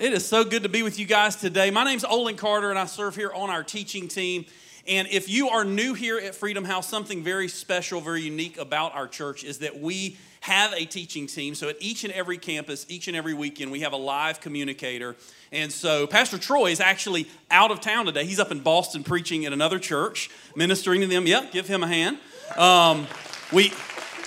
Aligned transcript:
It 0.00 0.12
is 0.12 0.26
so 0.26 0.44
good 0.44 0.64
to 0.64 0.68
be 0.68 0.82
with 0.82 0.98
you 0.98 1.06
guys 1.06 1.36
today. 1.36 1.70
My 1.70 1.84
name's 1.84 2.04
Olin 2.04 2.34
Carter, 2.34 2.68
and 2.70 2.78
I 2.78 2.86
serve 2.86 3.14
here 3.14 3.30
on 3.32 3.48
our 3.48 3.62
teaching 3.62 4.08
team. 4.08 4.44
And 4.88 5.06
if 5.08 5.28
you 5.28 5.50
are 5.50 5.64
new 5.64 5.94
here 5.94 6.18
at 6.18 6.34
Freedom 6.34 6.64
House, 6.64 6.88
something 6.88 7.22
very 7.22 7.46
special, 7.46 8.00
very 8.00 8.22
unique 8.22 8.58
about 8.58 8.92
our 8.96 9.06
church 9.06 9.44
is 9.44 9.58
that 9.58 9.78
we 9.78 10.16
have 10.40 10.72
a 10.72 10.84
teaching 10.84 11.28
team. 11.28 11.54
So 11.54 11.68
at 11.68 11.76
each 11.78 12.02
and 12.02 12.12
every 12.12 12.38
campus, 12.38 12.84
each 12.88 13.06
and 13.06 13.16
every 13.16 13.34
weekend, 13.34 13.70
we 13.70 13.80
have 13.80 13.92
a 13.92 13.96
live 13.96 14.40
communicator. 14.40 15.14
And 15.52 15.70
so 15.70 16.08
Pastor 16.08 16.38
Troy 16.38 16.72
is 16.72 16.80
actually 16.80 17.28
out 17.48 17.70
of 17.70 17.80
town 17.80 18.06
today. 18.06 18.26
He's 18.26 18.40
up 18.40 18.50
in 18.50 18.60
Boston 18.60 19.04
preaching 19.04 19.46
at 19.46 19.52
another 19.52 19.78
church, 19.78 20.28
ministering 20.56 21.02
to 21.02 21.06
them. 21.06 21.28
Yep, 21.28 21.52
give 21.52 21.68
him 21.68 21.84
a 21.84 21.88
hand. 21.88 22.18
Um, 22.56 23.06
we 23.52 23.72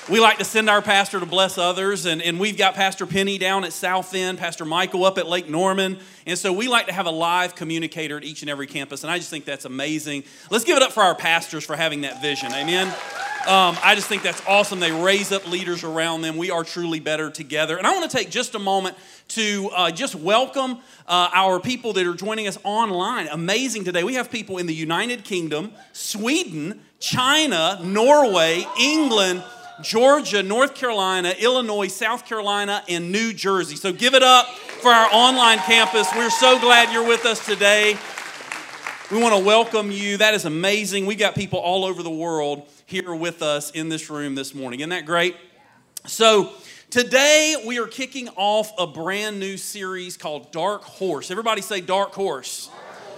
we 0.09 0.21
like 0.21 0.37
to 0.37 0.45
send 0.45 0.69
our 0.69 0.81
pastor 0.81 1.19
to 1.19 1.25
bless 1.25 1.57
others, 1.57 2.05
and, 2.05 2.21
and 2.21 2.39
we've 2.39 2.57
got 2.57 2.75
Pastor 2.75 3.05
Penny 3.05 3.37
down 3.37 3.65
at 3.65 3.73
South 3.73 4.13
End, 4.13 4.37
Pastor 4.37 4.63
Michael 4.63 5.03
up 5.03 5.17
at 5.17 5.27
Lake 5.27 5.49
Norman, 5.49 5.99
and 6.25 6.39
so 6.39 6.53
we 6.53 6.69
like 6.69 6.87
to 6.87 6.93
have 6.93 7.07
a 7.07 7.11
live 7.11 7.55
communicator 7.55 8.15
at 8.15 8.23
each 8.23 8.41
and 8.41 8.49
every 8.49 8.67
campus, 8.67 9.03
and 9.03 9.11
I 9.11 9.17
just 9.17 9.29
think 9.29 9.43
that's 9.43 9.65
amazing. 9.65 10.23
Let's 10.49 10.63
give 10.63 10.77
it 10.77 10.83
up 10.83 10.93
for 10.93 11.03
our 11.03 11.13
pastors 11.13 11.65
for 11.65 11.75
having 11.75 12.01
that 12.01 12.21
vision, 12.21 12.53
amen? 12.53 12.87
Um, 13.47 13.77
I 13.83 13.95
just 13.95 14.07
think 14.07 14.23
that's 14.23 14.41
awesome. 14.47 14.79
They 14.79 14.91
raise 14.91 15.31
up 15.31 15.49
leaders 15.49 15.83
around 15.83 16.21
them. 16.21 16.35
We 16.35 16.51
are 16.51 16.65
truly 16.65 16.99
better 16.99 17.29
together. 17.29 17.77
And 17.77 17.87
I 17.87 17.91
want 17.91 18.09
to 18.09 18.17
take 18.17 18.29
just 18.29 18.55
a 18.55 18.59
moment 18.59 18.97
to 19.29 19.69
uh, 19.73 19.91
just 19.91 20.15
welcome 20.15 20.79
uh, 21.07 21.29
our 21.31 21.57
people 21.61 21.93
that 21.93 22.05
are 22.05 22.13
joining 22.13 22.49
us 22.49 22.57
online. 22.65 23.29
Amazing 23.29 23.85
today. 23.85 24.03
We 24.03 24.15
have 24.15 24.29
people 24.29 24.57
in 24.57 24.65
the 24.67 24.73
United 24.73 25.23
Kingdom, 25.23 25.71
Sweden, 25.93 26.81
China, 26.99 27.79
Norway, 27.81 28.65
England, 28.77 29.43
Georgia, 29.81 30.41
North 30.41 30.75
Carolina, 30.75 31.33
Illinois, 31.39 31.87
South 31.87 32.25
Carolina, 32.25 32.83
and 32.89 33.11
New 33.11 33.33
Jersey. 33.33 33.75
So 33.75 33.93
give 33.93 34.13
it 34.13 34.23
up 34.23 34.47
for 34.47 34.89
our 34.89 35.07
online 35.11 35.59
campus. 35.59 36.07
We're 36.15 36.29
so 36.29 36.59
glad 36.59 36.91
you're 36.91 37.07
with 37.07 37.25
us 37.25 37.45
today. 37.45 37.97
We 39.11 39.21
want 39.21 39.35
to 39.35 39.43
welcome 39.43 39.91
you. 39.91 40.17
That 40.17 40.33
is 40.33 40.45
amazing. 40.45 41.05
We 41.05 41.15
got 41.15 41.35
people 41.35 41.59
all 41.59 41.85
over 41.85 42.03
the 42.03 42.09
world 42.09 42.67
here 42.85 43.13
with 43.13 43.41
us 43.41 43.71
in 43.71 43.89
this 43.89 44.09
room 44.09 44.35
this 44.35 44.53
morning. 44.55 44.79
Isn't 44.81 44.89
that 44.89 45.05
great? 45.05 45.35
So, 46.05 46.51
today 46.89 47.55
we 47.65 47.79
are 47.79 47.87
kicking 47.87 48.29
off 48.35 48.71
a 48.77 48.87
brand 48.87 49.39
new 49.39 49.57
series 49.57 50.17
called 50.17 50.51
Dark 50.51 50.83
Horse. 50.83 51.31
Everybody 51.31 51.61
say 51.61 51.81
Dark 51.81 52.13
Horse. 52.13 52.69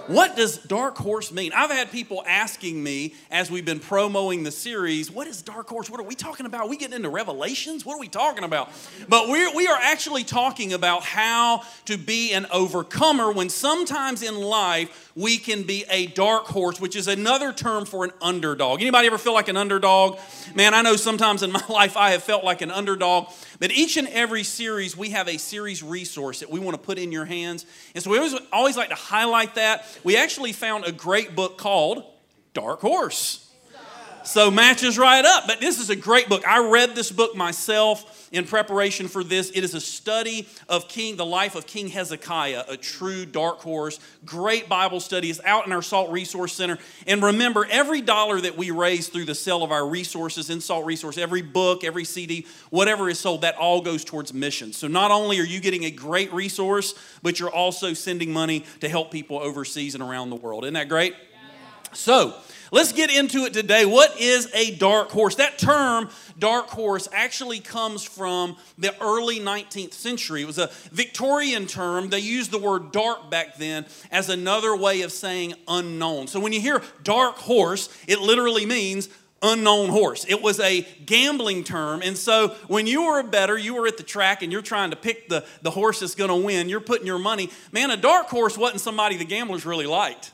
What 0.10 0.36
does 0.36 0.58
dark 0.58 0.98
horse 0.98 1.32
mean? 1.32 1.52
I've 1.54 1.70
had 1.70 1.92
people 1.92 2.24
asking 2.26 2.82
me 2.82 3.14
as 3.30 3.52
we've 3.52 3.64
been 3.64 3.80
promoting 3.80 4.42
the 4.42 4.50
series, 4.50 5.12
what 5.12 5.28
is 5.28 5.44
dark 5.44 5.70
horse? 5.70 5.88
What 5.88 6.00
are 6.00 6.04
we 6.04 6.16
talking 6.16 6.48
about? 6.48 6.62
Are 6.62 6.68
we 6.68 6.78
getting 6.78 6.96
into 6.96 7.10
revelations? 7.10 7.86
What 7.86 7.94
are 7.96 8.00
we 8.00 8.08
talking 8.08 8.44
about? 8.44 8.72
But 9.08 9.30
we're, 9.30 9.56
we 9.56 9.68
are 9.68 9.78
actually 9.80 10.24
talking 10.24 10.74
about 10.74 11.04
how 11.04 11.62
to 11.86 11.96
be 11.96 12.34
an 12.34 12.48
overcomer 12.52 13.32
when 13.32 13.50
sometimes 13.50 14.24
in 14.24 14.36
life 14.36 15.09
we 15.16 15.38
can 15.38 15.64
be 15.64 15.86
a 15.90 16.08
dark 16.08 16.46
horse, 16.46 16.80
which 16.80 16.96
is 16.96 17.08
another 17.08 17.52
term 17.52 17.86
for 17.86 18.04
an 18.04 18.12
underdog. 18.22 18.82
Anybody 18.82 19.08
ever 19.08 19.18
feel 19.18 19.34
like 19.34 19.48
an 19.48 19.58
underdog? 19.58 20.20
Man, 20.56 20.74
I 20.74 20.82
know 20.82 20.96
sometimes 20.96 21.44
in 21.44 21.52
my 21.52 21.64
life 21.70 21.98
I 21.98 22.12
have 22.12 22.24
felt 22.24 22.44
like 22.44 22.62
an 22.62 22.72
underdog. 22.72 23.30
But 23.60 23.72
each 23.72 23.98
and 23.98 24.08
every 24.08 24.44
series, 24.44 24.96
we 24.96 25.10
have 25.10 25.28
a 25.28 25.38
series 25.38 25.84
resource 25.84 26.40
that 26.42 26.50
we 26.50 26.60
want 26.60 26.78
to 26.78 26.82
put 26.84 26.98
in 26.98 27.12
your 27.12 27.26
hands. 27.26 27.66
And 27.96 28.04
so 28.04 28.12
we 28.12 28.18
always, 28.18 28.36
always 28.54 28.78
like 28.78 28.90
to 28.90 28.96
highlight 28.96 29.56
that. 29.56 29.86
We 30.04 30.16
actually 30.16 30.54
found 30.54 30.86
a 30.86 30.92
great 30.92 31.36
book 31.36 31.58
called 31.58 32.04
Dark 32.54 32.82
Horse. 32.82 33.49
So 34.30 34.52
matches 34.52 35.00
right 35.00 35.26
up. 35.26 35.48
But 35.48 35.60
this 35.60 35.80
is 35.80 35.90
a 35.90 35.96
great 35.96 36.30
book. 36.30 36.48
I 36.48 36.60
read 36.60 36.94
this 36.94 37.12
book 37.12 37.36
myself 37.36 38.30
in 38.32 38.46
preparation 38.46 39.08
for 39.08 39.24
this. 39.24 39.50
It 39.50 39.64
is 39.64 39.74
a 39.74 39.82
study 39.82 40.48
of 40.68 40.88
King, 40.88 41.16
the 41.16 41.26
life 41.26 41.56
of 41.56 41.66
King 41.66 41.88
Hezekiah, 41.88 42.66
a 42.70 42.78
true 42.78 43.26
dark 43.26 43.58
horse. 43.62 44.00
Great 44.26 44.70
Bible 44.70 45.00
study. 45.00 45.32
It's 45.32 45.44
out 45.44 45.66
in 45.66 45.72
our 45.72 45.82
Salt 45.82 46.12
Resource 46.12 46.54
Center. 46.54 46.78
And 47.08 47.24
remember, 47.24 47.66
every 47.72 48.02
dollar 48.02 48.40
that 48.40 48.56
we 48.56 48.70
raise 48.70 49.08
through 49.08 49.26
the 49.26 49.34
sale 49.34 49.64
of 49.64 49.72
our 49.72 49.88
resources 49.88 50.52
in 50.52 50.62
Salt 50.62 50.86
Resource, 50.86 51.18
every 51.18 51.42
book, 51.42 51.84
every 51.84 52.06
CD, 52.06 52.46
whatever 52.70 53.10
is 53.10 53.18
sold, 53.18 53.42
that 53.42 53.56
all 53.56 53.82
goes 53.82 54.06
towards 54.06 54.32
missions. 54.32 54.78
So 54.78 54.88
not 54.88 55.10
only 55.10 55.40
are 55.40 55.44
you 55.44 55.60
getting 55.60 55.86
a 55.86 55.92
great 55.92 56.32
resource, 56.32 56.94
but 57.24 57.40
you're 57.40 57.50
also 57.50 57.94
sending 57.94 58.32
money 58.32 58.64
to 58.82 58.90
help 58.90 59.10
people 59.10 59.40
overseas 59.40 59.96
and 59.96 60.04
around 60.04 60.30
the 60.30 60.36
world. 60.36 60.66
Isn't 60.66 60.76
that 60.76 60.88
great? 60.88 61.14
Yeah. 61.14 61.94
So, 61.94 62.36
Let's 62.72 62.92
get 62.92 63.10
into 63.10 63.46
it 63.46 63.54
today. 63.54 63.86
What 63.86 64.20
is 64.20 64.50
a 64.54 64.76
dark 64.76 65.10
horse? 65.10 65.36
That 65.36 65.58
term, 65.58 66.10
dark 66.38 66.68
horse, 66.68 67.08
actually 67.12 67.60
comes 67.60 68.04
from 68.04 68.58
the 68.78 68.96
early 69.02 69.40
19th 69.40 69.94
century. 69.94 70.44
It 70.44 70.48
was 70.48 70.60
a 70.60 70.70
Victorian 70.92 71.66
term. 71.66 72.10
They 72.10 72.20
used 72.20 72.52
the 72.52 72.60
word 72.60 72.92
dark 72.92 73.32
back 73.32 73.56
then 73.56 73.86
as 74.12 74.30
another 74.30 74.76
way 74.76 75.02
of 75.02 75.12
saying 75.12 75.56
unknown. 75.68 76.28
So 76.28 76.40
when 76.40 76.54
you 76.54 76.62
hear 76.62 76.84
dark 77.04 77.38
horse, 77.38 77.90
it 78.08 78.20
literally 78.20 78.68
means 78.68 79.10
unknown 79.42 79.90
horse. 79.90 80.26
It 80.28 80.42
was 80.42 80.60
a 80.60 80.82
gambling 81.06 81.64
term. 81.64 82.02
And 82.04 82.18
so 82.18 82.50
when 82.68 82.86
you 82.86 83.06
were 83.06 83.20
a 83.20 83.24
bettor, 83.24 83.58
you 83.58 83.74
were 83.74 83.88
at 83.88 83.98
the 83.98 84.04
track 84.04 84.44
and 84.44 84.52
you're 84.52 84.62
trying 84.62 84.92
to 84.92 84.96
pick 84.96 85.30
the, 85.30 85.46
the 85.62 85.72
horse 85.72 86.02
that's 86.02 86.16
going 86.16 86.30
to 86.30 86.36
win, 86.36 86.70
you're 86.70 86.82
putting 86.82 87.08
your 87.08 87.20
money. 87.20 87.50
Man, 87.72 87.90
a 87.90 87.98
dark 87.98 88.28
horse 88.28 88.58
wasn't 88.58 88.82
somebody 88.82 89.18
the 89.18 89.26
gamblers 89.26 89.66
really 89.66 89.88
liked 89.88 90.34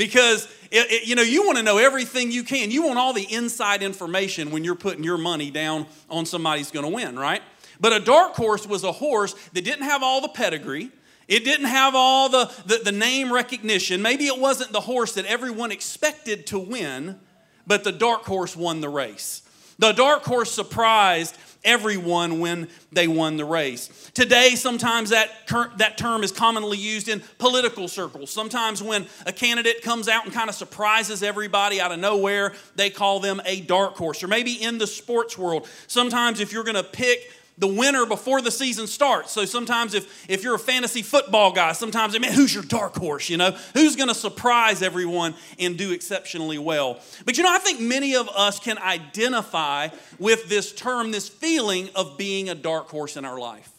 because 0.00 0.46
it, 0.70 0.90
it, 0.90 1.06
you 1.06 1.14
know 1.14 1.22
you 1.22 1.44
want 1.44 1.58
to 1.58 1.62
know 1.62 1.76
everything 1.76 2.32
you 2.32 2.42
can. 2.42 2.70
You 2.70 2.86
want 2.86 2.98
all 2.98 3.12
the 3.12 3.30
inside 3.30 3.82
information 3.82 4.50
when 4.50 4.64
you're 4.64 4.74
putting 4.74 5.04
your 5.04 5.18
money 5.18 5.50
down 5.50 5.86
on 6.08 6.24
somebody's 6.24 6.70
going 6.70 6.86
to 6.86 6.92
win 6.92 7.18
right? 7.18 7.42
But 7.78 7.92
a 7.92 8.00
dark 8.00 8.34
horse 8.34 8.66
was 8.66 8.82
a 8.82 8.92
horse 8.92 9.34
that 9.52 9.62
didn't 9.62 9.84
have 9.84 10.02
all 10.02 10.22
the 10.22 10.28
pedigree. 10.28 10.90
It 11.28 11.44
didn't 11.44 11.66
have 11.66 11.94
all 11.94 12.28
the, 12.28 12.50
the, 12.66 12.80
the 12.84 12.92
name 12.92 13.32
recognition. 13.32 14.02
Maybe 14.02 14.26
it 14.26 14.38
wasn't 14.38 14.72
the 14.72 14.80
horse 14.80 15.12
that 15.14 15.26
everyone 15.26 15.70
expected 15.70 16.46
to 16.48 16.58
win 16.58 17.20
but 17.66 17.84
the 17.84 17.92
dark 17.92 18.24
horse 18.24 18.56
won 18.56 18.80
the 18.80 18.88
race. 18.88 19.42
The 19.78 19.92
dark 19.92 20.24
horse 20.24 20.50
surprised 20.50 21.36
everyone 21.64 22.40
when 22.40 22.68
they 22.92 23.08
won 23.08 23.36
the 23.36 23.44
race. 23.44 24.10
Today, 24.14 24.54
sometimes 24.54 25.10
that, 25.10 25.30
that 25.76 25.98
term 25.98 26.22
is 26.22 26.32
commonly 26.32 26.78
used 26.78 27.08
in 27.08 27.22
political 27.38 27.88
circles. 27.88 28.30
Sometimes 28.30 28.82
when 28.82 29.06
a 29.26 29.32
candidate 29.32 29.82
comes 29.82 30.08
out 30.08 30.24
and 30.24 30.32
kind 30.32 30.48
of 30.48 30.54
surprises 30.54 31.22
everybody 31.22 31.80
out 31.80 31.92
of 31.92 31.98
nowhere, 31.98 32.54
they 32.76 32.90
call 32.90 33.20
them 33.20 33.40
a 33.44 33.60
dark 33.60 33.96
horse. 33.96 34.22
Or 34.22 34.28
maybe 34.28 34.52
in 34.52 34.78
the 34.78 34.86
sports 34.86 35.36
world, 35.36 35.68
sometimes 35.86 36.40
if 36.40 36.52
you're 36.52 36.64
going 36.64 36.74
to 36.76 36.82
pick 36.82 37.30
the 37.60 37.66
winner 37.66 38.06
before 38.06 38.40
the 38.40 38.50
season 38.50 38.86
starts. 38.86 39.32
So 39.32 39.44
sometimes 39.44 39.92
if, 39.92 40.28
if 40.28 40.42
you're 40.42 40.54
a 40.54 40.58
fantasy 40.58 41.02
football 41.02 41.52
guy, 41.52 41.72
sometimes, 41.72 42.18
man, 42.18 42.32
who's 42.32 42.54
your 42.54 42.64
dark 42.64 42.96
horse, 42.96 43.28
you 43.28 43.36
know? 43.36 43.52
Who's 43.74 43.96
going 43.96 44.08
to 44.08 44.14
surprise 44.14 44.82
everyone 44.82 45.34
and 45.58 45.76
do 45.76 45.92
exceptionally 45.92 46.56
well? 46.56 46.98
But 47.26 47.36
you 47.36 47.44
know, 47.44 47.52
I 47.52 47.58
think 47.58 47.78
many 47.78 48.16
of 48.16 48.28
us 48.30 48.58
can 48.58 48.78
identify 48.78 49.88
with 50.18 50.48
this 50.48 50.72
term, 50.72 51.10
this 51.10 51.28
feeling 51.28 51.90
of 51.94 52.16
being 52.16 52.48
a 52.48 52.54
dark 52.54 52.88
horse 52.88 53.18
in 53.18 53.26
our 53.26 53.38
life. 53.38 53.70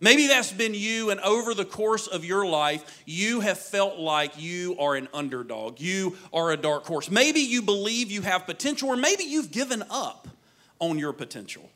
Maybe 0.00 0.28
that's 0.28 0.52
been 0.52 0.74
you, 0.74 1.10
and 1.10 1.18
over 1.20 1.54
the 1.54 1.64
course 1.64 2.06
of 2.06 2.24
your 2.24 2.46
life, 2.46 3.02
you 3.04 3.40
have 3.40 3.58
felt 3.58 3.98
like 3.98 4.40
you 4.40 4.76
are 4.78 4.94
an 4.94 5.08
underdog. 5.12 5.80
You 5.80 6.16
are 6.32 6.52
a 6.52 6.56
dark 6.56 6.86
horse. 6.86 7.10
Maybe 7.10 7.40
you 7.40 7.62
believe 7.62 8.12
you 8.12 8.22
have 8.22 8.46
potential, 8.46 8.90
or 8.90 8.96
maybe 8.96 9.24
you've 9.24 9.50
given 9.50 9.82
up 9.90 10.28
on 10.78 11.00
your 11.00 11.12
potential 11.12 11.68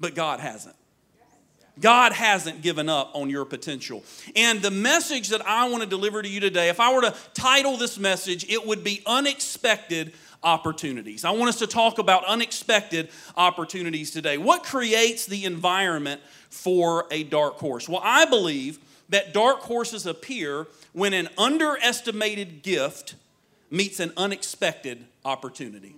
but 0.00 0.14
God 0.14 0.40
hasn't. 0.40 0.76
God 1.78 2.12
hasn't 2.12 2.62
given 2.62 2.88
up 2.88 3.10
on 3.14 3.28
your 3.28 3.44
potential. 3.44 4.02
And 4.34 4.62
the 4.62 4.70
message 4.70 5.28
that 5.28 5.46
I 5.46 5.68
want 5.68 5.82
to 5.82 5.88
deliver 5.88 6.22
to 6.22 6.28
you 6.28 6.40
today, 6.40 6.70
if 6.70 6.80
I 6.80 6.94
were 6.94 7.02
to 7.02 7.14
title 7.34 7.76
this 7.76 7.98
message, 7.98 8.50
it 8.50 8.66
would 8.66 8.82
be 8.82 9.02
Unexpected 9.06 10.14
Opportunities. 10.42 11.24
I 11.24 11.32
want 11.32 11.50
us 11.50 11.58
to 11.58 11.66
talk 11.66 11.98
about 11.98 12.24
unexpected 12.24 13.10
opportunities 13.36 14.10
today. 14.10 14.38
What 14.38 14.62
creates 14.62 15.26
the 15.26 15.44
environment 15.44 16.20
for 16.48 17.06
a 17.10 17.24
dark 17.24 17.58
horse? 17.58 17.88
Well, 17.88 18.00
I 18.02 18.24
believe 18.24 18.78
that 19.10 19.34
dark 19.34 19.60
horses 19.60 20.06
appear 20.06 20.66
when 20.92 21.12
an 21.12 21.28
underestimated 21.36 22.62
gift 22.62 23.16
meets 23.70 24.00
an 24.00 24.12
unexpected 24.16 25.04
opportunity. 25.24 25.94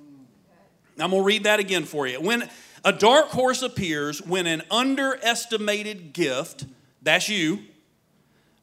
I'm 0.99 1.11
going 1.11 1.23
to 1.23 1.27
read 1.27 1.45
that 1.45 1.61
again 1.61 1.85
for 1.85 2.09
you. 2.09 2.21
When 2.21 2.49
a 2.85 2.93
dark 2.93 3.27
horse 3.29 3.63
appears 3.63 4.23
when 4.23 4.47
an 4.47 4.63
underestimated 4.71 6.13
gift, 6.13 6.67
that's 7.03 7.29
you, 7.29 7.61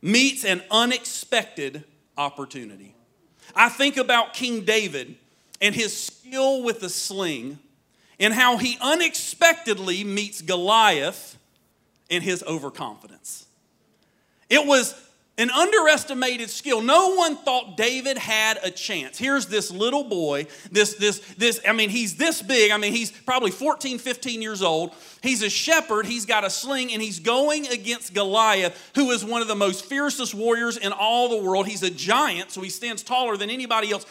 meets 0.01 0.45
an 0.45 0.61
unexpected 0.69 1.83
opportunity. 2.17 2.95
I 3.55 3.69
think 3.69 3.97
about 3.97 4.33
King 4.33 4.65
David 4.65 5.15
and 5.61 5.73
his 5.73 5.95
skill 5.95 6.63
with 6.63 6.79
the 6.79 6.89
sling 6.89 7.59
and 8.19 8.33
how 8.33 8.57
he 8.57 8.77
unexpectedly 8.81 10.03
meets 10.03 10.41
Goliath 10.41 11.37
in 12.09 12.21
his 12.21 12.43
overconfidence. 12.43 13.45
It 14.49 14.65
was 14.65 14.93
an 15.37 15.49
underestimated 15.49 16.49
skill. 16.49 16.81
No 16.81 17.15
one 17.15 17.35
thought 17.35 17.75
David 17.75 18.17
had 18.17 18.57
a 18.63 18.71
chance. 18.71 19.17
Here's 19.17 19.47
this 19.47 19.69
little 19.69 20.05
boy, 20.05 20.47
this, 20.71 20.93
this, 20.95 21.19
this, 21.37 21.59
I 21.67 21.73
mean, 21.73 21.89
he's 21.89 22.15
this 22.15 22.41
big. 22.41 22.71
I 22.71 22.77
mean, 22.77 22.93
he's 22.93 23.11
probably 23.11 23.51
14, 23.51 23.97
15 23.97 24.41
years 24.41 24.61
old. 24.61 24.93
He's 25.21 25.43
a 25.43 25.49
shepherd, 25.49 26.05
he's 26.05 26.25
got 26.25 26.45
a 26.45 26.49
sling, 26.49 26.93
and 26.93 27.01
he's 27.01 27.19
going 27.19 27.67
against 27.67 28.13
Goliath, 28.13 28.91
who 28.95 29.11
is 29.11 29.25
one 29.25 29.41
of 29.41 29.49
the 29.49 29.55
most 29.55 29.85
fiercest 29.85 30.33
warriors 30.33 30.77
in 30.77 30.93
all 30.93 31.27
the 31.27 31.43
world. 31.43 31.67
He's 31.67 31.83
a 31.83 31.91
giant, 31.91 32.51
so 32.51 32.61
he 32.61 32.69
stands 32.69 33.03
taller 33.03 33.35
than 33.35 33.49
anybody 33.49 33.91
else. 33.91 34.05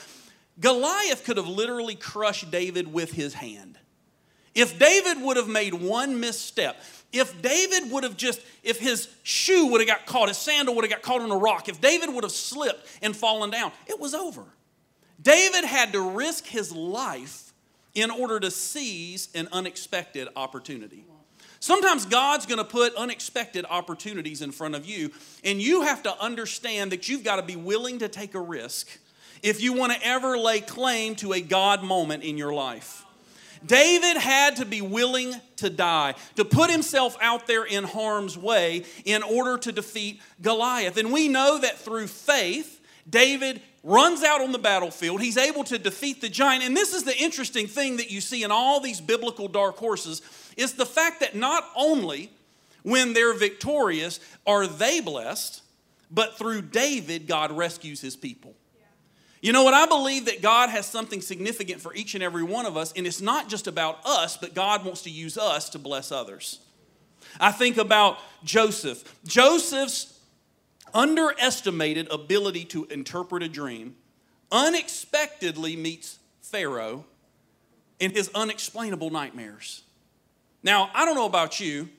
Goliath 0.60 1.24
could 1.24 1.38
have 1.38 1.48
literally 1.48 1.94
crushed 1.94 2.50
David 2.50 2.92
with 2.92 3.12
his 3.12 3.34
hand. 3.34 3.78
If 4.54 4.78
David 4.78 5.20
would 5.22 5.36
have 5.36 5.48
made 5.48 5.74
one 5.74 6.20
misstep, 6.20 6.76
if 7.14 7.40
David 7.40 7.90
would 7.92 8.04
have 8.04 8.16
just, 8.16 8.40
if 8.62 8.78
his 8.78 9.08
shoe 9.22 9.68
would 9.68 9.80
have 9.80 9.88
got 9.88 10.04
caught, 10.04 10.28
his 10.28 10.36
sandal 10.36 10.74
would 10.74 10.84
have 10.84 10.90
got 10.90 11.02
caught 11.02 11.20
on 11.20 11.30
a 11.30 11.36
rock, 11.36 11.68
if 11.68 11.80
David 11.80 12.12
would 12.12 12.24
have 12.24 12.32
slipped 12.32 12.86
and 13.02 13.16
fallen 13.16 13.50
down, 13.50 13.72
it 13.86 14.00
was 14.00 14.14
over. 14.14 14.44
David 15.22 15.64
had 15.64 15.92
to 15.92 16.10
risk 16.10 16.46
his 16.46 16.72
life 16.72 17.52
in 17.94 18.10
order 18.10 18.40
to 18.40 18.50
seize 18.50 19.28
an 19.34 19.48
unexpected 19.52 20.28
opportunity. 20.34 21.04
Sometimes 21.60 22.04
God's 22.04 22.44
going 22.44 22.58
to 22.58 22.64
put 22.64 22.94
unexpected 22.94 23.64
opportunities 23.70 24.42
in 24.42 24.52
front 24.52 24.74
of 24.74 24.84
you, 24.84 25.10
and 25.44 25.62
you 25.62 25.82
have 25.82 26.02
to 26.02 26.22
understand 26.22 26.92
that 26.92 27.08
you've 27.08 27.24
got 27.24 27.36
to 27.36 27.42
be 27.42 27.56
willing 27.56 28.00
to 28.00 28.08
take 28.08 28.34
a 28.34 28.40
risk 28.40 28.88
if 29.42 29.62
you 29.62 29.72
want 29.72 29.92
to 29.92 30.06
ever 30.06 30.36
lay 30.36 30.60
claim 30.60 31.14
to 31.16 31.32
a 31.32 31.40
God 31.40 31.82
moment 31.82 32.22
in 32.22 32.36
your 32.36 32.52
life. 32.52 33.03
David 33.66 34.16
had 34.16 34.56
to 34.56 34.66
be 34.66 34.80
willing 34.80 35.34
to 35.56 35.70
die, 35.70 36.14
to 36.36 36.44
put 36.44 36.70
himself 36.70 37.16
out 37.20 37.46
there 37.46 37.64
in 37.64 37.84
harm's 37.84 38.36
way 38.36 38.84
in 39.04 39.22
order 39.22 39.58
to 39.58 39.72
defeat 39.72 40.20
Goliath. 40.42 40.96
And 40.96 41.12
we 41.12 41.28
know 41.28 41.58
that 41.58 41.78
through 41.78 42.08
faith, 42.08 42.80
David 43.08 43.60
runs 43.82 44.22
out 44.22 44.40
on 44.40 44.52
the 44.52 44.58
battlefield. 44.58 45.20
He's 45.20 45.36
able 45.36 45.64
to 45.64 45.78
defeat 45.78 46.20
the 46.20 46.28
giant. 46.28 46.64
And 46.64 46.76
this 46.76 46.94
is 46.94 47.04
the 47.04 47.16
interesting 47.16 47.66
thing 47.66 47.98
that 47.98 48.10
you 48.10 48.20
see 48.20 48.42
in 48.42 48.50
all 48.50 48.80
these 48.80 49.00
biblical 49.00 49.48
dark 49.48 49.76
horses 49.76 50.22
is 50.56 50.74
the 50.74 50.86
fact 50.86 51.20
that 51.20 51.34
not 51.34 51.64
only 51.76 52.30
when 52.82 53.12
they're 53.12 53.34
victorious 53.34 54.20
are 54.46 54.66
they 54.66 55.00
blessed, 55.00 55.62
but 56.10 56.38
through 56.38 56.62
David, 56.62 57.26
God 57.26 57.52
rescues 57.52 58.00
his 58.00 58.16
people. 58.16 58.54
You 59.44 59.52
know 59.52 59.62
what? 59.62 59.74
I 59.74 59.84
believe 59.84 60.24
that 60.24 60.40
God 60.40 60.70
has 60.70 60.86
something 60.86 61.20
significant 61.20 61.78
for 61.82 61.94
each 61.94 62.14
and 62.14 62.24
every 62.24 62.42
one 62.42 62.64
of 62.64 62.78
us, 62.78 62.94
and 62.96 63.06
it's 63.06 63.20
not 63.20 63.50
just 63.50 63.66
about 63.66 63.98
us, 64.06 64.38
but 64.38 64.54
God 64.54 64.86
wants 64.86 65.02
to 65.02 65.10
use 65.10 65.36
us 65.36 65.68
to 65.68 65.78
bless 65.78 66.10
others. 66.10 66.60
I 67.38 67.52
think 67.52 67.76
about 67.76 68.16
Joseph. 68.42 69.04
Joseph's 69.26 70.18
underestimated 70.94 72.10
ability 72.10 72.64
to 72.64 72.86
interpret 72.86 73.42
a 73.42 73.48
dream 73.48 73.96
unexpectedly 74.50 75.76
meets 75.76 76.18
Pharaoh 76.40 77.04
in 78.00 78.12
his 78.12 78.30
unexplainable 78.34 79.10
nightmares. 79.10 79.82
Now, 80.62 80.88
I 80.94 81.04
don't 81.04 81.16
know 81.16 81.26
about 81.26 81.60
you, 81.60 81.90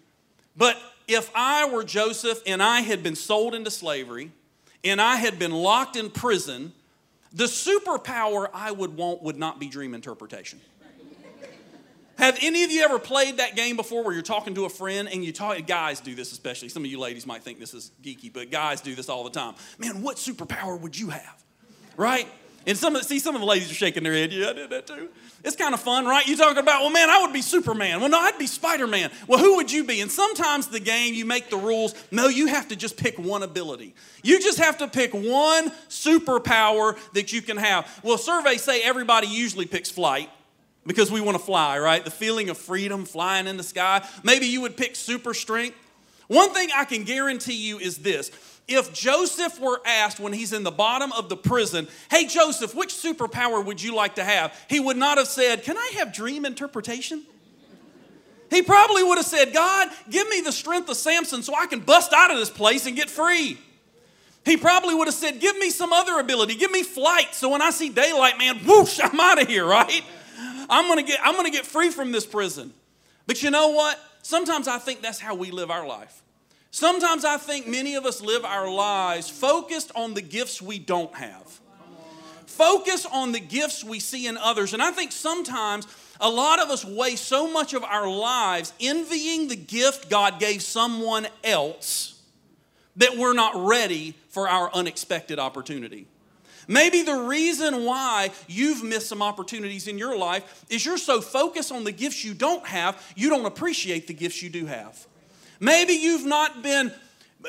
but 0.58 0.78
if 1.08 1.30
I 1.36 1.70
were 1.70 1.84
Joseph 1.84 2.42
and 2.48 2.64
I 2.64 2.82
had 2.82 3.04
been 3.04 3.16
sold 3.16 3.54
into 3.54 3.70
slavery 3.70 4.32
and 4.84 5.00
I 5.00 5.18
had 5.18 5.38
been 5.38 5.52
locked 5.52 5.96
in 5.96 6.10
prison, 6.10 6.74
the 7.36 7.44
superpower 7.44 8.48
I 8.54 8.72
would 8.72 8.96
want 8.96 9.22
would 9.22 9.38
not 9.38 9.60
be 9.60 9.68
dream 9.68 9.94
interpretation. 9.94 10.60
Have 12.18 12.40
any 12.42 12.64
of 12.64 12.72
you 12.72 12.82
ever 12.82 12.98
played 12.98 13.38
that 13.38 13.58
game 13.58 13.76
before 13.76 14.02
where 14.06 14.14
you're 14.14 14.24
talking 14.24 14.56
to 14.56 14.64
a 14.64 14.70
friend 14.70 15.10
and 15.12 15.24
you 15.24 15.34
talk, 15.34 15.68
guys 15.68 16.00
do 16.00 16.16
this 16.16 16.32
especially. 16.32 16.70
Some 16.70 16.86
of 16.86 16.90
you 16.90 16.98
ladies 16.98 17.28
might 17.28 17.44
think 17.44 17.60
this 17.60 17.74
is 17.74 17.92
geeky, 18.02 18.32
but 18.32 18.52
guys 18.52 18.80
do 18.80 18.96
this 18.96 19.10
all 19.10 19.26
the 19.26 19.30
time. 19.30 19.56
Man, 19.78 20.02
what 20.02 20.16
superpower 20.16 20.80
would 20.80 20.98
you 20.98 21.10
have? 21.10 21.44
Right? 21.98 22.26
And 22.66 22.78
some 22.78 22.96
of 22.96 23.04
see 23.04 23.20
some 23.20 23.36
of 23.36 23.42
the 23.42 23.48
ladies 23.48 23.70
are 23.70 23.76
shaking 23.76 24.04
their 24.04 24.14
head. 24.14 24.32
Yeah, 24.32 24.52
I 24.52 24.54
did 24.54 24.70
that 24.70 24.88
too. 24.88 25.10
It's 25.46 25.56
kind 25.56 25.76
of 25.76 25.80
fun, 25.80 26.06
right? 26.06 26.26
You 26.28 26.36
talking 26.36 26.58
about, 26.58 26.82
well, 26.82 26.90
man, 26.90 27.08
I 27.08 27.22
would 27.22 27.32
be 27.32 27.44
Superman. 27.44 28.00
Well, 28.00 28.10
no, 28.10 28.20
I'd 28.20 28.40
be 28.40 28.48
Spider-Man. 28.48 29.12
Well, 29.28 29.40
who 29.40 29.58
would 29.58 29.72
you 29.72 29.84
be? 29.84 30.02
And 30.02 30.12
sometimes 30.12 30.68
the 30.68 30.80
game, 30.80 31.14
you 31.14 31.24
make 31.24 31.52
the 31.52 31.58
rules. 31.58 31.94
No, 32.10 32.28
you 32.28 32.48
have 32.48 32.68
to 32.70 32.76
just 32.76 32.98
pick 32.98 33.20
one 33.20 33.44
ability. 33.44 33.94
You 34.24 34.40
just 34.40 34.58
have 34.58 34.80
to 34.80 34.88
pick 34.88 35.14
one 35.14 35.70
superpower 35.88 36.98
that 37.14 37.32
you 37.32 37.44
can 37.44 37.58
have. 37.58 37.88
Well, 38.02 38.18
surveys 38.18 38.64
say 38.64 38.82
everybody 38.82 39.28
usually 39.28 39.68
picks 39.68 39.92
flight 39.92 40.32
because 40.88 41.12
we 41.12 41.22
want 41.22 41.38
to 41.38 41.44
fly, 41.44 41.78
right? 41.78 42.04
The 42.04 42.10
feeling 42.10 42.50
of 42.50 42.58
freedom, 42.58 43.06
flying 43.06 43.46
in 43.46 43.56
the 43.56 43.64
sky. 43.64 44.04
Maybe 44.24 44.48
you 44.48 44.62
would 44.62 44.76
pick 44.76 44.96
super 44.96 45.36
strength. 45.36 45.78
One 46.28 46.56
thing 46.56 46.70
I 46.76 46.86
can 46.86 47.04
guarantee 47.04 47.68
you 47.68 47.78
is 47.78 48.00
this 48.00 48.32
if 48.68 48.94
Joseph 48.94 49.60
were 49.60 49.80
asked 49.86 50.20
when 50.20 50.34
he's 50.34 50.52
in 50.52 50.64
the 50.64 50.72
bottom 50.72 51.12
of 51.12 51.30
the 51.30 51.38
prison, 51.38 51.88
Hey, 52.10 52.26
Joseph, 52.26 52.74
which 52.74 52.94
superpower 52.94 53.64
would 53.64 53.82
you 53.82 53.96
like 53.96 54.16
to 54.16 54.24
have? 54.24 54.58
He 54.70 54.80
would 54.80 54.98
not 54.98 55.18
have 55.18 55.28
said, 55.28 55.64
Can 55.64 55.78
I 55.78 55.94
have 55.98 56.14
dream 56.14 56.46
interpretation? 56.46 57.24
He 58.50 58.62
probably 58.62 59.04
would 59.04 59.18
have 59.18 59.26
said, 59.26 59.54
God, 59.54 59.90
give 60.10 60.30
me 60.30 60.42
the 60.42 60.52
strength 60.52 60.90
of 60.90 60.98
Samson 60.98 61.44
so 61.44 61.54
I 61.56 61.66
can 61.66 61.80
bust 61.80 62.14
out 62.14 62.32
of 62.32 62.38
this 62.38 62.50
place 62.50 62.86
and 62.86 62.96
get 62.96 63.10
free. 63.10 63.58
He 64.46 64.58
probably 64.58 64.94
would 64.94 65.08
have 65.08 65.16
said, 65.16 65.40
Give 65.40 65.58
me 65.58 65.70
some 65.72 65.92
other 65.92 66.20
ability. 66.20 66.56
Give 66.56 66.72
me 66.72 66.84
flight 66.84 67.34
so 67.34 67.50
when 67.50 67.62
I 67.62 67.72
see 67.72 67.90
daylight, 67.90 68.38
man, 68.38 68.58
whoosh, 68.60 69.00
I'm 69.04 69.20
out 69.20 69.42
of 69.42 69.48
here, 69.48 69.66
right? 69.66 70.04
I'm 70.70 70.88
gonna 70.88 71.04
get, 71.04 71.20
I'm 71.24 71.36
gonna 71.36 71.52
get 71.52 71.66
free 71.66 71.90
from 71.90 72.12
this 72.12 72.26
prison. 72.26 72.74
But 73.28 73.42
you 73.42 73.50
know 73.50 73.70
what? 73.70 74.00
Sometimes 74.22 74.68
I 74.68 74.78
think 74.78 75.02
that's 75.02 75.20
how 75.20 75.36
we 75.36 75.52
live 75.52 75.72
our 75.72 75.86
life. 75.88 76.22
Sometimes 76.76 77.24
I 77.24 77.38
think 77.38 77.68
many 77.68 77.96
of 77.96 78.06
us 78.06 78.20
live 78.20 78.44
our 78.44 78.70
lives 78.70 79.30
focused 79.30 79.94
on 79.96 80.14
the 80.14 80.22
gifts 80.22 80.62
we 80.62 80.78
don't 80.78 81.16
have. 81.16 81.62
Focus 82.48 83.06
on 83.06 83.32
the 83.32 83.40
gifts 83.40 83.82
we 83.82 84.02
see 84.02 84.28
in 84.28 84.36
others. 84.36 84.74
And 84.74 84.82
I 84.82 84.92
think 84.92 85.14
sometimes 85.14 85.88
a 86.20 86.30
lot 86.30 86.62
of 86.62 86.70
us 86.70 86.84
waste 86.84 87.30
so 87.30 87.50
much 87.50 87.74
of 87.74 87.86
our 87.86 88.10
lives 88.10 88.74
envying 88.82 89.48
the 89.48 89.56
gift 89.56 90.10
God 90.10 90.38
gave 90.38 90.62
someone 90.62 91.28
else 91.46 92.22
that 92.98 93.16
we're 93.16 93.32
not 93.32 93.54
ready 93.56 94.14
for 94.28 94.50
our 94.50 94.70
unexpected 94.74 95.40
opportunity. 95.40 96.08
Maybe 96.68 97.04
the 97.04 97.16
reason 97.16 97.86
why 97.86 98.32
you've 98.50 98.84
missed 98.84 99.08
some 99.08 99.22
opportunities 99.22 99.88
in 99.88 99.98
your 99.98 100.18
life 100.18 100.66
is 100.70 100.86
you're 100.86 100.98
so 100.98 101.22
focused 101.22 101.72
on 101.72 101.86
the 101.86 101.94
gifts 101.94 102.26
you 102.26 102.34
don't 102.34 102.68
have, 102.68 103.02
you 103.16 103.30
don't 103.30 103.46
appreciate 103.46 104.08
the 104.08 104.14
gifts 104.14 104.44
you 104.44 104.50
do 104.50 104.66
have. 104.66 105.08
Maybe 105.60 105.94
you've 105.94 106.26
not 106.26 106.62
been 106.62 106.92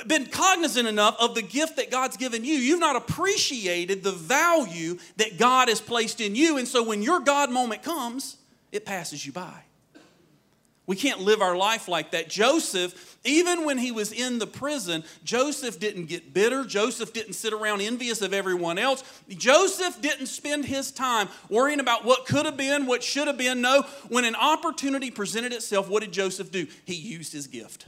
been 0.06 0.26
cognizant 0.26 0.86
enough 0.86 1.16
of 1.18 1.34
the 1.34 1.42
gift 1.42 1.76
that 1.76 1.90
God's 1.90 2.16
given 2.16 2.44
you. 2.44 2.54
You've 2.54 2.80
not 2.80 2.96
appreciated 2.96 4.02
the 4.02 4.12
value 4.12 4.98
that 5.16 5.38
God 5.38 5.68
has 5.68 5.80
placed 5.80 6.20
in 6.20 6.34
you. 6.34 6.58
And 6.58 6.68
so 6.68 6.82
when 6.82 7.02
your 7.02 7.20
God 7.20 7.50
moment 7.50 7.82
comes, 7.82 8.36
it 8.72 8.84
passes 8.84 9.24
you 9.24 9.32
by. 9.32 9.62
We 10.86 10.94
can't 10.94 11.20
live 11.20 11.42
our 11.42 11.56
life 11.56 11.88
like 11.88 12.12
that. 12.12 12.28
Joseph, 12.28 13.18
even 13.24 13.64
when 13.64 13.76
he 13.76 13.90
was 13.90 14.12
in 14.12 14.38
the 14.38 14.46
prison, 14.46 15.02
Joseph 15.24 15.80
didn't 15.80 16.06
get 16.06 16.32
bitter. 16.32 16.64
Joseph 16.64 17.12
didn't 17.12 17.32
sit 17.32 17.52
around 17.52 17.80
envious 17.80 18.22
of 18.22 18.32
everyone 18.32 18.78
else. 18.78 19.02
Joseph 19.28 20.00
didn't 20.00 20.26
spend 20.26 20.64
his 20.64 20.92
time 20.92 21.28
worrying 21.48 21.80
about 21.80 22.04
what 22.04 22.26
could 22.26 22.46
have 22.46 22.56
been, 22.56 22.86
what 22.86 23.02
should 23.02 23.26
have 23.26 23.36
been. 23.36 23.60
No, 23.60 23.82
when 24.08 24.24
an 24.24 24.36
opportunity 24.36 25.10
presented 25.10 25.52
itself, 25.52 25.88
what 25.88 26.04
did 26.04 26.12
Joseph 26.12 26.52
do? 26.52 26.68
He 26.84 26.94
used 26.94 27.32
his 27.32 27.48
gift. 27.48 27.86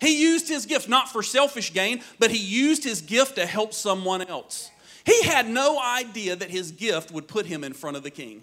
He 0.00 0.22
used 0.22 0.48
his 0.48 0.66
gift 0.66 0.88
not 0.88 1.10
for 1.10 1.22
selfish 1.22 1.72
gain, 1.72 2.02
but 2.18 2.30
he 2.30 2.38
used 2.38 2.84
his 2.84 3.00
gift 3.00 3.36
to 3.36 3.46
help 3.46 3.74
someone 3.74 4.22
else. 4.22 4.70
He 5.04 5.22
had 5.22 5.48
no 5.48 5.80
idea 5.80 6.36
that 6.36 6.50
his 6.50 6.72
gift 6.72 7.10
would 7.10 7.28
put 7.28 7.46
him 7.46 7.64
in 7.64 7.72
front 7.72 7.96
of 7.96 8.02
the 8.02 8.10
king. 8.10 8.42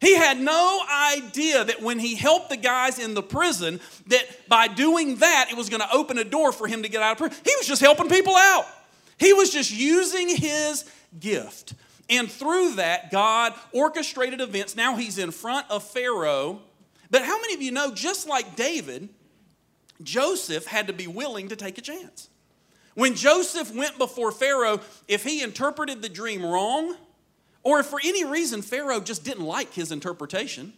He 0.00 0.14
had 0.14 0.38
no 0.38 0.82
idea 0.90 1.64
that 1.64 1.80
when 1.80 1.98
he 1.98 2.14
helped 2.14 2.50
the 2.50 2.56
guys 2.56 2.98
in 2.98 3.14
the 3.14 3.22
prison, 3.22 3.80
that 4.08 4.24
by 4.48 4.68
doing 4.68 5.16
that, 5.16 5.48
it 5.50 5.56
was 5.56 5.70
going 5.70 5.80
to 5.80 5.90
open 5.92 6.18
a 6.18 6.24
door 6.24 6.52
for 6.52 6.66
him 6.66 6.82
to 6.82 6.88
get 6.88 7.02
out 7.02 7.12
of 7.12 7.18
prison. 7.18 7.38
He 7.44 7.54
was 7.56 7.66
just 7.66 7.80
helping 7.80 8.08
people 8.08 8.36
out. 8.36 8.66
He 9.18 9.32
was 9.32 9.50
just 9.50 9.72
using 9.72 10.28
his 10.28 10.84
gift. 11.18 11.72
And 12.10 12.30
through 12.30 12.74
that, 12.74 13.10
God 13.10 13.54
orchestrated 13.72 14.40
events. 14.40 14.76
Now 14.76 14.96
he's 14.96 15.16
in 15.16 15.30
front 15.30 15.66
of 15.70 15.82
Pharaoh. 15.82 16.60
But 17.10 17.22
how 17.22 17.40
many 17.40 17.54
of 17.54 17.62
you 17.62 17.72
know, 17.72 17.92
just 17.92 18.28
like 18.28 18.54
David, 18.54 19.08
Joseph 20.02 20.66
had 20.66 20.86
to 20.86 20.92
be 20.92 21.06
willing 21.06 21.48
to 21.48 21.56
take 21.56 21.78
a 21.78 21.80
chance. 21.80 22.28
When 22.94 23.14
Joseph 23.14 23.74
went 23.74 23.98
before 23.98 24.32
Pharaoh, 24.32 24.80
if 25.06 25.22
he 25.22 25.42
interpreted 25.42 26.00
the 26.00 26.08
dream 26.08 26.44
wrong, 26.44 26.96
or 27.62 27.80
if 27.80 27.86
for 27.86 28.00
any 28.02 28.24
reason 28.24 28.62
Pharaoh 28.62 29.00
just 29.00 29.24
didn't 29.24 29.44
like 29.44 29.72
his 29.72 29.92
interpretation, 29.92 30.72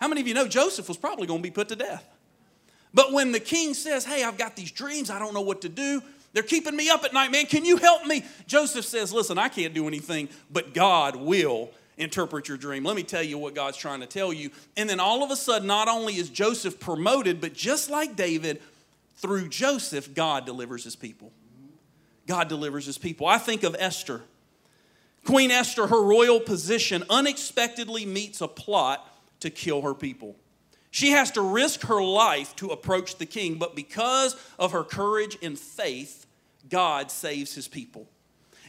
how 0.00 0.08
many 0.08 0.22
of 0.22 0.28
you 0.28 0.34
know 0.34 0.48
Joseph 0.48 0.88
was 0.88 0.96
probably 0.96 1.26
going 1.26 1.40
to 1.40 1.42
be 1.42 1.50
put 1.50 1.68
to 1.68 1.76
death? 1.76 2.08
But 2.94 3.12
when 3.12 3.32
the 3.32 3.40
king 3.40 3.74
says, 3.74 4.04
Hey, 4.04 4.24
I've 4.24 4.38
got 4.38 4.56
these 4.56 4.72
dreams, 4.72 5.10
I 5.10 5.18
don't 5.18 5.34
know 5.34 5.42
what 5.42 5.60
to 5.62 5.68
do, 5.68 6.02
They're 6.32 6.42
keeping 6.42 6.76
me 6.76 6.88
up 6.88 7.04
at 7.04 7.12
night, 7.12 7.30
man. 7.30 7.46
Can 7.46 7.64
you 7.64 7.76
help 7.76 8.06
me? 8.06 8.24
Joseph 8.46 8.84
says, 8.84 9.12
Listen, 9.12 9.38
I 9.38 9.48
can't 9.48 9.74
do 9.74 9.86
anything, 9.86 10.28
but 10.50 10.72
God 10.72 11.16
will 11.16 11.70
interpret 12.00 12.48
your 12.48 12.56
dream. 12.56 12.84
Let 12.84 12.96
me 12.96 13.02
tell 13.02 13.22
you 13.22 13.38
what 13.38 13.54
God's 13.54 13.76
trying 13.76 14.00
to 14.00 14.06
tell 14.06 14.32
you. 14.32 14.50
And 14.76 14.88
then 14.88 15.00
all 15.00 15.22
of 15.22 15.30
a 15.30 15.36
sudden, 15.36 15.68
not 15.68 15.88
only 15.88 16.16
is 16.16 16.30
Joseph 16.30 16.80
promoted, 16.80 17.40
but 17.40 17.52
just 17.52 17.90
like 17.90 18.16
David, 18.16 18.60
through 19.16 19.48
Joseph, 19.48 20.14
God 20.14 20.46
delivers 20.46 20.84
his 20.84 20.96
people. 20.96 21.30
God 22.26 22.48
delivers 22.48 22.86
his 22.86 22.96
people. 22.96 23.26
I 23.26 23.38
think 23.38 23.62
of 23.62 23.76
Esther. 23.78 24.22
Queen 25.26 25.50
Esther, 25.50 25.86
her 25.86 26.02
royal 26.02 26.40
position, 26.40 27.04
unexpectedly 27.10 28.06
meets 28.06 28.40
a 28.40 28.48
plot 28.48 29.06
to 29.40 29.50
kill 29.50 29.82
her 29.82 29.94
people. 29.94 30.36
She 30.90 31.10
has 31.10 31.30
to 31.32 31.42
risk 31.42 31.82
her 31.82 32.02
life 32.02 32.56
to 32.56 32.68
approach 32.68 33.16
the 33.16 33.26
king, 33.26 33.56
but 33.56 33.76
because 33.76 34.36
of 34.58 34.72
her 34.72 34.82
courage 34.82 35.36
and 35.42 35.58
faith, 35.58 36.26
God 36.68 37.10
saves 37.10 37.54
his 37.54 37.68
people. 37.68 38.08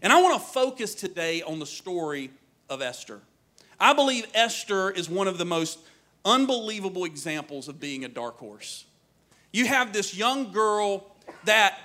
And 0.01 0.11
I 0.11 0.21
want 0.21 0.41
to 0.41 0.47
focus 0.47 0.95
today 0.95 1.41
on 1.41 1.59
the 1.59 1.65
story 1.65 2.31
of 2.71 2.81
Esther. 2.81 3.19
I 3.79 3.93
believe 3.93 4.25
Esther 4.33 4.89
is 4.89 5.09
one 5.09 5.27
of 5.27 5.37
the 5.37 5.45
most 5.45 5.77
unbelievable 6.23 7.03
examples 7.03 7.67
of 7.67 7.79
being 7.79 8.05
a 8.05 8.07
dark 8.07 8.37
horse. 8.37 8.85
You 9.51 9.65
have 9.65 9.91
this 9.91 10.15
young 10.15 10.53
girl 10.53 11.05
that 11.43 11.77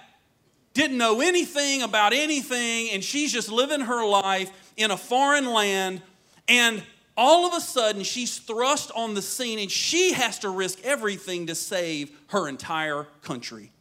didn't 0.74 0.96
know 0.96 1.20
anything 1.20 1.82
about 1.82 2.12
anything, 2.12 2.90
and 2.90 3.02
she's 3.02 3.32
just 3.32 3.50
living 3.50 3.80
her 3.80 4.06
life 4.06 4.50
in 4.76 4.92
a 4.92 4.96
foreign 4.96 5.46
land, 5.46 6.02
and 6.46 6.82
all 7.16 7.46
of 7.46 7.54
a 7.54 7.60
sudden 7.60 8.04
she's 8.04 8.38
thrust 8.38 8.92
on 8.94 9.14
the 9.14 9.22
scene, 9.22 9.58
and 9.58 9.70
she 9.70 10.12
has 10.12 10.38
to 10.40 10.50
risk 10.50 10.78
everything 10.84 11.48
to 11.48 11.56
save 11.56 12.16
her 12.28 12.46
entire 12.46 13.08
country, 13.22 13.72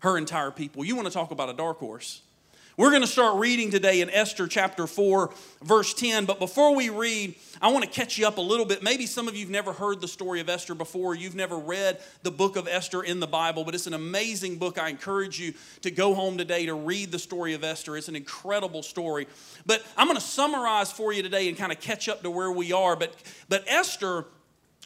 her 0.00 0.18
entire 0.18 0.50
people. 0.50 0.84
You 0.84 0.94
want 0.94 1.08
to 1.08 1.14
talk 1.14 1.30
about 1.30 1.48
a 1.48 1.54
dark 1.54 1.78
horse? 1.78 2.20
We're 2.76 2.90
going 2.90 3.02
to 3.02 3.06
start 3.06 3.38
reading 3.38 3.70
today 3.70 4.00
in 4.00 4.10
Esther 4.10 4.48
chapter 4.48 4.88
4, 4.88 5.32
verse 5.62 5.94
10. 5.94 6.24
But 6.24 6.40
before 6.40 6.74
we 6.74 6.90
read, 6.90 7.36
I 7.62 7.68
want 7.68 7.84
to 7.84 7.90
catch 7.90 8.18
you 8.18 8.26
up 8.26 8.36
a 8.36 8.40
little 8.40 8.66
bit. 8.66 8.82
Maybe 8.82 9.06
some 9.06 9.28
of 9.28 9.36
you 9.36 9.42
have 9.42 9.50
never 9.50 9.72
heard 9.72 10.00
the 10.00 10.08
story 10.08 10.40
of 10.40 10.48
Esther 10.48 10.74
before. 10.74 11.14
You've 11.14 11.36
never 11.36 11.56
read 11.56 12.00
the 12.24 12.32
book 12.32 12.56
of 12.56 12.66
Esther 12.66 13.04
in 13.04 13.20
the 13.20 13.28
Bible, 13.28 13.62
but 13.62 13.76
it's 13.76 13.86
an 13.86 13.94
amazing 13.94 14.56
book. 14.56 14.76
I 14.76 14.88
encourage 14.88 15.38
you 15.38 15.54
to 15.82 15.92
go 15.92 16.14
home 16.14 16.36
today 16.36 16.66
to 16.66 16.74
read 16.74 17.12
the 17.12 17.18
story 17.20 17.54
of 17.54 17.62
Esther. 17.62 17.96
It's 17.96 18.08
an 18.08 18.16
incredible 18.16 18.82
story. 18.82 19.28
But 19.64 19.86
I'm 19.96 20.08
going 20.08 20.18
to 20.18 20.26
summarize 20.26 20.90
for 20.90 21.12
you 21.12 21.22
today 21.22 21.48
and 21.48 21.56
kind 21.56 21.70
of 21.70 21.78
catch 21.78 22.08
up 22.08 22.24
to 22.24 22.30
where 22.30 22.50
we 22.50 22.72
are. 22.72 22.96
But, 22.96 23.14
but 23.48 23.62
Esther 23.68 24.24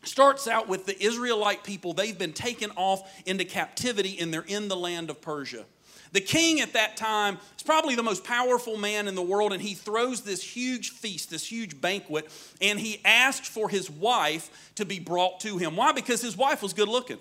starts 0.03 0.47
out 0.47 0.69
with 0.69 0.85
the 0.85 1.03
Israelite 1.03 1.65
people. 1.65 1.95
They've 1.95 2.19
been 2.19 2.35
taken 2.35 2.71
off 2.77 3.11
into 3.25 3.47
captivity 3.47 4.19
and 4.21 4.33
they're 4.33 4.43
in 4.43 4.69
the 4.69 4.77
land 4.77 5.09
of 5.09 5.23
Persia. 5.23 5.65
The 6.13 6.21
king 6.21 6.61
at 6.61 6.73
that 6.73 6.97
time 6.97 7.39
is 7.57 7.63
probably 7.63 7.95
the 7.95 8.03
most 8.03 8.25
powerful 8.25 8.77
man 8.77 9.09
in 9.09 9.15
the 9.15 9.23
world, 9.23 9.53
and 9.53 9.61
he 9.61 9.75
throws 9.75 10.23
this 10.23 10.43
huge 10.43 10.91
feast, 10.91 11.31
this 11.31 11.51
huge 11.51 11.81
banquet, 11.81 12.29
and 12.61 12.79
he 12.79 13.01
asked 13.05 13.47
for 13.47 13.69
his 13.69 13.91
wife 13.91 14.73
to 14.77 14.85
be 14.85 14.99
brought 14.99 15.41
to 15.41 15.59
him. 15.59 15.77
Why? 15.77 15.93
Because 15.93 16.23
his 16.23 16.37
wife 16.37 16.63
was 16.63 16.73
good 16.73 16.89
looking. 16.89 17.19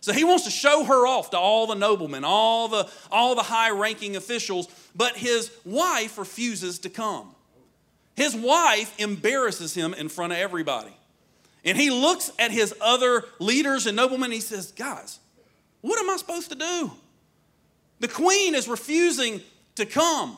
So 0.00 0.12
he 0.12 0.24
wants 0.24 0.44
to 0.44 0.50
show 0.50 0.84
her 0.84 1.06
off 1.06 1.30
to 1.30 1.38
all 1.38 1.66
the 1.66 1.74
noblemen, 1.74 2.24
all 2.24 2.68
the, 2.68 2.88
all 3.12 3.34
the 3.34 3.42
high 3.42 3.70
ranking 3.70 4.16
officials, 4.16 4.68
but 4.94 5.16
his 5.16 5.50
wife 5.64 6.16
refuses 6.16 6.78
to 6.80 6.90
come. 6.90 7.34
His 8.16 8.34
wife 8.34 8.94
embarrasses 8.98 9.74
him 9.74 9.92
in 9.92 10.08
front 10.08 10.32
of 10.32 10.38
everybody. 10.38 10.92
And 11.64 11.76
he 11.76 11.90
looks 11.90 12.30
at 12.38 12.50
his 12.50 12.74
other 12.80 13.24
leaders 13.38 13.86
and 13.86 13.94
noblemen 13.94 14.26
and 14.26 14.34
he 14.34 14.40
says, 14.40 14.72
Guys, 14.72 15.18
what 15.82 15.98
am 15.98 16.08
I 16.08 16.16
supposed 16.16 16.50
to 16.50 16.56
do? 16.56 16.90
The 18.00 18.08
queen 18.08 18.54
is 18.54 18.66
refusing 18.66 19.40
to 19.76 19.86
come. 19.86 20.36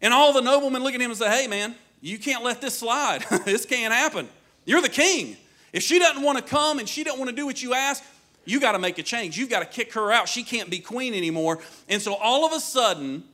And 0.00 0.12
all 0.12 0.32
the 0.32 0.40
noblemen 0.40 0.82
look 0.82 0.94
at 0.94 1.00
him 1.00 1.10
and 1.10 1.18
say, 1.18 1.30
Hey, 1.30 1.46
man, 1.46 1.74
you 2.00 2.18
can't 2.18 2.42
let 2.42 2.60
this 2.60 2.78
slide. 2.78 3.24
this 3.44 3.64
can't 3.64 3.94
happen. 3.94 4.28
You're 4.64 4.82
the 4.82 4.88
king. 4.88 5.36
If 5.72 5.82
she 5.82 5.98
doesn't 5.98 6.22
want 6.22 6.38
to 6.38 6.44
come 6.44 6.78
and 6.78 6.88
she 6.88 7.04
doesn't 7.04 7.18
want 7.18 7.30
to 7.30 7.36
do 7.36 7.46
what 7.46 7.62
you 7.62 7.74
ask, 7.74 8.02
you 8.44 8.60
got 8.60 8.72
to 8.72 8.78
make 8.78 8.98
a 8.98 9.02
change. 9.02 9.38
You've 9.38 9.50
got 9.50 9.60
to 9.60 9.66
kick 9.66 9.92
her 9.94 10.10
out. 10.10 10.28
She 10.28 10.42
can't 10.42 10.68
be 10.68 10.80
queen 10.80 11.14
anymore. 11.14 11.60
And 11.88 12.02
so 12.02 12.14
all 12.14 12.44
of 12.44 12.52
a 12.52 12.60
sudden, 12.60 13.24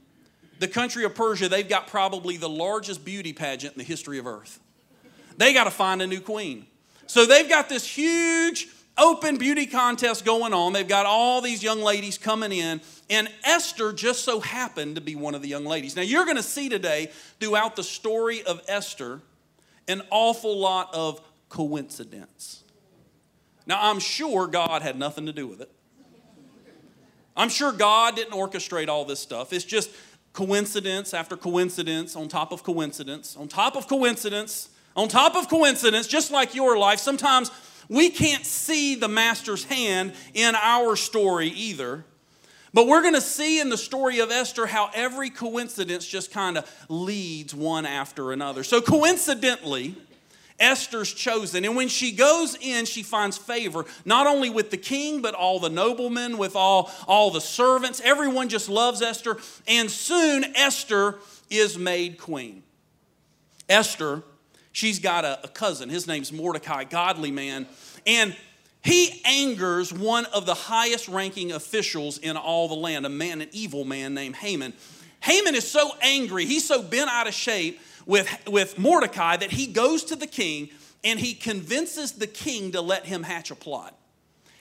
the 0.59 0.69
country 0.69 1.05
of 1.05 1.15
Persia, 1.15 1.49
they've 1.49 1.69
got 1.69 1.87
probably 1.87 2.37
the 2.37 2.49
largest 2.49 3.05
beauty 3.05 3.33
pageant 3.33 3.75
in 3.75 3.79
the 3.79 3.85
history 3.85 4.19
of 4.19 4.27
earth. 4.27 4.61
They 5.37 5.55
got 5.55 5.65
to 5.65 5.71
find 5.71 6.03
a 6.03 6.07
new 6.07 6.21
queen. 6.21 6.67
So 7.07 7.25
they've 7.25 7.49
got 7.49 7.69
this 7.69 7.87
huge 7.87 8.69
open 8.99 9.39
beauty 9.39 9.67
contest 9.67 10.25
going 10.25 10.53
on. 10.53 10.73
They've 10.73 10.87
got 10.87 11.07
all 11.07 11.41
these 11.41 11.63
young 11.63 11.81
ladies 11.81 12.19
coming 12.19 12.53
in, 12.53 12.81
and 13.09 13.29
Esther 13.45 13.93
just 13.93 14.25
so 14.25 14.41
happened 14.41 14.97
to 14.97 15.01
be 15.01 15.15
one 15.15 15.35
of 15.35 15.43
the 15.43 15.49
young 15.49 15.65
ladies. 15.65 15.97
Now, 15.97 16.03
you're 16.03 16.25
going 16.25 16.37
to 16.37 16.43
see 16.43 16.69
today 16.69 17.11
throughout 17.41 17.77
the 17.77 17.83
story 17.83 18.43
of 18.43 18.63
Esther 18.69 19.21
an 19.87 20.03
awful 20.11 20.59
lot 20.59 20.95
of 20.95 21.21
coincidence. 21.49 22.65
Now, 23.67 23.79
I'm 23.81 24.01
sure 24.01 24.47
God 24.47 24.83
had 24.83 24.99
nothing 24.99 25.27
to 25.27 25.33
do 25.33 25.47
with 25.47 25.61
it. 25.61 25.71
I'm 27.37 27.49
sure 27.49 27.71
God 27.71 28.17
didn't 28.17 28.33
orchestrate 28.33 28.89
all 28.89 29.05
this 29.05 29.21
stuff. 29.21 29.53
It's 29.53 29.65
just 29.65 29.91
coincidence 30.33 31.15
after 31.15 31.37
coincidence 31.37 32.17
on 32.17 32.29
top 32.29 32.53
of 32.53 32.63
coincidence 32.63 33.37
on 33.37 33.49
top 33.49 33.77
of 33.77 33.89
coincidence 33.89 34.69
on 34.99 35.09
top 35.09 35.37
of 35.37 35.49
coincidence, 35.49 36.09
just 36.09 36.33
like 36.33 36.57
your 36.57 36.77
life. 36.77 36.99
Sometimes 36.99 37.53
we 37.89 38.11
can't 38.11 38.45
see 38.45 38.95
the 38.95 39.09
master's 39.09 39.65
hand 39.65 40.13
in 40.35 40.55
our 40.55 40.97
story 40.97 41.49
either. 41.49 42.05
But 42.75 42.87
we're 42.87 43.01
going 43.01 43.15
to 43.15 43.21
see 43.21 43.61
in 43.61 43.71
the 43.71 43.79
story 43.79 44.19
of 44.19 44.31
Esther 44.31 44.67
how 44.67 44.91
every 44.95 45.31
coincidence 45.31 46.07
just 46.07 46.31
kind 46.31 46.59
of 46.59 46.87
leads 46.89 47.55
one 47.55 47.87
after 47.87 48.31
another. 48.33 48.63
So, 48.63 48.83
coincidentally, 48.83 49.95
Esther's 50.61 51.13
chosen. 51.13 51.65
And 51.65 51.77
when 51.77 51.89
she 51.89 52.13
goes 52.13 52.57
in, 52.61 52.85
she 52.85 53.03
finds 53.03 53.39
favor, 53.39 53.87
not 54.05 54.27
only 54.27 54.51
with 54.51 54.71
the 54.71 54.77
king, 54.77 55.23
but 55.23 55.35
all 55.35 55.61
the 55.61 55.71
noblemen, 55.71 56.37
with 56.37 56.57
all, 56.57 56.91
all 57.07 57.31
the 57.31 57.41
servants. 57.41 58.03
Everyone 58.05 58.49
just 58.49 58.69
loves 58.69 59.01
Esther. 59.01 59.39
And 59.67 59.91
soon, 59.91 60.45
Esther 60.55 61.19
is 61.49 61.79
made 61.79 62.19
queen. 62.19 62.63
Esther 63.69 64.23
She's 64.73 64.99
got 64.99 65.25
a, 65.25 65.45
a 65.45 65.49
cousin. 65.49 65.89
His 65.89 66.07
name's 66.07 66.33
Mordecai, 66.33 66.85
godly 66.85 67.31
man. 67.31 67.67
And 68.07 68.37
he 68.83 69.21
angers 69.25 69.93
one 69.93 70.27
of 70.27 70.47
the 70.47 70.55
highest 70.55 71.09
ranking 71.09 71.53
officials 71.53 72.19
in 72.19 72.37
all 72.37 72.69
the 72.69 72.75
land, 72.75 73.07
a 73.07 73.09
man, 73.09 73.41
an 73.41 73.49
evil 73.53 73.85
man 73.85 74.15
named 74.15 74.37
Haman. 74.37 74.73
Haman 75.21 75.55
is 75.55 75.69
so 75.69 75.91
angry, 76.01 76.47
he's 76.47 76.67
so 76.67 76.83
bent 76.83 77.11
out 77.11 77.27
of 77.27 77.35
shape 77.35 77.81
with, 78.07 78.29
with 78.47 78.79
Mordecai 78.79 79.37
that 79.37 79.51
he 79.51 79.67
goes 79.67 80.05
to 80.05 80.17
the 80.17 80.27
king 80.27 80.71
and 81.05 81.19
he 81.19 81.35
convinces 81.35 82.13
the 82.13 82.27
king 82.27 82.73
to 82.73 82.81
let 82.81 83.05
him 83.05 83.23
hatch 83.23 83.51
a 83.51 83.55
plot. 83.55 83.97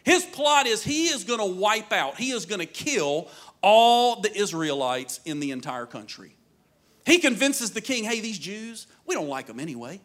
His 0.03 0.23
plot 0.23 0.67
is 0.67 0.83
he 0.83 1.07
is 1.07 1.23
going 1.23 1.39
to 1.39 1.59
wipe 1.59 1.91
out, 1.91 2.17
he 2.17 2.31
is 2.31 2.45
going 2.45 2.59
to 2.59 2.65
kill 2.65 3.29
all 3.61 4.21
the 4.21 4.35
Israelites 4.35 5.19
in 5.25 5.39
the 5.39 5.51
entire 5.51 5.85
country. 5.85 6.36
He 7.07 7.19
convinces 7.19 7.71
the 7.71 7.79
king, 7.79 8.03
hey, 8.03 8.19
these 8.19 8.37
Jews, 8.37 8.85
we 9.05 9.15
don't 9.15 9.29
like 9.29 9.47
them 9.47 9.61
anyway. 9.61 10.01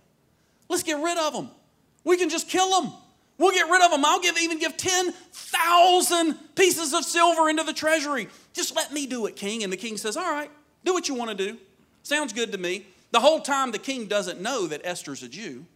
Let's 0.69 0.85
get 0.85 1.03
rid 1.03 1.19
of 1.19 1.33
them. 1.33 1.51
We 2.05 2.17
can 2.17 2.31
just 2.31 2.49
kill 2.49 2.81
them. 2.81 2.93
We'll 3.39 3.51
get 3.51 3.69
rid 3.69 3.83
of 3.83 3.91
them. 3.91 4.05
I'll 4.05 4.21
give, 4.21 4.39
even 4.39 4.61
give 4.61 4.77
10,000 4.77 6.55
pieces 6.55 6.95
of 6.95 7.05
silver 7.05 7.49
into 7.49 7.65
the 7.65 7.73
treasury. 7.73 8.29
Just 8.53 8.77
let 8.77 8.93
me 8.93 9.09
do 9.09 9.27
it, 9.27 9.35
king. 9.35 9.65
And 9.65 9.73
the 9.73 9.77
king 9.77 9.97
says, 9.97 10.17
All 10.17 10.31
right, 10.31 10.49
do 10.85 10.95
what 10.95 11.09
you 11.09 11.17
want 11.17 11.37
to 11.37 11.37
do. 11.37 11.59
Sounds 12.05 12.33
good 12.33 12.53
to 12.53 12.59
me. 12.59 12.87
The 13.11 13.19
whole 13.19 13.41
time, 13.41 13.73
the 13.73 13.81
king 13.81 14.07
doesn't 14.07 14.41
know 14.41 14.69
that 14.69 14.83
Esther's 14.85 15.25
a 15.25 15.29
Jew. 15.29 15.67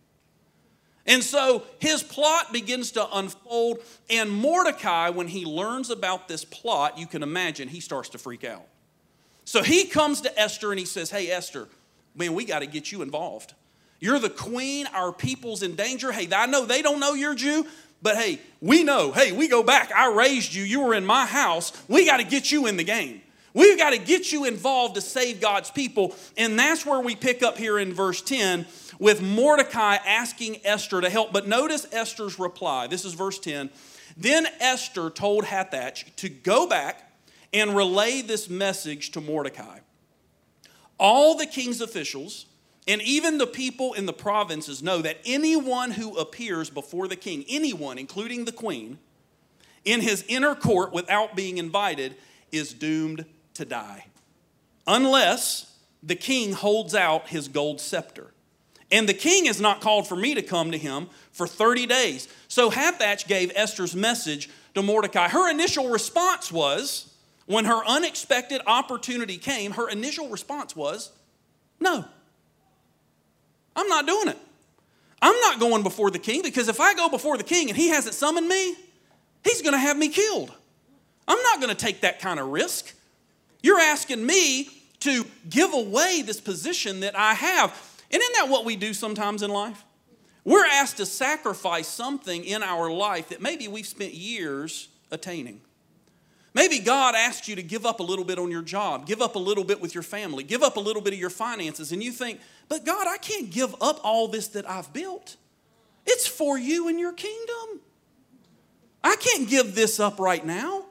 And 1.06 1.24
so 1.24 1.64
his 1.80 2.04
plot 2.04 2.52
begins 2.52 2.92
to 2.92 3.08
unfold. 3.12 3.78
And 4.08 4.30
Mordecai, 4.30 5.08
when 5.10 5.26
he 5.26 5.44
learns 5.44 5.90
about 5.90 6.28
this 6.28 6.44
plot, 6.44 6.98
you 6.98 7.08
can 7.08 7.24
imagine 7.24 7.66
he 7.66 7.80
starts 7.80 8.10
to 8.10 8.18
freak 8.18 8.44
out. 8.44 8.66
So 9.46 9.62
he 9.62 9.84
comes 9.86 10.20
to 10.22 10.38
Esther 10.38 10.72
and 10.72 10.78
he 10.78 10.84
says, 10.84 11.08
Hey, 11.08 11.30
Esther, 11.30 11.68
man, 12.14 12.34
we 12.34 12.44
got 12.44 12.58
to 12.58 12.66
get 12.66 12.92
you 12.92 13.00
involved. 13.00 13.54
You're 14.00 14.18
the 14.18 14.28
queen, 14.28 14.86
our 14.92 15.12
people's 15.12 15.62
in 15.62 15.76
danger. 15.76 16.12
Hey, 16.12 16.28
I 16.30 16.44
know 16.46 16.66
they 16.66 16.82
don't 16.82 17.00
know 17.00 17.14
you're 17.14 17.34
Jew, 17.34 17.64
but 18.02 18.16
hey, 18.16 18.40
we 18.60 18.84
know. 18.84 19.12
Hey, 19.12 19.32
we 19.32 19.48
go 19.48 19.62
back. 19.62 19.90
I 19.92 20.12
raised 20.12 20.52
you. 20.52 20.64
You 20.64 20.80
were 20.80 20.94
in 20.94 21.06
my 21.06 21.24
house. 21.24 21.72
We 21.88 22.04
got 22.04 22.18
to 22.18 22.24
get 22.24 22.52
you 22.52 22.66
in 22.66 22.76
the 22.76 22.84
game. 22.84 23.22
We've 23.54 23.78
got 23.78 23.90
to 23.90 23.98
get 23.98 24.32
you 24.32 24.44
involved 24.44 24.96
to 24.96 25.00
save 25.00 25.40
God's 25.40 25.70
people. 25.70 26.14
And 26.36 26.58
that's 26.58 26.84
where 26.84 27.00
we 27.00 27.16
pick 27.16 27.42
up 27.42 27.56
here 27.56 27.78
in 27.78 27.94
verse 27.94 28.20
10 28.20 28.66
with 28.98 29.22
Mordecai 29.22 29.94
asking 29.94 30.58
Esther 30.64 31.00
to 31.00 31.08
help. 31.08 31.32
But 31.32 31.48
notice 31.48 31.86
Esther's 31.90 32.38
reply. 32.38 32.86
This 32.88 33.06
is 33.06 33.14
verse 33.14 33.38
10. 33.38 33.70
Then 34.16 34.46
Esther 34.60 35.08
told 35.08 35.44
Hathach 35.44 36.04
to 36.16 36.28
go 36.28 36.66
back 36.66 37.05
and 37.52 37.74
relay 37.74 38.22
this 38.22 38.48
message 38.48 39.10
to 39.12 39.20
Mordecai. 39.20 39.80
All 40.98 41.36
the 41.36 41.46
king's 41.46 41.80
officials, 41.80 42.46
and 42.88 43.02
even 43.02 43.38
the 43.38 43.46
people 43.46 43.92
in 43.94 44.06
the 44.06 44.12
provinces 44.12 44.82
know 44.82 45.02
that 45.02 45.18
anyone 45.24 45.90
who 45.90 46.16
appears 46.16 46.70
before 46.70 47.08
the 47.08 47.16
king, 47.16 47.44
anyone, 47.48 47.98
including 47.98 48.44
the 48.44 48.52
queen, 48.52 48.98
in 49.84 50.00
his 50.00 50.24
inner 50.28 50.54
court 50.54 50.92
without 50.92 51.36
being 51.36 51.58
invited, 51.58 52.16
is 52.52 52.72
doomed 52.72 53.24
to 53.54 53.64
die, 53.64 54.06
unless 54.86 55.74
the 56.02 56.14
king 56.14 56.52
holds 56.52 56.94
out 56.94 57.28
his 57.28 57.48
gold 57.48 57.80
scepter. 57.80 58.32
And 58.90 59.08
the 59.08 59.14
king 59.14 59.46
has 59.46 59.60
not 59.60 59.80
called 59.80 60.06
for 60.06 60.14
me 60.14 60.34
to 60.34 60.42
come 60.42 60.70
to 60.70 60.78
him 60.78 61.08
for 61.32 61.48
30 61.48 61.86
days. 61.86 62.28
So 62.46 62.70
Hathach 62.70 63.26
gave 63.26 63.50
Esther's 63.56 63.96
message 63.96 64.48
to 64.74 64.82
Mordecai. 64.82 65.28
Her 65.28 65.50
initial 65.50 65.88
response 65.88 66.52
was, 66.52 67.12
when 67.46 67.64
her 67.64 67.84
unexpected 67.86 68.60
opportunity 68.66 69.38
came, 69.38 69.72
her 69.72 69.88
initial 69.88 70.28
response 70.28 70.76
was, 70.76 71.12
No, 71.80 72.04
I'm 73.74 73.88
not 73.88 74.06
doing 74.06 74.28
it. 74.28 74.38
I'm 75.22 75.38
not 75.40 75.60
going 75.60 75.82
before 75.82 76.10
the 76.10 76.18
king 76.18 76.42
because 76.42 76.68
if 76.68 76.80
I 76.80 76.94
go 76.94 77.08
before 77.08 77.38
the 77.38 77.44
king 77.44 77.68
and 77.68 77.76
he 77.76 77.88
hasn't 77.88 78.14
summoned 78.14 78.48
me, 78.48 78.74
he's 79.44 79.62
going 79.62 79.72
to 79.72 79.78
have 79.78 79.96
me 79.96 80.08
killed. 80.08 80.52
I'm 81.26 81.42
not 81.42 81.60
going 81.60 81.74
to 81.74 81.84
take 81.84 82.02
that 82.02 82.20
kind 82.20 82.38
of 82.38 82.48
risk. 82.48 82.94
You're 83.62 83.80
asking 83.80 84.24
me 84.24 84.68
to 85.00 85.24
give 85.48 85.72
away 85.72 86.22
this 86.24 86.40
position 86.40 87.00
that 87.00 87.16
I 87.16 87.34
have. 87.34 87.70
And 88.10 88.20
isn't 88.22 88.34
that 88.36 88.48
what 88.48 88.64
we 88.64 88.76
do 88.76 88.94
sometimes 88.94 89.42
in 89.42 89.50
life? 89.50 89.84
We're 90.44 90.66
asked 90.66 90.98
to 90.98 91.06
sacrifice 91.06 91.88
something 91.88 92.44
in 92.44 92.62
our 92.62 92.90
life 92.90 93.30
that 93.30 93.42
maybe 93.42 93.66
we've 93.66 93.86
spent 93.86 94.14
years 94.14 94.88
attaining. 95.10 95.60
Maybe 96.56 96.78
God 96.78 97.14
asks 97.14 97.48
you 97.48 97.56
to 97.56 97.62
give 97.62 97.84
up 97.84 98.00
a 98.00 98.02
little 98.02 98.24
bit 98.24 98.38
on 98.38 98.50
your 98.50 98.62
job, 98.62 99.04
give 99.04 99.20
up 99.20 99.36
a 99.36 99.38
little 99.38 99.62
bit 99.62 99.78
with 99.78 99.92
your 99.92 100.02
family, 100.02 100.42
give 100.42 100.62
up 100.62 100.78
a 100.78 100.80
little 100.80 101.02
bit 101.02 101.12
of 101.12 101.18
your 101.18 101.28
finances, 101.28 101.92
and 101.92 102.02
you 102.02 102.10
think, 102.10 102.40
but 102.70 102.86
God, 102.86 103.06
I 103.06 103.18
can't 103.18 103.50
give 103.50 103.74
up 103.78 104.00
all 104.02 104.26
this 104.26 104.48
that 104.48 104.66
I've 104.66 104.90
built. 104.94 105.36
It's 106.06 106.26
for 106.26 106.56
you 106.56 106.88
and 106.88 106.98
your 106.98 107.12
kingdom. 107.12 107.80
I 109.04 109.16
can't 109.16 109.50
give 109.50 109.74
this 109.74 110.00
up 110.00 110.18
right 110.18 110.46
now. 110.46 110.86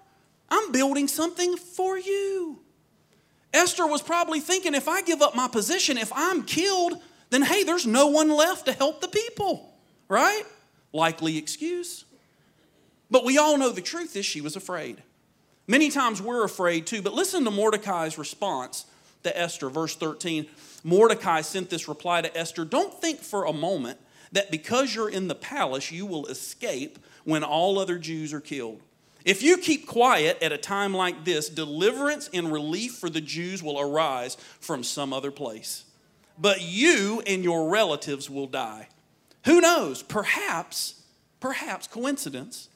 I'm 0.49 0.71
building 0.71 1.07
something 1.07 1.57
for 1.57 1.97
you. 1.97 2.59
Esther 3.51 3.87
was 3.87 4.03
probably 4.03 4.41
thinking 4.41 4.75
if 4.75 4.87
I 4.87 5.01
give 5.01 5.23
up 5.23 5.35
my 5.35 5.47
position, 5.47 5.97
if 5.97 6.11
I'm 6.13 6.43
killed, 6.43 7.01
then 7.31 7.41
hey, 7.41 7.63
there's 7.63 7.87
no 7.87 8.05
one 8.05 8.29
left 8.29 8.67
to 8.67 8.71
help 8.71 9.01
the 9.01 9.07
people, 9.07 9.73
right? 10.09 10.43
Likely 10.93 11.39
excuse. 11.39 12.05
But 13.09 13.25
we 13.25 13.39
all 13.39 13.57
know 13.57 13.71
the 13.71 13.81
truth 13.81 14.15
is 14.15 14.27
she 14.27 14.41
was 14.41 14.55
afraid. 14.55 15.01
Many 15.67 15.89
times 15.89 16.21
we're 16.21 16.43
afraid 16.43 16.85
too, 16.85 17.01
but 17.01 17.13
listen 17.13 17.43
to 17.45 17.51
Mordecai's 17.51 18.17
response 18.17 18.85
to 19.23 19.37
Esther, 19.37 19.69
verse 19.69 19.95
13. 19.95 20.45
Mordecai 20.83 21.41
sent 21.41 21.69
this 21.69 21.87
reply 21.87 22.21
to 22.21 22.37
Esther 22.37 22.65
Don't 22.65 22.93
think 22.93 23.19
for 23.19 23.45
a 23.45 23.53
moment 23.53 23.99
that 24.31 24.51
because 24.51 24.93
you're 24.93 25.09
in 25.09 25.27
the 25.27 25.35
palace, 25.35 25.91
you 25.91 26.05
will 26.05 26.27
escape 26.27 26.99
when 27.23 27.43
all 27.43 27.79
other 27.79 27.97
Jews 27.97 28.33
are 28.33 28.41
killed. 28.41 28.81
If 29.23 29.41
you 29.41 29.57
keep 29.57 29.87
quiet 29.87 30.37
at 30.43 30.51
a 30.51 30.57
time 30.57 30.93
like 30.93 31.25
this, 31.25 31.49
deliverance 31.49 32.29
and 32.31 32.51
relief 32.51 32.95
for 32.95 33.09
the 33.09 33.21
Jews 33.21 33.63
will 33.63 33.79
arise 33.79 34.35
from 34.59 34.83
some 34.83 35.11
other 35.11 35.31
place. 35.31 35.85
But 36.37 36.61
you 36.61 37.23
and 37.25 37.43
your 37.43 37.69
relatives 37.69 38.29
will 38.29 38.45
die. 38.45 38.89
Who 39.45 39.61
knows? 39.61 40.03
Perhaps, 40.03 41.01
perhaps 41.39 41.87
coincidence. 41.87 42.69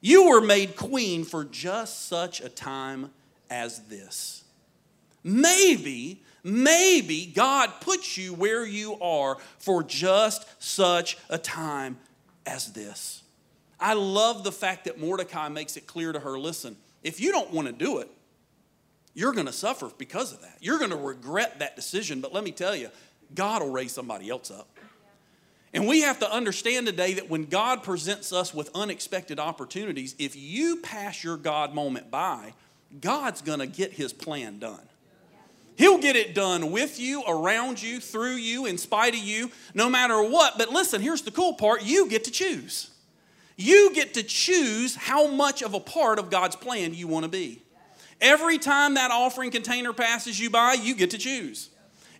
You 0.00 0.28
were 0.30 0.40
made 0.40 0.76
queen 0.76 1.24
for 1.24 1.44
just 1.44 2.06
such 2.08 2.40
a 2.40 2.48
time 2.48 3.10
as 3.50 3.80
this. 3.88 4.44
Maybe 5.22 6.22
Maybe 6.42 7.26
God 7.26 7.70
puts 7.80 8.16
you 8.16 8.34
where 8.34 8.64
you 8.64 8.98
are 9.00 9.36
for 9.58 9.82
just 9.82 10.46
such 10.62 11.18
a 11.28 11.38
time 11.38 11.98
as 12.46 12.72
this. 12.72 13.22
I 13.78 13.94
love 13.94 14.44
the 14.44 14.52
fact 14.52 14.84
that 14.84 14.98
Mordecai 14.98 15.48
makes 15.48 15.76
it 15.76 15.86
clear 15.86 16.12
to 16.12 16.20
her 16.20 16.38
listen, 16.38 16.76
if 17.02 17.20
you 17.20 17.32
don't 17.32 17.52
want 17.52 17.66
to 17.66 17.72
do 17.72 17.98
it, 17.98 18.10
you're 19.14 19.32
going 19.32 19.46
to 19.46 19.52
suffer 19.52 19.90
because 19.98 20.32
of 20.32 20.42
that. 20.42 20.56
You're 20.60 20.78
going 20.78 20.90
to 20.90 20.96
regret 20.96 21.58
that 21.58 21.76
decision. 21.76 22.20
But 22.20 22.32
let 22.32 22.44
me 22.44 22.52
tell 22.52 22.76
you, 22.76 22.88
God 23.34 23.62
will 23.62 23.70
raise 23.70 23.92
somebody 23.92 24.30
else 24.30 24.50
up. 24.50 24.68
And 25.72 25.86
we 25.86 26.00
have 26.00 26.18
to 26.20 26.32
understand 26.32 26.86
today 26.86 27.14
that 27.14 27.30
when 27.30 27.44
God 27.44 27.82
presents 27.82 28.32
us 28.32 28.52
with 28.52 28.70
unexpected 28.74 29.38
opportunities, 29.38 30.16
if 30.18 30.34
you 30.34 30.78
pass 30.78 31.22
your 31.22 31.36
God 31.36 31.74
moment 31.74 32.10
by, 32.10 32.54
God's 33.00 33.40
going 33.40 33.60
to 33.60 33.66
get 33.66 33.92
his 33.92 34.12
plan 34.12 34.58
done. 34.58 34.80
He'll 35.76 35.98
get 35.98 36.16
it 36.16 36.34
done 36.34 36.72
with 36.72 37.00
you, 37.00 37.22
around 37.26 37.82
you, 37.82 38.00
through 38.00 38.34
you, 38.34 38.66
in 38.66 38.76
spite 38.76 39.14
of 39.14 39.20
you, 39.20 39.50
no 39.72 39.88
matter 39.88 40.22
what. 40.22 40.58
But 40.58 40.70
listen, 40.70 41.00
here's 41.00 41.22
the 41.22 41.30
cool 41.30 41.54
part 41.54 41.82
you 41.82 42.08
get 42.08 42.24
to 42.24 42.30
choose. 42.30 42.90
You 43.56 43.94
get 43.94 44.14
to 44.14 44.22
choose 44.22 44.94
how 44.94 45.28
much 45.28 45.62
of 45.62 45.72
a 45.74 45.80
part 45.80 46.18
of 46.18 46.30
God's 46.30 46.56
plan 46.56 46.94
you 46.94 47.06
want 47.06 47.24
to 47.24 47.30
be. 47.30 47.62
Every 48.20 48.58
time 48.58 48.94
that 48.94 49.10
offering 49.10 49.50
container 49.50 49.92
passes 49.92 50.38
you 50.38 50.50
by, 50.50 50.74
you 50.74 50.94
get 50.94 51.10
to 51.10 51.18
choose. 51.18 51.70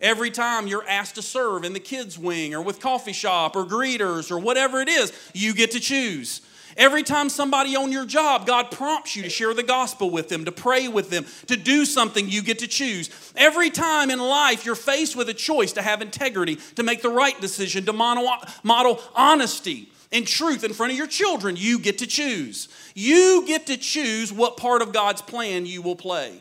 Every 0.01 0.31
time 0.31 0.67
you're 0.67 0.87
asked 0.89 1.17
to 1.17 1.23
serve 1.23 1.65
in 1.65 1.73
the 1.73 1.81
kids' 1.81 2.19
wing 2.19 2.55
or 2.55 2.63
with 2.63 2.81
coffee 2.81 3.13
shop 3.13 3.55
or 3.55 3.65
greeters 3.65 4.31
or 4.31 4.39
whatever 4.39 4.81
it 4.81 4.89
is, 4.89 5.13
you 5.35 5.55
get 5.55 5.73
to 5.73 5.81
choose. 5.81 6.41
Every 6.77 7.03
time 7.03 7.29
somebody 7.29 7.75
on 7.75 7.91
your 7.91 8.07
job, 8.07 8.47
God 8.47 8.71
prompts 8.71 9.17
you 9.17 9.25
to 9.25 9.29
share 9.29 9.53
the 9.53 9.65
gospel 9.65 10.09
with 10.09 10.29
them, 10.29 10.45
to 10.45 10.53
pray 10.53 10.87
with 10.87 11.11
them, 11.11 11.27
to 11.49 11.57
do 11.57 11.85
something, 11.85 12.29
you 12.29 12.43
get 12.43 12.61
to 12.61 12.69
choose. 12.69 13.11
Every 13.37 13.71
time 13.71 14.09
in 14.11 14.21
life 14.21 14.65
you're 14.65 14.77
faced 14.77 15.17
with 15.17 15.29
a 15.29 15.35
choice 15.35 15.73
to 15.73 15.83
have 15.83 16.01
integrity, 16.01 16.57
to 16.77 16.83
make 16.85 17.03
the 17.03 17.11
right 17.11 17.39
decision, 17.41 17.85
to 17.87 17.93
model 17.93 19.01
honesty 19.15 19.91
and 20.13 20.27
truth 20.27 20.65
in 20.65 20.73
front 20.73 20.93
of 20.93 20.99
your 20.99 21.09
children, 21.09 21.57
you 21.59 21.79
get 21.79 21.99
to 21.99 22.07
choose. 22.07 22.69
You 22.95 23.45
get 23.47 23.67
to 23.67 23.77
choose 23.77 24.33
what 24.33 24.57
part 24.57 24.81
of 24.81 24.93
God's 24.93 25.23
plan 25.23 25.67
you 25.67 25.83
will 25.83 25.97
play. 25.97 26.41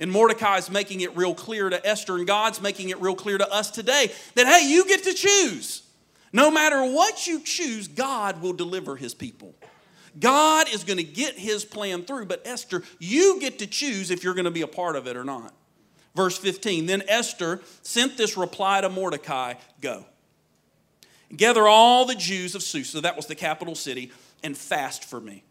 And 0.00 0.10
Mordecai 0.10 0.56
is 0.56 0.70
making 0.70 1.02
it 1.02 1.14
real 1.14 1.34
clear 1.34 1.68
to 1.68 1.86
Esther, 1.86 2.16
and 2.16 2.26
God's 2.26 2.60
making 2.60 2.88
it 2.88 3.00
real 3.00 3.14
clear 3.14 3.36
to 3.38 3.52
us 3.52 3.70
today 3.70 4.10
that, 4.34 4.46
hey, 4.46 4.66
you 4.66 4.86
get 4.86 5.04
to 5.04 5.12
choose. 5.12 5.82
No 6.32 6.50
matter 6.50 6.82
what 6.82 7.26
you 7.26 7.40
choose, 7.40 7.86
God 7.86 8.40
will 8.40 8.54
deliver 8.54 8.96
his 8.96 9.14
people. 9.14 9.54
God 10.18 10.72
is 10.72 10.84
going 10.84 10.96
to 10.96 11.04
get 11.04 11.38
his 11.38 11.64
plan 11.64 12.04
through, 12.04 12.26
but 12.26 12.42
Esther, 12.46 12.82
you 12.98 13.38
get 13.40 13.58
to 13.60 13.66
choose 13.66 14.10
if 14.10 14.24
you're 14.24 14.34
going 14.34 14.44
to 14.46 14.50
be 14.50 14.62
a 14.62 14.66
part 14.66 14.96
of 14.96 15.06
it 15.06 15.16
or 15.16 15.24
not. 15.24 15.52
Verse 16.14 16.36
15 16.38 16.86
Then 16.86 17.02
Esther 17.06 17.60
sent 17.82 18.16
this 18.16 18.36
reply 18.36 18.80
to 18.80 18.88
Mordecai 18.88 19.54
Go. 19.80 20.04
Gather 21.36 21.68
all 21.68 22.06
the 22.06 22.16
Jews 22.16 22.54
of 22.54 22.62
Susa, 22.62 23.02
that 23.02 23.16
was 23.16 23.26
the 23.26 23.36
capital 23.36 23.76
city, 23.76 24.10
and 24.42 24.56
fast 24.56 25.04
for 25.04 25.20
me. 25.20 25.44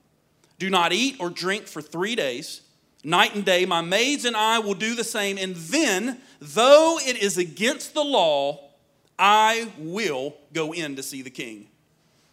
Do 0.57 0.69
not 0.69 0.91
eat 0.91 1.17
or 1.19 1.29
drink 1.29 1.67
for 1.67 1.81
three 1.81 2.15
days. 2.15 2.61
Night 3.03 3.33
and 3.35 3.45
day, 3.45 3.65
my 3.65 3.81
maids 3.81 4.25
and 4.25 4.35
I 4.35 4.59
will 4.59 4.73
do 4.73 4.93
the 4.93 5.03
same. 5.03 5.37
And 5.37 5.55
then, 5.55 6.19
though 6.39 6.97
it 7.01 7.21
is 7.21 7.37
against 7.37 7.93
the 7.93 8.03
law, 8.03 8.69
I 9.17 9.71
will 9.77 10.35
go 10.53 10.73
in 10.73 10.95
to 10.97 11.03
see 11.03 11.21
the 11.21 11.29
king. 11.29 11.67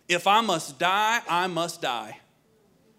If 0.09 0.27
I 0.27 0.41
must 0.41 0.79
die, 0.79 1.21
I 1.29 1.47
must 1.47 1.83
die. 1.83 2.21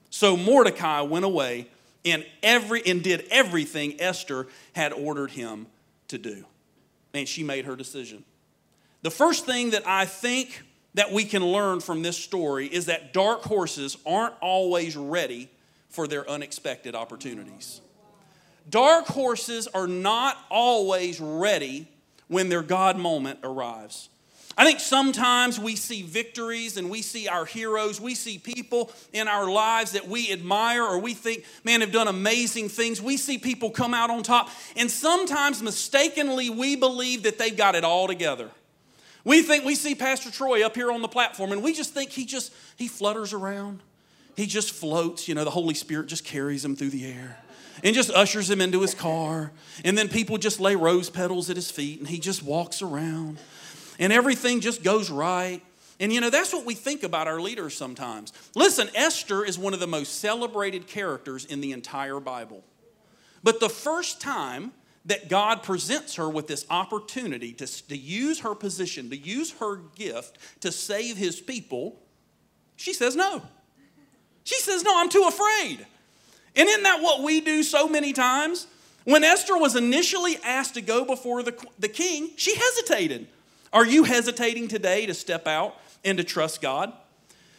So 0.09 0.37
Mordecai 0.37 1.01
went 1.01 1.25
away 1.25 1.67
and 2.05 2.25
every 2.41 2.81
and 2.85 3.03
did 3.03 3.25
everything 3.29 3.99
Esther 3.99 4.47
had 4.73 4.93
ordered 4.93 5.31
him 5.31 5.67
to 6.07 6.17
do. 6.17 6.45
And 7.13 7.27
she 7.27 7.43
made 7.43 7.65
her 7.65 7.75
decision. 7.75 8.23
The 9.01 9.11
first 9.11 9.45
thing 9.45 9.71
that 9.71 9.87
I 9.87 10.05
think 10.05 10.63
that 10.93 11.11
we 11.11 11.23
can 11.23 11.45
learn 11.45 11.79
from 11.79 12.01
this 12.01 12.17
story 12.17 12.67
is 12.67 12.87
that 12.87 13.13
dark 13.13 13.43
horses 13.43 13.97
aren't 14.05 14.33
always 14.41 14.95
ready 14.95 15.49
for 15.89 16.07
their 16.07 16.29
unexpected 16.29 16.95
opportunities. 16.95 17.81
Dark 18.69 19.07
horses 19.07 19.67
are 19.67 19.87
not 19.87 20.37
always 20.49 21.19
ready 21.19 21.87
when 22.27 22.49
their 22.49 22.63
God 22.63 22.97
moment 22.97 23.39
arrives. 23.43 24.09
I 24.59 24.65
think 24.65 24.79
sometimes 24.79 25.59
we 25.59 25.75
see 25.75 26.01
victories 26.01 26.77
and 26.77 26.89
we 26.89 27.03
see 27.03 27.27
our 27.27 27.45
heroes. 27.45 28.01
We 28.01 28.15
see 28.15 28.39
people 28.39 28.91
in 29.13 29.27
our 29.27 29.47
lives 29.49 29.91
that 29.91 30.07
we 30.07 30.31
admire 30.31 30.83
or 30.83 30.97
we 30.97 31.13
think, 31.13 31.45
man, 31.63 31.81
have 31.81 31.91
done 31.91 32.07
amazing 32.07 32.69
things. 32.69 32.99
We 32.99 33.17
see 33.17 33.37
people 33.37 33.69
come 33.69 33.93
out 33.93 34.09
on 34.09 34.23
top. 34.23 34.49
And 34.75 34.89
sometimes 34.89 35.61
mistakenly 35.61 36.49
we 36.49 36.75
believe 36.75 37.23
that 37.23 37.37
they've 37.37 37.55
got 37.55 37.75
it 37.75 37.83
all 37.83 38.07
together. 38.07 38.49
We 39.23 39.43
think 39.43 39.63
we 39.63 39.75
see 39.75 39.93
Pastor 39.93 40.31
Troy 40.31 40.65
up 40.65 40.73
here 40.73 40.91
on 40.91 41.03
the 41.03 41.07
platform 41.07 41.51
and 41.51 41.61
we 41.61 41.73
just 41.73 41.93
think 41.93 42.09
he 42.09 42.25
just, 42.25 42.51
he 42.77 42.87
flutters 42.87 43.33
around. 43.33 43.83
He 44.37 44.45
just 44.45 44.71
floats. 44.71 45.27
You 45.27 45.35
know, 45.35 45.43
the 45.43 45.49
Holy 45.49 45.73
Spirit 45.73 46.07
just 46.07 46.23
carries 46.23 46.63
him 46.63 46.75
through 46.75 46.91
the 46.91 47.11
air 47.11 47.39
and 47.83 47.95
just 47.95 48.11
ushers 48.11 48.49
him 48.49 48.61
into 48.61 48.81
his 48.81 48.93
car. 48.93 49.51
And 49.83 49.97
then 49.97 50.07
people 50.07 50.37
just 50.37 50.59
lay 50.59 50.75
rose 50.75 51.09
petals 51.09 51.49
at 51.49 51.55
his 51.55 51.71
feet 51.71 51.99
and 51.99 52.07
he 52.07 52.19
just 52.19 52.43
walks 52.43 52.83
around 52.83 53.39
and 53.99 54.13
everything 54.13 54.61
just 54.61 54.83
goes 54.83 55.09
right. 55.09 55.61
And 55.99 56.13
you 56.13 56.21
know, 56.21 56.29
that's 56.29 56.53
what 56.53 56.65
we 56.65 56.75
think 56.75 57.01
about 57.01 57.27
our 57.27 57.41
leaders 57.41 57.75
sometimes. 57.75 58.31
Listen, 58.55 58.89
Esther 58.93 59.43
is 59.43 59.57
one 59.57 59.73
of 59.73 59.79
the 59.79 59.87
most 59.87 60.19
celebrated 60.19 60.85
characters 60.85 61.43
in 61.43 61.59
the 61.59 61.71
entire 61.71 62.19
Bible. 62.19 62.63
But 63.41 63.59
the 63.59 63.69
first 63.69 64.21
time 64.21 64.71
that 65.05 65.29
God 65.29 65.63
presents 65.63 66.15
her 66.15 66.29
with 66.29 66.45
this 66.45 66.67
opportunity 66.69 67.53
to, 67.53 67.87
to 67.87 67.97
use 67.97 68.41
her 68.41 68.53
position, 68.53 69.09
to 69.09 69.17
use 69.17 69.53
her 69.53 69.77
gift 69.95 70.37
to 70.61 70.71
save 70.71 71.17
his 71.17 71.41
people, 71.41 71.99
she 72.75 72.93
says 72.93 73.15
no. 73.15 73.41
She 74.47 74.61
says, 74.61 74.81
No, 74.81 74.93
I'm 74.95 75.09
too 75.09 75.25
afraid. 75.27 75.85
And 76.55 76.69
isn't 76.69 76.83
that 76.83 77.01
what 77.01 77.21
we 77.21 77.41
do 77.41 77.63
so 77.63 77.89
many 77.89 78.13
times? 78.13 78.65
When 79.03 79.25
Esther 79.25 79.57
was 79.57 79.75
initially 79.75 80.37
asked 80.41 80.75
to 80.75 80.81
go 80.81 81.03
before 81.03 81.43
the, 81.43 81.53
the 81.77 81.89
king, 81.89 82.29
she 82.37 82.55
hesitated. 82.55 83.27
Are 83.73 83.85
you 83.85 84.05
hesitating 84.05 84.69
today 84.69 85.05
to 85.05 85.13
step 85.13 85.47
out 85.47 85.75
and 86.05 86.17
to 86.17 86.23
trust 86.23 86.61
God? 86.61 86.93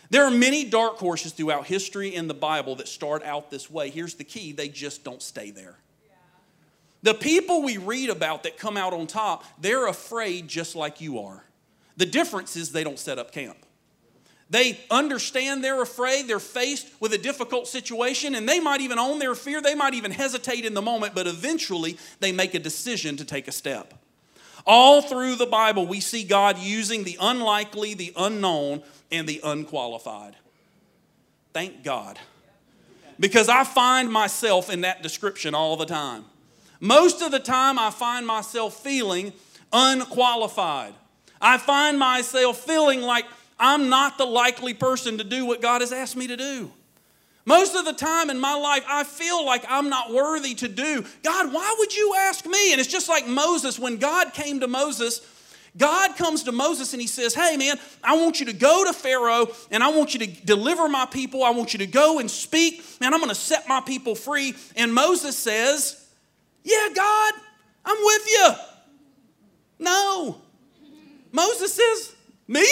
There 0.09 0.25
are 0.25 0.31
many 0.31 0.65
dark 0.65 0.97
horses 0.97 1.33
throughout 1.33 1.67
history 1.67 2.15
in 2.15 2.27
the 2.27 2.33
Bible 2.33 2.77
that 2.77 2.89
start 2.89 3.23
out 3.23 3.51
this 3.51 3.71
way. 3.71 3.91
Here's 3.91 4.15
the 4.15 4.25
key 4.25 4.53
they 4.53 4.71
just 4.71 5.05
don't 5.05 5.23
stay 5.23 5.51
there. 5.51 5.77
The 7.03 7.13
people 7.13 7.63
we 7.63 7.77
read 7.77 8.09
about 8.09 8.45
that 8.45 8.57
come 8.57 8.79
out 8.79 8.95
on 8.95 9.07
top, 9.07 9.45
they're 9.61 9.89
afraid 9.89 10.49
just 10.49 10.75
like 10.75 11.03
you 11.03 11.19
are. 11.19 11.45
The 11.99 12.07
difference 12.07 12.57
is 12.57 12.73
they 12.73 12.83
don't 12.83 12.99
set 12.99 13.19
up 13.19 13.31
camp. 13.31 13.59
They 14.51 14.81
understand 14.91 15.63
they're 15.63 15.83
afraid, 15.83 16.27
they're 16.27 16.41
faced 16.41 16.89
with 17.01 17.13
a 17.13 17.19
difficult 17.19 17.69
situation, 17.69 18.35
and 18.35 18.49
they 18.49 18.61
might 18.61 18.81
even 18.81 18.99
own 18.99 19.19
their 19.19 19.35
fear. 19.35 19.61
They 19.61 19.75
might 19.75 19.93
even 19.95 20.11
hesitate 20.11 20.65
in 20.65 20.73
the 20.73 20.81
moment, 20.81 21.15
but 21.15 21.27
eventually 21.27 21.99
they 22.21 22.33
make 22.33 22.55
a 22.55 22.59
decision 22.59 23.17
to 23.19 23.25
take 23.25 23.47
a 23.47 23.53
step. 23.53 23.93
All 24.67 25.03
through 25.03 25.37
the 25.37 25.47
Bible, 25.47 25.87
we 25.87 26.01
see 26.01 26.25
God 26.25 26.59
using 26.59 27.05
the 27.05 27.19
unlikely, 27.21 27.95
the 27.95 28.13
unknown, 28.17 28.83
and 29.13 29.29
the 29.29 29.41
unqualified. 29.45 30.35
Thank 31.53 31.83
God. 31.83 32.19
Because 33.21 33.49
I 33.49 33.65
find 33.65 34.11
myself 34.11 34.71
in 34.71 34.83
that 34.83 35.03
description 35.03 35.55
all 35.55 35.77
the 35.77 35.87
time. 35.87 36.25
Most 36.81 37.21
of 37.21 37.33
the 37.33 37.41
time, 37.41 37.79
I 37.79 37.91
find 37.91 38.27
myself 38.27 38.83
feeling 38.83 39.33
unqualified. 39.73 40.95
I 41.41 41.59
find 41.59 41.99
myself 41.99 42.59
feeling 42.59 43.01
like 43.01 43.25
I'm 43.59 43.89
not 43.89 44.19
the 44.19 44.25
likely 44.25 44.75
person 44.75 45.19
to 45.19 45.25
do 45.25 45.47
what 45.47 45.61
God 45.61 45.81
has 45.81 45.93
asked 45.93 46.17
me 46.17 46.27
to 46.29 46.37
do. 46.37 46.71
Most 47.49 47.75
of 47.75 47.87
the 47.87 47.95
time 47.95 48.29
in 48.29 48.39
my 48.39 48.55
life, 48.55 48.85
I 48.87 49.05
feel 49.05 49.45
like 49.47 49.65
I'm 49.69 49.89
not 49.89 50.13
worthy 50.13 50.55
to 50.57 50.69
do. 50.69 51.03
God, 51.23 51.51
why 51.51 51.75
would 51.79 51.97
you 51.97 52.15
ask 52.19 52.45
me? 52.45 52.73
And 52.73 52.81
it's 52.81 52.91
just 52.91 53.09
like 53.09 53.27
Moses. 53.27 53.79
When 53.79 53.97
God 53.97 54.35
came 54.35 54.61
to 54.61 54.69
Moses, 54.69 55.23
God 55.79 56.17
comes 56.17 56.43
to 56.43 56.53
Moses 56.53 56.93
and 56.93 57.01
he 57.01 57.09
says, 57.09 57.35
Hey, 57.35 57.57
man, 57.57 57.79
I 58.05 58.17
want 58.17 58.39
you 58.39 58.47
to 58.47 58.53
go 58.53 58.85
to 58.85 58.93
Pharaoh 58.93 59.47
and 59.71 59.83
I 59.83 59.89
want 59.89 60.13
you 60.13 60.21
to 60.21 60.27
deliver 60.27 60.89
my 60.91 61.07
people. 61.07 61.43
I 61.43 61.51
want 61.51 61.73
you 61.73 61.79
to 61.79 61.87
go 61.87 62.19
and 62.19 62.31
speak. 62.31 62.85
Man, 63.01 63.15
I'm 63.15 63.21
going 63.21 63.31
to 63.31 63.35
set 63.35 63.67
my 63.67 63.81
people 63.81 64.15
free. 64.15 64.55
And 64.77 64.93
Moses 64.93 65.35
says, 65.35 66.07
Yeah, 66.65 66.89
God, 66.95 67.35
I'm 67.85 67.99
with 68.05 68.27
you. 68.29 68.49
No. 69.79 70.43
Moses 71.33 71.73
says, 71.73 72.15
Me? 72.47 72.67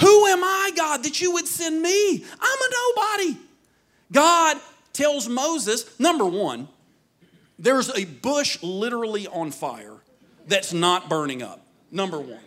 Who 0.00 0.26
am 0.26 0.44
I, 0.44 0.70
God, 0.76 1.04
that 1.04 1.20
you 1.20 1.32
would 1.32 1.48
send 1.48 1.82
me? 1.82 2.24
I'm 2.40 2.58
a 2.58 2.70
nobody. 2.94 3.40
God 4.12 4.58
tells 4.92 5.28
Moses, 5.28 5.98
number 5.98 6.24
one, 6.24 6.68
there's 7.58 7.90
a 7.96 8.04
bush 8.04 8.62
literally 8.62 9.26
on 9.26 9.50
fire 9.50 9.96
that's 10.46 10.72
not 10.72 11.08
burning 11.08 11.42
up. 11.42 11.64
Number 11.90 12.20
one. 12.20 12.40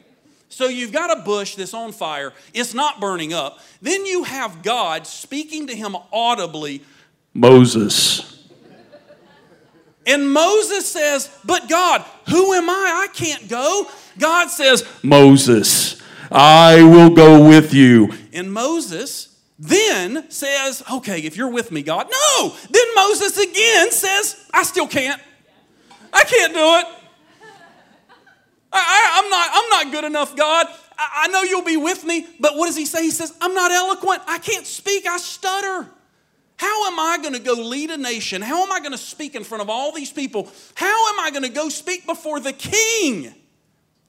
So 0.49 0.67
you've 0.67 0.91
got 0.91 1.17
a 1.17 1.21
bush 1.23 1.55
that's 1.55 1.73
on 1.73 1.91
fire, 1.93 2.33
it's 2.53 2.73
not 2.73 2.99
burning 2.99 3.33
up. 3.33 3.59
Then 3.81 4.05
you 4.05 4.23
have 4.23 4.63
God 4.63 5.07
speaking 5.07 5.67
to 5.67 5.75
him 5.75 5.95
audibly, 6.11 6.83
Moses. 7.33 8.27
And 10.05 10.31
Moses 10.31 10.89
says, 10.91 11.29
But 11.45 11.69
God, 11.69 12.03
who 12.27 12.53
am 12.53 12.69
I? 12.69 13.07
I 13.07 13.13
can't 13.13 13.47
go. 13.47 13.87
God 14.17 14.49
says, 14.49 14.85
Moses. 15.03 16.00
I 16.31 16.81
will 16.83 17.09
go 17.09 17.45
with 17.45 17.73
you. 17.73 18.13
And 18.31 18.53
Moses 18.53 19.35
then 19.59 20.29
says, 20.31 20.81
Okay, 20.91 21.19
if 21.19 21.35
you're 21.35 21.51
with 21.51 21.71
me, 21.71 21.83
God. 21.83 22.09
No! 22.09 22.55
Then 22.69 22.85
Moses 22.95 23.37
again 23.37 23.91
says, 23.91 24.49
I 24.53 24.63
still 24.63 24.87
can't. 24.87 25.21
I 26.13 26.23
can't 26.23 26.53
do 26.53 26.59
it. 26.59 26.85
I, 28.73 29.21
am 29.23 29.29
not, 29.29 29.49
I'm 29.51 29.69
not 29.69 29.91
good 29.91 30.05
enough, 30.05 30.35
God. 30.35 30.65
I, 30.97 31.23
I 31.23 31.27
know 31.27 31.43
you'll 31.43 31.63
be 31.63 31.77
with 31.77 32.05
me, 32.05 32.25
but 32.39 32.55
what 32.55 32.67
does 32.67 32.77
he 32.77 32.85
say? 32.85 33.03
He 33.03 33.11
says, 33.11 33.33
I'm 33.41 33.53
not 33.53 33.71
eloquent. 33.71 34.21
I 34.27 34.37
can't 34.37 34.65
speak. 34.65 35.05
I 35.05 35.17
stutter. 35.17 35.89
How 36.57 36.87
am 36.87 36.99
I 36.99 37.17
going 37.21 37.33
to 37.33 37.39
go 37.39 37.53
lead 37.53 37.89
a 37.89 37.97
nation? 37.97 38.41
How 38.41 38.63
am 38.63 38.71
I 38.71 38.79
going 38.79 38.91
to 38.91 38.97
speak 38.97 39.35
in 39.35 39.43
front 39.43 39.61
of 39.61 39.69
all 39.69 39.91
these 39.91 40.11
people? 40.11 40.49
How 40.75 41.13
am 41.13 41.19
I 41.19 41.31
going 41.31 41.43
to 41.43 41.49
go 41.49 41.69
speak 41.69 42.05
before 42.05 42.39
the 42.39 42.53
king? 42.53 43.33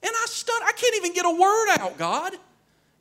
And 0.03 0.11
I 0.13 0.25
stood, 0.27 0.61
I 0.63 0.73
can't 0.73 0.95
even 0.97 1.13
get 1.13 1.25
a 1.25 1.31
word 1.31 1.69
out, 1.79 1.97
God. 1.97 2.33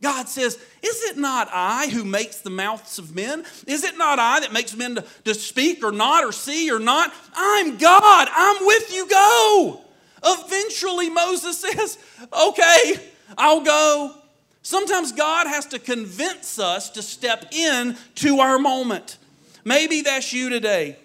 God 0.01 0.29
says, 0.29 0.55
Is 0.83 1.03
it 1.05 1.17
not 1.17 1.49
I 1.53 1.89
who 1.89 2.05
makes 2.05 2.39
the 2.39 2.51
mouths 2.51 2.99
of 2.99 3.15
men? 3.15 3.45
Is 3.67 3.85
it 3.85 3.97
not 3.97 4.19
I 4.19 4.41
that 4.41 4.53
makes 4.53 4.77
men 4.77 4.97
to, 4.97 5.05
to 5.25 5.35
speak 5.35 5.83
or 5.85 5.93
not, 5.93 6.25
or 6.25 6.33
see 6.33 6.71
or 6.71 6.81
not? 6.81 7.13
I'm 7.35 7.77
God. 7.77 8.29
I'm 8.31 8.67
with 8.67 8.93
you. 8.93 9.09
Go. 9.09 9.81
Eventually, 10.25 11.09
Moses 11.09 11.59
says, 11.59 11.99
Okay, 12.33 12.95
I'll 13.39 13.63
go. 13.63 14.15
Sometimes 14.63 15.13
God 15.13 15.47
has 15.47 15.67
to 15.67 15.79
convince 15.79 16.59
us 16.59 16.91
to 16.91 17.03
step 17.03 17.53
in 17.53 17.97
to 18.17 18.41
our 18.41 18.59
moment. 18.59 19.19
Maybe 19.65 20.03
that's 20.03 20.33
you 20.33 20.51
today. 20.51 20.97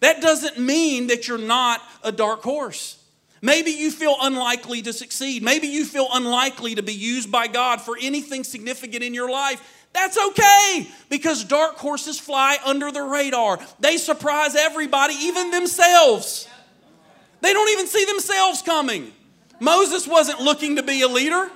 That 0.00 0.20
doesn't 0.20 0.58
mean 0.58 1.08
that 1.08 1.28
you're 1.28 1.38
not 1.38 1.82
a 2.02 2.12
dark 2.12 2.42
horse. 2.42 2.99
Maybe 3.42 3.70
you 3.70 3.90
feel 3.90 4.16
unlikely 4.20 4.82
to 4.82 4.92
succeed. 4.92 5.42
Maybe 5.42 5.66
you 5.66 5.84
feel 5.84 6.08
unlikely 6.12 6.74
to 6.74 6.82
be 6.82 6.92
used 6.92 7.32
by 7.32 7.46
God 7.46 7.80
for 7.80 7.96
anything 8.00 8.44
significant 8.44 9.02
in 9.02 9.14
your 9.14 9.30
life. 9.30 9.62
That's 9.92 10.18
okay 10.18 10.88
because 11.08 11.44
dark 11.44 11.76
horses 11.76 12.20
fly 12.20 12.58
under 12.64 12.92
the 12.92 13.02
radar. 13.02 13.58
They 13.80 13.96
surprise 13.96 14.54
everybody, 14.54 15.14
even 15.14 15.50
themselves. 15.50 16.48
They 17.40 17.52
don't 17.52 17.70
even 17.70 17.86
see 17.86 18.04
themselves 18.04 18.62
coming. 18.62 19.12
Moses 19.58 20.06
wasn't 20.06 20.40
looking 20.40 20.76
to 20.76 20.82
be 20.82 21.02
a 21.02 21.08
leader. 21.08 21.50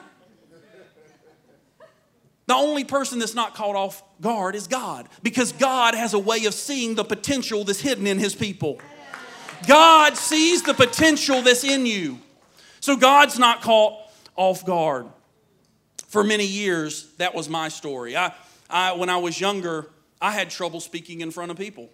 The 2.46 2.54
only 2.54 2.84
person 2.84 3.18
that's 3.18 3.34
not 3.34 3.54
caught 3.54 3.76
off 3.76 4.02
guard 4.20 4.54
is 4.54 4.66
God 4.66 5.08
because 5.22 5.52
God 5.52 5.94
has 5.94 6.12
a 6.12 6.18
way 6.18 6.44
of 6.44 6.54
seeing 6.54 6.94
the 6.94 7.04
potential 7.04 7.64
that's 7.64 7.80
hidden 7.80 8.06
in 8.06 8.18
his 8.18 8.34
people. 8.34 8.80
God 9.66 10.16
sees 10.16 10.62
the 10.62 10.74
potential 10.74 11.42
that's 11.42 11.64
in 11.64 11.86
you. 11.86 12.18
So 12.80 12.96
God's 12.96 13.38
not 13.38 13.62
caught 13.62 13.94
off 14.36 14.64
guard. 14.64 15.06
For 16.08 16.22
many 16.22 16.46
years, 16.46 17.10
that 17.16 17.34
was 17.34 17.48
my 17.48 17.68
story. 17.68 18.16
I, 18.16 18.32
I, 18.70 18.92
when 18.92 19.08
I 19.08 19.16
was 19.16 19.40
younger, 19.40 19.90
I 20.20 20.30
had 20.30 20.50
trouble 20.50 20.80
speaking 20.80 21.20
in 21.20 21.30
front 21.30 21.50
of 21.50 21.56
people. 21.56 21.90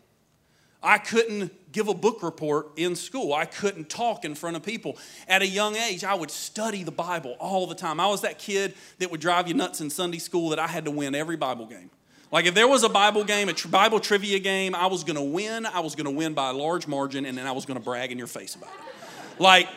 I 0.83 0.99
couldn't 0.99 1.73
give 1.73 1.89
a 1.89 1.95
book 1.95 2.23
report 2.23 2.71
in 2.77 2.97
school. 2.97 3.35
I 3.35 3.45
couldn't 3.45 3.91
talk 3.91 4.25
in 4.25 4.35
front 4.35 4.57
of 4.57 4.63
people. 4.63 4.97
At 5.29 5.43
a 5.43 5.47
young 5.47 5.77
age, 5.77 6.05
I 6.05 6.15
would 6.15 6.31
study 6.31 6.83
the 6.85 6.91
Bible 6.91 7.37
all 7.39 7.67
the 7.67 7.75
time. 7.75 8.01
I 8.01 8.07
was 8.07 8.23
that 8.23 8.39
kid 8.39 8.75
that 8.99 9.11
would 9.11 9.21
drive 9.21 9.47
you 9.47 9.55
nuts 9.55 9.81
in 9.81 9.91
Sunday 9.91 10.19
school 10.19 10.51
that 10.51 10.59
I 10.59 10.67
had 10.67 10.87
to 10.87 10.91
win 10.91 11.15
every 11.15 11.37
Bible 11.37 11.67
game. 11.67 11.91
Like 12.33 12.47
if 12.47 12.55
there 12.55 12.69
was 12.69 12.85
a 12.85 12.89
Bible 12.89 13.25
game, 13.25 13.49
a 13.49 13.69
Bible 13.69 13.99
trivia 13.99 14.39
game, 14.39 14.75
I 14.75 14.87
was 14.87 15.03
going 15.03 15.17
to 15.17 15.23
win. 15.23 15.67
I 15.67 15.81
was 15.81 15.95
going 15.95 16.05
to 16.05 16.13
win 16.13 16.33
by 16.35 16.51
a 16.51 16.53
large 16.53 16.87
margin, 16.87 17.27
and 17.27 17.37
then 17.37 17.47
I 17.47 17.53
was 17.53 17.67
going 17.67 17.79
to 17.79 17.85
brag 17.85 18.13
in 18.13 18.19
your 18.19 18.29
face 18.29 18.55
about 18.55 18.71
it. 18.71 19.41
Like 19.43 19.69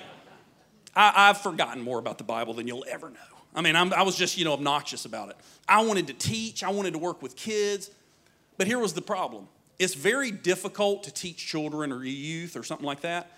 I, 0.95 1.27
have 1.27 1.39
forgotten 1.39 1.81
more 1.81 1.97
about 1.97 2.17
the 2.17 2.23
Bible 2.23 2.53
than 2.53 2.67
you'll 2.67 2.85
ever 2.87 3.09
know. 3.09 3.15
I 3.55 3.61
mean, 3.61 3.75
I'm, 3.75 3.91
I 3.93 4.03
was 4.03 4.15
just 4.15 4.37
you 4.37 4.45
know 4.45 4.53
obnoxious 4.53 5.05
about 5.05 5.29
it. 5.29 5.37
I 5.67 5.83
wanted 5.83 6.07
to 6.07 6.13
teach. 6.13 6.63
I 6.63 6.69
wanted 6.69 6.93
to 6.93 6.99
work 6.99 7.21
with 7.21 7.35
kids, 7.35 7.89
but 8.57 8.67
here 8.67 8.79
was 8.79 8.93
the 8.93 9.01
problem. 9.01 9.47
It's 9.79 9.95
very 9.95 10.29
difficult 10.29 11.03
to 11.03 11.11
teach 11.11 11.37
children 11.37 11.91
or 11.91 12.03
youth 12.03 12.55
or 12.55 12.63
something 12.63 12.85
like 12.85 13.01
that 13.01 13.31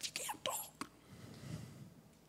if 0.00 0.06
you 0.06 0.12
can't 0.14 0.44
talk. 0.44 0.88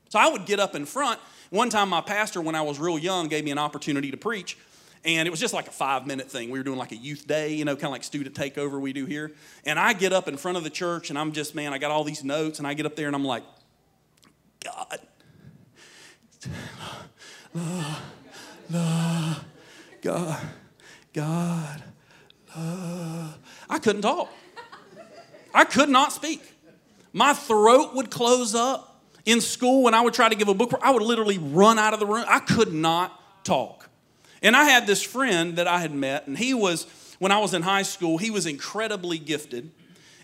So 0.09 0.19
I 0.19 0.27
would 0.27 0.45
get 0.45 0.59
up 0.59 0.75
in 0.75 0.85
front. 0.85 1.19
One 1.49 1.69
time, 1.69 1.87
my 1.89 2.01
pastor, 2.01 2.41
when 2.41 2.55
I 2.55 2.61
was 2.61 2.77
real 2.77 2.99
young, 2.99 3.29
gave 3.29 3.45
me 3.45 3.51
an 3.51 3.57
opportunity 3.57 4.11
to 4.11 4.17
preach. 4.17 4.57
And 5.05 5.27
it 5.27 5.31
was 5.31 5.39
just 5.39 5.53
like 5.53 5.67
a 5.67 5.71
five 5.71 6.05
minute 6.05 6.29
thing. 6.29 6.49
We 6.49 6.59
were 6.59 6.63
doing 6.63 6.77
like 6.77 6.91
a 6.91 6.97
youth 6.97 7.27
day, 7.27 7.53
you 7.53 7.65
know, 7.65 7.75
kind 7.75 7.85
of 7.85 7.91
like 7.91 8.03
student 8.03 8.35
takeover 8.35 8.79
we 8.79 8.93
do 8.93 9.05
here. 9.05 9.31
And 9.65 9.79
I 9.79 9.93
get 9.93 10.13
up 10.13 10.27
in 10.27 10.37
front 10.37 10.57
of 10.57 10.63
the 10.63 10.69
church 10.69 11.09
and 11.09 11.17
I'm 11.17 11.31
just, 11.31 11.55
man, 11.55 11.73
I 11.73 11.77
got 11.77 11.91
all 11.91 12.03
these 12.03 12.23
notes. 12.23 12.59
And 12.59 12.67
I 12.67 12.73
get 12.73 12.85
up 12.85 12.95
there 12.95 13.07
and 13.07 13.15
I'm 13.15 13.25
like, 13.25 13.43
God, 14.63 14.99
love, 17.53 18.01
love, 18.69 19.45
God, 20.01 20.47
God, 21.13 21.83
love. 22.55 23.37
I 23.69 23.79
couldn't 23.79 24.01
talk. 24.01 24.31
I 25.53 25.63
could 25.65 25.89
not 25.89 26.13
speak. 26.13 26.41
My 27.13 27.33
throat 27.33 27.95
would 27.95 28.11
close 28.11 28.53
up. 28.55 28.93
In 29.25 29.41
school, 29.41 29.83
when 29.83 29.93
I 29.93 29.99
would 29.99 30.13
try 30.13 30.29
to 30.29 30.35
give 30.35 30.47
a 30.47 30.53
book, 30.53 30.73
I 30.81 30.91
would 30.91 31.01
literally 31.01 31.37
run 31.37 31.77
out 31.77 31.93
of 31.93 31.99
the 31.99 32.05
room. 32.05 32.23
I 32.29 32.39
could 32.39 32.71
not 32.71 33.43
talk. 33.43 33.76
And 34.41 34.55
I 34.55 34.65
had 34.65 34.87
this 34.87 35.01
friend 35.01 35.55
that 35.57 35.67
I 35.67 35.79
had 35.79 35.93
met, 35.93 36.27
and 36.27 36.37
he 36.37 36.53
was, 36.53 36.85
when 37.19 37.31
I 37.31 37.39
was 37.39 37.53
in 37.53 37.61
high 37.61 37.83
school, 37.83 38.17
he 38.17 38.29
was 38.29 38.45
incredibly 38.45 39.17
gifted. 39.17 39.71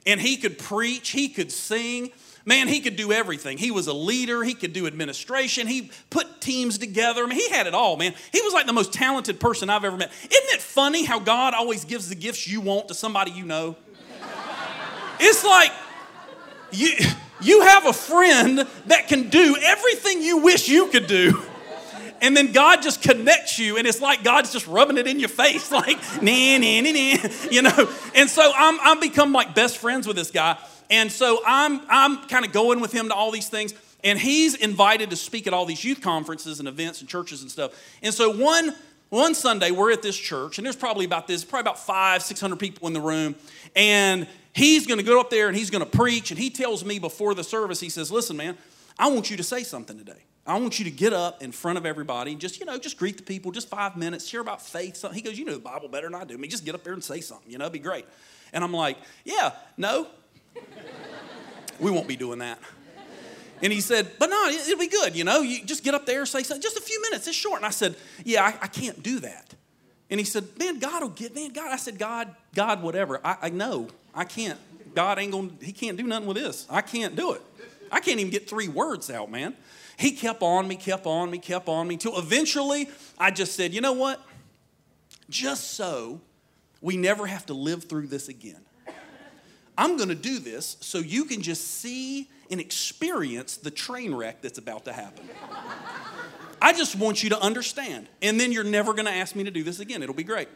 And 0.05 0.19
he 0.19 0.37
could 0.37 0.57
preach, 0.57 1.09
he 1.09 1.29
could 1.29 1.51
sing. 1.51 2.11
Man, 2.45 2.67
he 2.67 2.81
could 2.81 2.97
do 2.97 3.13
everything. 3.13 3.57
He 3.57 3.71
was 3.71 3.87
a 3.87 3.93
leader, 3.93 4.43
he 4.43 4.53
could 4.53 4.73
do 4.73 4.85
administration, 4.85 5.65
he 5.65 5.91
put 6.09 6.41
teams 6.41 6.77
together. 6.77 7.23
I 7.23 7.27
mean, 7.27 7.39
he 7.39 7.49
had 7.49 7.67
it 7.67 7.73
all, 7.73 7.95
man. 7.95 8.13
He 8.33 8.41
was 8.41 8.53
like 8.53 8.65
the 8.65 8.73
most 8.73 8.91
talented 8.91 9.39
person 9.39 9.69
I've 9.69 9.85
ever 9.85 9.95
met. 9.95 10.11
Isn't 10.23 10.55
it 10.55 10.61
funny 10.61 11.05
how 11.05 11.19
God 11.19 11.53
always 11.53 11.85
gives 11.85 12.09
the 12.09 12.15
gifts 12.15 12.45
you 12.45 12.59
want 12.59 12.89
to 12.89 12.93
somebody 12.93 13.31
you 13.31 13.45
know? 13.45 13.77
It's 15.21 15.45
like, 15.45 15.71
you, 16.71 16.91
you 17.39 17.61
have 17.61 17.85
a 17.85 17.93
friend 17.93 18.67
that 18.87 19.07
can 19.07 19.29
do 19.29 19.55
everything 19.61 20.21
you 20.21 20.39
wish 20.39 20.67
you 20.67 20.87
could 20.87 21.07
do. 21.07 21.41
And 22.23 22.37
then 22.37 22.53
God 22.53 22.81
just 22.81 23.01
connects 23.01 23.59
you, 23.59 23.75
and 23.77 23.85
it's 23.85 23.99
like 23.99 24.23
God's 24.23 24.53
just 24.53 24.65
rubbing 24.65 24.97
it 24.97 25.07
in 25.07 25.19
your 25.19 25.27
face, 25.27 25.69
like, 25.71 25.97
nah, 26.21 26.57
nah, 26.57 26.81
nah, 26.81 26.91
nah, 26.91 27.29
you 27.51 27.61
know. 27.61 27.89
And 28.15 28.29
so 28.29 28.49
I'm, 28.55 28.79
I'm 28.79 29.01
become 29.01 29.33
like 29.33 29.53
best 29.53 29.77
friends 29.77 30.07
with 30.07 30.15
this 30.15 30.31
guy. 30.31 30.57
And 30.89 31.11
so 31.11 31.41
I'm, 31.45 31.81
I'm 31.89 32.25
kind 32.29 32.45
of 32.45 32.53
going 32.53 32.79
with 32.79 32.93
him 32.93 33.09
to 33.09 33.13
all 33.13 33.29
these 33.29 33.49
things. 33.49 33.73
And 34.05 34.17
he's 34.17 34.55
invited 34.55 35.09
to 35.09 35.15
speak 35.17 35.47
at 35.47 35.53
all 35.53 35.65
these 35.65 35.83
youth 35.83 36.01
conferences 36.01 36.59
and 36.59 36.67
events 36.67 37.01
and 37.01 37.09
churches 37.09 37.41
and 37.41 37.51
stuff. 37.51 37.73
And 38.01 38.13
so 38.13 38.29
one, 38.29 38.73
one 39.09 39.35
Sunday, 39.35 39.71
we're 39.71 39.91
at 39.91 40.01
this 40.01 40.17
church, 40.17 40.57
and 40.57 40.65
there's 40.65 40.75
probably 40.77 41.05
about 41.05 41.27
this, 41.27 41.43
probably 41.43 41.69
about 41.69 41.79
five, 41.79 42.23
600 42.23 42.57
people 42.57 42.87
in 42.87 42.93
the 42.93 43.01
room. 43.01 43.35
And 43.75 44.27
he's 44.53 44.87
going 44.87 44.99
to 44.99 45.05
go 45.05 45.19
up 45.19 45.29
there 45.29 45.49
and 45.49 45.57
he's 45.57 45.69
going 45.69 45.83
to 45.83 45.97
preach. 45.97 46.31
And 46.31 46.39
he 46.39 46.49
tells 46.49 46.85
me 46.85 46.99
before 46.99 47.33
the 47.33 47.43
service, 47.43 47.81
he 47.81 47.89
says, 47.89 48.11
Listen, 48.11 48.37
man, 48.37 48.57
I 48.97 49.09
want 49.09 49.29
you 49.29 49.35
to 49.35 49.43
say 49.43 49.63
something 49.63 49.97
today. 49.97 50.23
I 50.45 50.59
want 50.59 50.77
you 50.77 50.85
to 50.85 50.91
get 50.91 51.13
up 51.13 51.41
in 51.41 51.53
front 51.53 51.77
of 51.77 51.85
everybody, 51.85 52.35
just, 52.35 52.59
you 52.59 52.65
know, 52.65 52.77
just 52.77 52.97
greet 52.97 53.15
the 53.15 53.23
people, 53.23 53.51
just 53.51 53.69
five 53.69 53.95
minutes, 53.95 54.27
share 54.27 54.41
about 54.41 54.61
faith. 54.61 54.97
Something. 54.97 55.15
He 55.15 55.21
goes, 55.21 55.39
You 55.39 55.45
know 55.45 55.53
the 55.53 55.59
Bible 55.59 55.87
better 55.87 56.07
than 56.07 56.15
I 56.15 56.25
do. 56.25 56.33
I 56.33 56.37
mean, 56.37 56.51
just 56.51 56.65
get 56.65 56.75
up 56.75 56.83
there 56.83 56.93
and 56.93 57.03
say 57.03 57.21
something, 57.21 57.49
you 57.49 57.57
know, 57.57 57.65
it'd 57.65 57.73
be 57.73 57.79
great. 57.79 58.05
And 58.51 58.63
I'm 58.63 58.73
like, 58.73 58.97
Yeah, 59.23 59.53
no, 59.77 60.07
we 61.79 61.91
won't 61.91 62.07
be 62.07 62.17
doing 62.17 62.39
that. 62.39 62.59
And 63.61 63.71
he 63.71 63.79
said, 63.79 64.11
But 64.19 64.29
no, 64.29 64.47
it'll 64.47 64.77
be 64.77 64.87
good, 64.87 65.15
you 65.15 65.23
know, 65.23 65.41
you 65.41 65.63
just 65.63 65.83
get 65.83 65.93
up 65.93 66.05
there, 66.05 66.25
say 66.25 66.43
something, 66.43 66.61
just 66.61 66.75
a 66.75 66.81
few 66.81 67.01
minutes, 67.03 67.25
it's 67.25 67.37
short. 67.37 67.59
And 67.59 67.65
I 67.65 67.71
said, 67.71 67.95
Yeah, 68.25 68.43
I, 68.43 68.47
I 68.63 68.67
can't 68.67 69.01
do 69.01 69.19
that. 69.19 69.53
And 70.09 70.19
he 70.19 70.25
said, 70.25 70.45
Man, 70.59 70.79
God 70.79 71.03
will 71.03 71.09
get, 71.09 71.33
man, 71.33 71.53
God. 71.53 71.71
I 71.71 71.77
said, 71.77 71.97
God, 71.97 72.35
God, 72.53 72.83
whatever. 72.83 73.21
I, 73.23 73.37
I 73.43 73.49
know, 73.49 73.87
I 74.13 74.25
can't. 74.25 74.59
God 74.93 75.17
ain't 75.19 75.31
gonna, 75.31 75.49
he 75.61 75.71
can't 75.71 75.97
do 75.97 76.03
nothing 76.03 76.27
with 76.27 76.37
this. 76.37 76.67
I 76.69 76.81
can't 76.81 77.15
do 77.15 77.31
it. 77.31 77.41
I 77.91 77.99
can't 77.99 78.19
even 78.19 78.31
get 78.31 78.49
three 78.49 78.67
words 78.67 79.09
out, 79.09 79.31
man. 79.31 79.55
He 79.97 80.11
kept 80.11 80.41
on 80.41 80.67
me, 80.67 80.75
kept 80.75 81.05
on 81.05 81.29
me, 81.29 81.37
kept 81.37 81.67
on 81.67 81.87
me, 81.87 81.97
till 81.97 82.17
eventually 82.17 82.89
I 83.17 83.31
just 83.31 83.55
said, 83.55 83.73
you 83.73 83.81
know 83.81 83.93
what? 83.93 84.21
Just 85.29 85.71
so 85.75 86.21
we 86.81 86.97
never 86.97 87.27
have 87.27 87.45
to 87.47 87.53
live 87.53 87.85
through 87.85 88.07
this 88.07 88.27
again. 88.27 88.61
I'm 89.77 89.97
gonna 89.97 90.15
do 90.15 90.39
this 90.39 90.77
so 90.81 90.99
you 90.99 91.25
can 91.25 91.41
just 91.41 91.79
see 91.79 92.29
and 92.51 92.59
experience 92.59 93.57
the 93.57 93.71
train 93.71 94.13
wreck 94.13 94.41
that's 94.41 94.59
about 94.59 94.85
to 94.85 94.93
happen. 94.93 95.27
I 96.61 96.73
just 96.73 96.95
want 96.95 97.23
you 97.23 97.29
to 97.31 97.39
understand. 97.39 98.07
And 98.21 98.39
then 98.39 98.51
you're 98.51 98.63
never 98.63 98.93
gonna 98.93 99.09
ask 99.09 99.35
me 99.35 99.43
to 99.43 99.51
do 99.51 99.63
this 99.63 99.79
again. 99.79 100.03
It'll 100.03 100.13
be 100.13 100.23
great. 100.23 100.47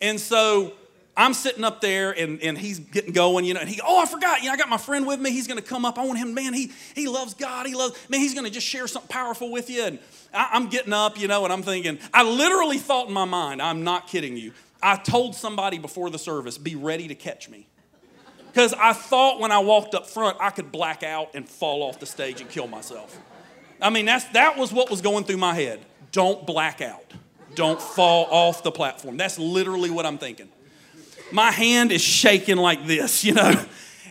And 0.00 0.20
so 0.20 0.74
I'm 1.16 1.32
sitting 1.32 1.64
up 1.64 1.80
there 1.80 2.12
and, 2.12 2.42
and 2.42 2.58
he's 2.58 2.78
getting 2.78 3.14
going, 3.14 3.46
you 3.46 3.54
know, 3.54 3.60
and 3.60 3.68
he, 3.68 3.80
oh, 3.82 4.02
I 4.02 4.06
forgot, 4.06 4.42
you 4.42 4.48
know, 4.48 4.52
I 4.52 4.58
got 4.58 4.68
my 4.68 4.76
friend 4.76 5.06
with 5.06 5.18
me. 5.18 5.30
He's 5.30 5.46
going 5.46 5.58
to 5.58 5.66
come 5.66 5.86
up. 5.86 5.98
I 5.98 6.04
want 6.04 6.18
him, 6.18 6.34
man, 6.34 6.52
he, 6.52 6.72
he 6.94 7.08
loves 7.08 7.32
God. 7.32 7.66
He 7.66 7.74
loves, 7.74 7.96
man, 8.10 8.20
he's 8.20 8.34
going 8.34 8.44
to 8.44 8.50
just 8.50 8.66
share 8.66 8.86
something 8.86 9.08
powerful 9.08 9.50
with 9.50 9.70
you. 9.70 9.82
And 9.84 9.98
I, 10.34 10.50
I'm 10.52 10.68
getting 10.68 10.92
up, 10.92 11.18
you 11.18 11.26
know, 11.26 11.44
and 11.44 11.52
I'm 11.52 11.62
thinking, 11.62 11.98
I 12.12 12.22
literally 12.22 12.76
thought 12.76 13.08
in 13.08 13.14
my 13.14 13.24
mind, 13.24 13.62
I'm 13.62 13.82
not 13.82 14.08
kidding 14.08 14.36
you. 14.36 14.52
I 14.82 14.96
told 14.96 15.34
somebody 15.34 15.78
before 15.78 16.10
the 16.10 16.18
service, 16.18 16.58
be 16.58 16.74
ready 16.74 17.08
to 17.08 17.14
catch 17.14 17.48
me. 17.48 17.66
Because 18.48 18.74
I 18.74 18.92
thought 18.92 19.40
when 19.40 19.52
I 19.52 19.60
walked 19.60 19.94
up 19.94 20.06
front, 20.06 20.36
I 20.38 20.50
could 20.50 20.70
black 20.70 21.02
out 21.02 21.30
and 21.34 21.48
fall 21.48 21.82
off 21.82 21.98
the 21.98 22.06
stage 22.06 22.42
and 22.42 22.50
kill 22.50 22.66
myself. 22.66 23.18
I 23.80 23.88
mean, 23.88 24.04
that's, 24.04 24.24
that 24.28 24.58
was 24.58 24.70
what 24.70 24.90
was 24.90 25.00
going 25.00 25.24
through 25.24 25.36
my 25.38 25.54
head. 25.54 25.80
Don't 26.12 26.46
black 26.46 26.82
out. 26.82 27.04
Don't 27.54 27.80
fall 27.80 28.26
off 28.30 28.62
the 28.62 28.70
platform. 28.70 29.16
That's 29.16 29.38
literally 29.38 29.88
what 29.88 30.04
I'm 30.04 30.18
thinking 30.18 30.48
my 31.32 31.50
hand 31.50 31.92
is 31.92 32.02
shaking 32.02 32.56
like 32.56 32.86
this, 32.86 33.24
you 33.24 33.34
know. 33.34 33.64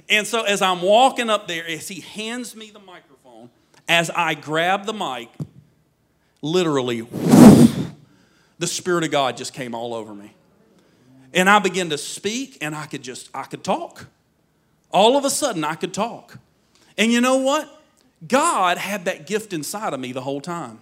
And 0.07 0.27
so 0.27 0.43
as 0.43 0.61
I'm 0.61 0.81
walking 0.81 1.29
up 1.29 1.47
there, 1.47 1.65
as 1.67 1.87
he 1.87 2.01
hands 2.01 2.55
me 2.55 2.69
the 2.69 2.79
microphone, 2.79 3.49
as 3.87 4.09
I 4.09 4.33
grab 4.33 4.85
the 4.85 4.93
mic, 4.93 5.29
literally, 6.41 7.01
the 8.59 8.67
Spirit 8.67 9.03
of 9.03 9.11
God 9.11 9.37
just 9.37 9.53
came 9.53 9.73
all 9.73 9.93
over 9.93 10.13
me. 10.13 10.33
And 11.33 11.49
I 11.49 11.59
began 11.59 11.89
to 11.89 11.97
speak, 11.97 12.57
and 12.61 12.75
I 12.75 12.85
could 12.85 13.01
just, 13.01 13.29
I 13.33 13.43
could 13.43 13.63
talk. 13.63 14.07
All 14.91 15.17
of 15.17 15.25
a 15.25 15.29
sudden, 15.29 15.63
I 15.63 15.75
could 15.75 15.93
talk. 15.93 16.39
And 16.97 17.11
you 17.11 17.19
know 17.19 17.37
what? 17.37 17.69
God 18.25 18.77
had 18.77 19.05
that 19.05 19.27
gift 19.27 19.51
inside 19.51 19.93
of 19.93 19.99
me 19.99 20.13
the 20.13 20.21
whole 20.21 20.39
time. 20.39 20.79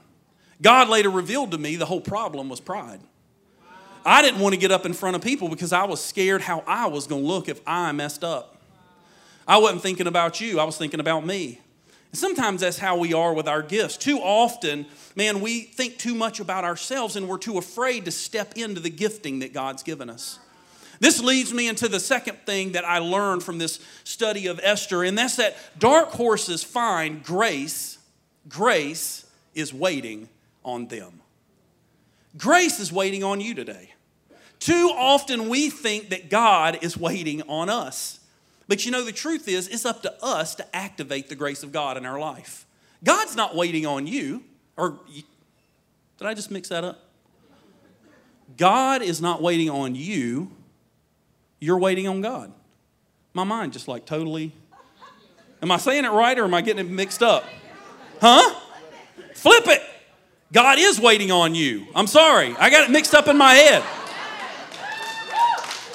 God 0.62 0.90
later 0.90 1.10
revealed 1.10 1.52
to 1.52 1.58
me 1.58 1.76
the 1.76 1.88
whole 1.88 2.02
problem 2.02 2.50
was 2.50 2.60
pride. 2.60 3.00
I 4.06 4.22
didn't 4.22 4.42
want 4.42 4.54
to 4.54 4.60
get 4.60 4.72
up 4.72 4.86
in 4.86 4.94
front 4.94 5.16
of 5.16 5.22
people 5.22 5.50
because 5.50 5.72
I 5.72 5.86
was 5.86 6.04
scared 6.04 6.42
how 6.42 6.64
I 6.68 6.88
was 6.88 7.08
going 7.08 7.22
to 7.22 7.28
look 7.28 7.48
if 7.48 7.62
I 7.66 7.92
messed 7.92 8.24
up. 8.24 8.58
I 9.48 9.58
wasn't 9.58 9.82
thinking 9.82 10.08
about 10.08 10.42
you, 10.42 10.60
I 10.60 10.64
was 10.64 10.78
thinking 10.78 11.00
about 11.00 11.26
me. 11.26 11.60
And 12.12 12.20
sometimes 12.20 12.62
that's 12.62 12.78
how 12.78 12.98
we 12.98 13.14
are 13.14 13.34
with 13.34 13.48
our 13.48 13.62
gifts. 13.62 13.98
Too 13.98 14.20
often, 14.20 14.86
man, 15.16 15.42
we 15.42 15.62
think 15.62 15.98
too 15.98 16.14
much 16.14 16.40
about 16.40 16.64
ourselves 16.64 17.16
and 17.16 17.28
we're 17.28 17.38
too 17.38 17.58
afraid 17.58 18.06
to 18.06 18.12
step 18.12 18.54
into 18.56 18.80
the 18.80 18.90
gifting 18.90 19.40
that 19.40 19.54
God's 19.54 19.84
given 19.84 20.10
us. 20.10 20.40
This 21.00 21.22
leads 21.22 21.54
me 21.54 21.68
into 21.68 21.88
the 21.88 22.00
second 22.00 22.38
thing 22.46 22.74
that 22.74 22.86
I 22.86 23.00
learned 23.00 23.44
from 23.44 23.58
this 23.58 23.80
study 24.04 24.48
of 24.48 24.60
Esther, 24.64 25.04
and 25.04 25.18
that's 25.18 25.36
that 25.38 25.58
dark 25.78 26.10
horses 26.10 26.64
find 26.64 27.24
grace, 27.24 27.98
grace 28.48 29.26
is 29.54 29.74
waiting 29.74 30.30
on 30.64 30.88
them. 30.88 31.20
Grace 32.38 32.80
is 32.80 32.92
waiting 32.92 33.24
on 33.24 33.42
you 33.42 33.54
today. 33.54 33.93
Too 34.64 34.94
often 34.96 35.50
we 35.50 35.70
think 35.70 36.12
that 36.12 36.30
God 36.30 36.80
is 36.82 36.96
waiting 36.96 37.42
on 37.50 37.70
us. 37.70 38.22
But 38.70 38.86
you 38.86 38.92
know, 38.92 39.04
the 39.04 39.12
truth 39.12 39.50
is, 39.50 39.68
it's 39.68 39.86
up 39.86 40.04
to 40.04 40.24
us 40.24 40.56
to 40.56 40.74
activate 40.74 41.28
the 41.28 41.36
grace 41.36 41.64
of 41.64 41.74
God 41.74 41.98
in 41.98 42.06
our 42.06 42.18
life. 42.18 42.66
God's 43.04 43.36
not 43.36 43.58
waiting 43.58 43.86
on 43.86 44.08
you. 44.08 44.42
Or 44.78 45.00
did 46.18 46.28
I 46.28 46.34
just 46.34 46.50
mix 46.50 46.70
that 46.70 46.86
up? 46.86 47.04
God 48.56 49.02
is 49.02 49.22
not 49.22 49.42
waiting 49.42 49.70
on 49.70 49.96
you. 49.96 50.50
You're 51.60 51.78
waiting 51.78 52.08
on 52.08 52.22
God. 52.22 52.50
My 53.34 53.44
mind 53.44 53.74
just 53.74 53.90
like 53.90 54.06
totally. 54.06 54.54
Am 55.62 55.72
I 55.72 55.78
saying 55.78 56.06
it 56.06 56.12
right 56.12 56.40
or 56.40 56.46
am 56.46 56.54
I 56.54 56.62
getting 56.62 56.86
it 56.86 56.90
mixed 56.90 57.22
up? 57.22 57.44
Huh? 58.22 58.58
Flip 59.36 59.68
it. 59.68 59.82
God 60.54 60.80
is 60.80 61.02
waiting 61.02 61.32
on 61.32 61.54
you. 61.54 61.86
I'm 61.94 62.08
sorry. 62.08 62.56
I 62.58 62.70
got 62.70 62.86
it 62.90 62.92
mixed 62.92 63.14
up 63.14 63.28
in 63.28 63.36
my 63.36 63.56
head. 63.56 63.84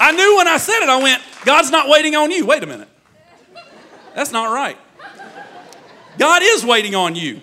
I 0.00 0.12
knew 0.12 0.36
when 0.36 0.48
I 0.48 0.58
said 0.58 0.82
it, 0.82 0.88
I 0.88 1.02
went, 1.02 1.22
God's 1.44 1.70
not 1.70 1.88
waiting 1.88 2.14
on 2.14 2.30
you. 2.30 2.46
Wait 2.46 2.62
a 2.62 2.66
minute. 2.66 2.88
That's 4.14 4.32
not 4.32 4.52
right. 4.52 4.76
God 6.18 6.42
is 6.44 6.64
waiting 6.64 6.94
on 6.94 7.14
you. 7.14 7.40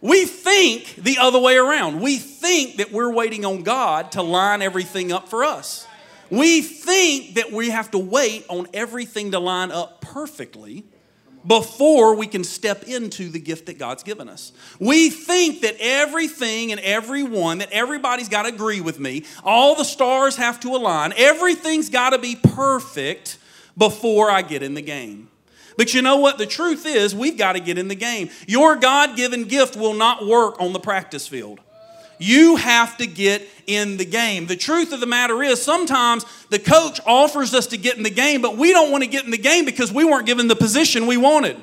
We 0.00 0.24
think 0.24 0.96
the 0.96 1.18
other 1.18 1.38
way 1.38 1.56
around. 1.56 2.00
We 2.00 2.18
think 2.18 2.76
that 2.76 2.90
we're 2.90 3.12
waiting 3.12 3.44
on 3.44 3.62
God 3.62 4.12
to 4.12 4.22
line 4.22 4.60
everything 4.60 5.12
up 5.12 5.28
for 5.28 5.44
us. 5.44 5.86
We 6.28 6.60
think 6.62 7.34
that 7.34 7.52
we 7.52 7.70
have 7.70 7.90
to 7.92 7.98
wait 7.98 8.44
on 8.48 8.66
everything 8.74 9.30
to 9.30 9.38
line 9.38 9.70
up 9.70 10.00
perfectly 10.00 10.84
before 11.46 12.14
we 12.14 12.26
can 12.26 12.44
step 12.44 12.84
into 12.84 13.28
the 13.28 13.40
gift 13.40 13.66
that 13.66 13.78
God's 13.78 14.02
given 14.02 14.28
us. 14.28 14.52
We 14.78 15.10
think 15.10 15.62
that 15.62 15.76
everything 15.80 16.72
and 16.72 16.80
everyone, 16.80 17.58
that 17.58 17.70
everybody's 17.72 18.28
got 18.28 18.42
to 18.42 18.48
agree 18.48 18.80
with 18.80 19.00
me, 19.00 19.24
all 19.42 19.74
the 19.74 19.84
stars 19.84 20.36
have 20.36 20.60
to 20.60 20.68
align, 20.68 21.12
everything's 21.16 21.88
got 21.88 22.10
to 22.10 22.18
be 22.18 22.36
perfect 22.36 23.38
before 23.76 24.30
I 24.30 24.42
get 24.42 24.62
in 24.62 24.74
the 24.74 24.82
game. 24.82 25.28
But 25.76 25.94
you 25.94 26.02
know 26.02 26.16
what? 26.16 26.38
The 26.38 26.46
truth 26.46 26.84
is, 26.86 27.14
we've 27.14 27.38
got 27.38 27.54
to 27.54 27.60
get 27.60 27.78
in 27.78 27.88
the 27.88 27.94
game. 27.94 28.30
Your 28.46 28.76
God 28.76 29.16
given 29.16 29.44
gift 29.44 29.74
will 29.76 29.94
not 29.94 30.26
work 30.26 30.60
on 30.60 30.72
the 30.72 30.80
practice 30.80 31.26
field. 31.26 31.60
You 32.22 32.54
have 32.54 32.98
to 32.98 33.06
get 33.06 33.48
in 33.66 33.96
the 33.96 34.04
game. 34.04 34.46
The 34.46 34.54
truth 34.54 34.92
of 34.92 35.00
the 35.00 35.06
matter 35.06 35.42
is, 35.42 35.60
sometimes 35.60 36.24
the 36.50 36.60
coach 36.60 37.00
offers 37.04 37.52
us 37.52 37.66
to 37.68 37.76
get 37.76 37.96
in 37.96 38.04
the 38.04 38.10
game, 38.10 38.40
but 38.40 38.56
we 38.56 38.70
don't 38.70 38.92
want 38.92 39.02
to 39.02 39.10
get 39.10 39.24
in 39.24 39.32
the 39.32 39.38
game 39.38 39.64
because 39.64 39.92
we 39.92 40.04
weren't 40.04 40.24
given 40.24 40.46
the 40.46 40.54
position 40.54 41.08
we 41.08 41.16
wanted. 41.16 41.56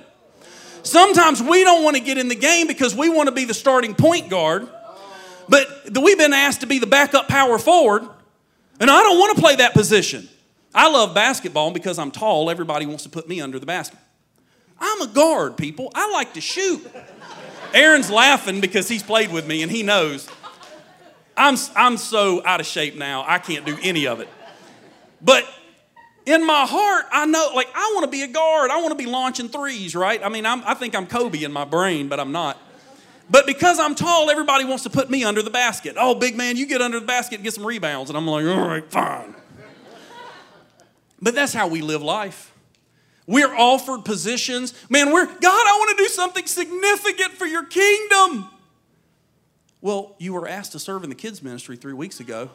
Sometimes 0.84 1.42
we 1.42 1.64
don't 1.64 1.82
want 1.82 1.96
to 1.96 2.02
get 2.02 2.18
in 2.18 2.28
the 2.28 2.36
game 2.36 2.68
because 2.68 2.94
we 2.94 3.08
want 3.08 3.30
to 3.30 3.32
be 3.32 3.46
the 3.46 3.54
starting 3.54 3.96
point 3.96 4.30
guard, 4.30 4.68
but 5.48 5.68
we've 6.02 6.18
been 6.18 6.34
asked 6.34 6.60
to 6.60 6.68
be 6.68 6.78
the 6.78 6.88
backup 6.88 7.30
power 7.30 7.58
forward, 7.58 8.04
and 8.82 8.90
I 8.90 9.02
don't 9.02 9.18
want 9.18 9.38
to 9.38 9.42
play 9.42 9.56
that 9.58 9.74
position. 9.74 10.28
I 10.76 10.90
love 10.90 11.16
basketball 11.16 11.72
because 11.72 11.98
I'm 11.98 12.12
tall, 12.12 12.50
everybody 12.50 12.86
wants 12.86 13.04
to 13.04 13.10
put 13.10 13.30
me 13.30 13.40
under 13.40 13.60
the 13.60 13.66
basket. 13.66 14.00
I'm 14.78 15.02
a 15.02 15.08
guard, 15.08 15.56
people. 15.56 15.90
I 15.96 16.12
like 16.12 16.34
to 16.34 16.42
shoot. 16.42 16.86
Aaron's 17.74 18.10
laughing 18.10 18.60
because 18.60 18.90
he's 18.90 19.04
played 19.04 19.32
with 19.32 19.48
me 19.48 19.62
and 19.64 19.72
he 19.72 19.84
knows. 19.84 20.28
I'm, 21.40 21.56
I'm 21.76 21.98
so 21.98 22.46
out 22.46 22.60
of 22.60 22.66
shape 22.66 22.96
now, 22.96 23.24
I 23.28 23.40
can't 23.40 23.66
do 23.66 23.78
any 23.82 24.06
of 24.06 24.20
it. 24.20 24.28
But 25.22 25.46
in 26.26 26.46
my 26.46 26.66
heart, 26.66 27.06
I 27.12 27.26
know, 27.26 27.52
like, 27.56 27.70
I 27.74 27.92
want 27.96 28.04
to 28.06 28.12
be 28.12 28.22
a 28.22 28.28
guard. 28.28 28.70
I 28.72 28.82
want 28.82 28.90
to 28.92 28.96
be 28.96 29.10
launching 29.10 29.50
threes, 29.50 29.96
right? 29.96 30.22
I 30.24 30.30
mean, 30.30 30.46
I'm, 30.46 30.62
I 30.66 30.74
think 30.74 30.96
I'm 30.96 31.08
Kobe 31.08 31.44
in 31.44 31.52
my 31.52 31.66
brain, 31.66 32.10
but 32.10 32.20
I'm 32.20 32.32
not. 32.32 32.58
But 33.32 33.46
because 33.46 33.80
I'm 33.80 33.96
tall, 33.96 34.30
everybody 34.30 34.66
wants 34.66 34.84
to 34.84 34.90
put 34.90 35.10
me 35.10 35.24
under 35.24 35.42
the 35.42 35.50
basket. 35.50 35.96
Oh, 35.98 36.16
big 36.16 36.36
man, 36.36 36.58
you 36.58 36.66
get 36.66 36.82
under 36.82 37.00
the 37.00 37.06
basket 37.06 37.36
and 37.36 37.44
get 37.44 37.54
some 37.54 37.66
rebounds. 37.66 38.10
And 38.10 38.18
I'm 38.18 38.28
like, 38.28 38.46
all 38.46 38.68
right, 38.68 38.92
fine. 38.92 39.36
But 41.22 41.36
that's 41.36 41.54
how 41.54 41.68
we 41.68 41.82
live 41.82 42.02
life. 42.02 42.54
We're 43.28 43.54
offered 43.54 44.04
positions. 44.06 44.74
Man, 44.90 45.12
we're, 45.14 45.26
God, 45.26 45.38
I 45.44 45.78
want 45.78 45.98
to 45.98 46.04
do 46.04 46.10
something 46.10 46.48
significant 46.48 47.34
for 47.34 47.46
your 47.46 47.66
kingdom. 47.66 48.50
Well, 49.82 50.16
you 50.20 50.34
were 50.34 50.48
asked 50.48 50.74
to 50.74 50.80
serve 50.80 51.04
in 51.04 51.10
the 51.10 51.16
kids' 51.16 51.42
ministry 51.42 51.78
three 51.78 51.94
weeks 51.94 52.20
ago. 52.20 52.50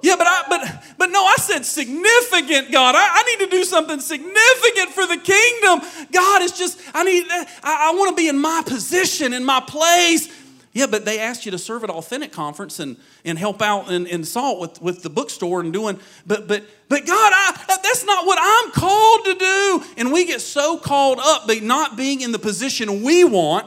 Yeah, 0.00 0.14
but 0.16 0.28
I 0.28 0.44
but 0.48 0.84
but 0.96 1.10
no, 1.10 1.24
I 1.24 1.34
said 1.38 1.64
significant, 1.64 2.70
God. 2.70 2.94
I, 2.94 3.08
I 3.10 3.22
need 3.24 3.44
to 3.46 3.50
do 3.50 3.64
something 3.64 3.98
significant 3.98 4.90
for 4.90 5.06
the 5.06 5.16
kingdom. 5.16 5.80
God 6.12 6.42
is 6.42 6.52
just, 6.52 6.80
I 6.94 7.02
need, 7.02 7.24
I, 7.28 7.46
I 7.64 7.94
want 7.96 8.10
to 8.10 8.14
be 8.14 8.28
in 8.28 8.38
my 8.38 8.62
position, 8.64 9.32
in 9.32 9.44
my 9.44 9.60
place. 9.60 10.28
Yeah, 10.72 10.86
but 10.86 11.04
they 11.04 11.18
asked 11.18 11.44
you 11.44 11.50
to 11.50 11.58
serve 11.58 11.82
at 11.82 11.90
Authentic 11.90 12.30
Conference 12.30 12.78
and, 12.78 12.96
and 13.24 13.36
help 13.36 13.60
out 13.60 13.90
in, 13.90 14.06
in 14.06 14.22
Salt 14.22 14.60
with, 14.60 14.80
with 14.80 15.02
the 15.02 15.10
bookstore 15.10 15.60
and 15.60 15.72
doing, 15.72 15.98
but 16.24 16.46
but 16.46 16.64
but 16.88 17.04
God, 17.04 17.32
I, 17.34 17.78
that's 17.82 18.04
not 18.04 18.24
what 18.24 18.38
I'm 18.40 18.70
called 18.70 19.24
to 19.24 19.34
do. 19.34 19.84
And 19.96 20.12
we 20.12 20.26
get 20.26 20.40
so 20.40 20.78
called 20.78 21.18
up 21.20 21.48
by 21.48 21.56
not 21.56 21.96
being 21.96 22.20
in 22.20 22.30
the 22.30 22.38
position 22.38 23.02
we 23.02 23.24
want 23.24 23.66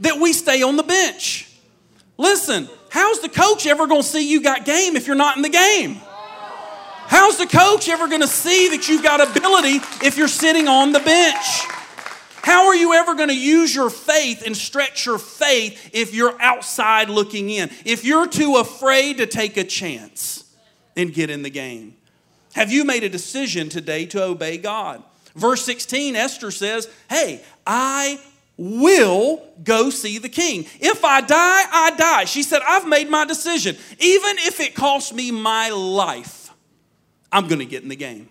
that 0.00 0.18
we 0.18 0.32
stay 0.32 0.62
on 0.62 0.76
the 0.76 0.82
bench. 0.82 1.48
Listen, 2.18 2.68
how's 2.90 3.20
the 3.20 3.28
coach 3.28 3.66
ever 3.66 3.86
going 3.86 4.02
to 4.02 4.08
see 4.08 4.28
you 4.28 4.42
got 4.42 4.64
game 4.64 4.96
if 4.96 5.06
you're 5.06 5.16
not 5.16 5.36
in 5.36 5.42
the 5.42 5.48
game? 5.48 6.00
How's 7.06 7.38
the 7.38 7.46
coach 7.46 7.88
ever 7.88 8.08
going 8.08 8.20
to 8.20 8.28
see 8.28 8.68
that 8.68 8.88
you've 8.88 9.02
got 9.02 9.20
ability 9.20 9.80
if 10.06 10.16
you're 10.16 10.28
sitting 10.28 10.68
on 10.68 10.92
the 10.92 11.00
bench? 11.00 11.64
How 12.42 12.66
are 12.68 12.74
you 12.74 12.94
ever 12.94 13.14
going 13.14 13.28
to 13.28 13.36
use 13.36 13.74
your 13.74 13.90
faith 13.90 14.44
and 14.46 14.56
stretch 14.56 15.06
your 15.06 15.18
faith 15.18 15.90
if 15.92 16.14
you're 16.14 16.40
outside 16.40 17.10
looking 17.10 17.50
in? 17.50 17.70
If 17.84 18.04
you're 18.04 18.28
too 18.28 18.56
afraid 18.56 19.18
to 19.18 19.26
take 19.26 19.56
a 19.56 19.64
chance 19.64 20.44
and 20.96 21.12
get 21.12 21.30
in 21.30 21.42
the 21.42 21.50
game? 21.50 21.96
Have 22.54 22.72
you 22.72 22.84
made 22.84 23.04
a 23.04 23.08
decision 23.08 23.68
today 23.68 24.06
to 24.06 24.22
obey 24.22 24.56
God? 24.58 25.02
Verse 25.34 25.64
16, 25.64 26.16
Esther 26.16 26.50
says, 26.50 26.88
Hey, 27.08 27.42
I 27.66 28.20
will 28.60 29.42
go 29.64 29.88
see 29.88 30.18
the 30.18 30.28
king. 30.28 30.66
If 30.80 31.02
I 31.02 31.22
die, 31.22 31.34
I 31.72 31.94
die. 31.96 32.24
She 32.26 32.42
said, 32.42 32.60
I've 32.66 32.86
made 32.86 33.08
my 33.08 33.24
decision. 33.24 33.74
Even 33.98 34.36
if 34.40 34.60
it 34.60 34.74
costs 34.74 35.14
me 35.14 35.30
my 35.30 35.70
life, 35.70 36.50
I'm 37.32 37.48
going 37.48 37.60
to 37.60 37.64
get 37.64 37.82
in 37.82 37.88
the 37.88 37.96
game. 37.96 38.28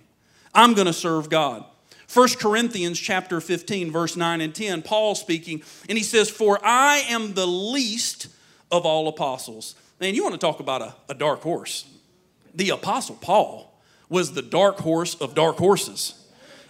I'm 0.53 0.75
going 0.75 0.85
to 0.85 0.93
serve 0.93 1.31
God. 1.31 1.65
1 2.13 2.29
Corinthians 2.39 2.99
chapter 2.99 3.41
15 3.41 3.91
verse 3.91 4.15
9 4.15 4.41
and 4.41 4.53
10 4.53 4.81
Paul 4.81 5.13
speaking 5.13 5.61
and 5.87 5.95
he 5.95 6.03
says 6.03 6.27
for 6.27 6.59
I 6.63 7.03
am 7.07 7.35
the 7.35 7.45
least 7.45 8.29
of 8.71 8.83
all 8.83 9.07
apostles. 9.07 9.75
Man, 9.99 10.15
you 10.15 10.23
want 10.23 10.33
to 10.33 10.39
talk 10.39 10.59
about 10.59 10.81
a, 10.81 10.95
a 11.07 11.13
dark 11.13 11.41
horse. 11.41 11.87
The 12.55 12.69
apostle 12.71 13.15
Paul 13.15 13.79
was 14.09 14.33
the 14.33 14.41
dark 14.41 14.79
horse 14.79 15.13
of 15.15 15.35
dark 15.35 15.57
horses. 15.57 16.18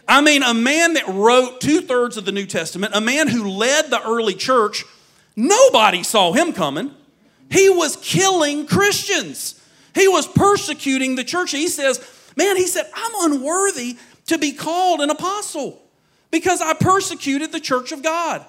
I 0.09 0.21
mean, 0.21 0.41
a 0.41 0.55
man 0.55 0.95
that 0.95 1.07
wrote 1.07 1.61
two 1.61 1.81
thirds 1.81 2.17
of 2.17 2.25
the 2.25 2.31
New 2.31 2.47
Testament, 2.47 2.95
a 2.95 3.01
man 3.01 3.27
who 3.27 3.47
led 3.47 3.91
the 3.91 4.01
early 4.01 4.33
church, 4.33 4.83
nobody 5.35 6.01
saw 6.01 6.33
him 6.33 6.51
coming. 6.51 6.91
He 7.51 7.69
was 7.69 7.95
killing 7.97 8.65
Christians, 8.65 9.61
he 9.93 10.07
was 10.07 10.27
persecuting 10.27 11.15
the 11.15 11.23
church. 11.23 11.51
He 11.51 11.67
says, 11.67 12.03
Man, 12.35 12.57
he 12.57 12.67
said, 12.67 12.89
I'm 12.93 13.31
unworthy 13.31 13.97
to 14.27 14.37
be 14.37 14.51
called 14.53 15.01
an 15.01 15.09
apostle 15.09 15.81
because 16.31 16.61
I 16.61 16.73
persecuted 16.73 17.51
the 17.51 17.59
church 17.59 17.91
of 17.91 18.01
God. 18.01 18.45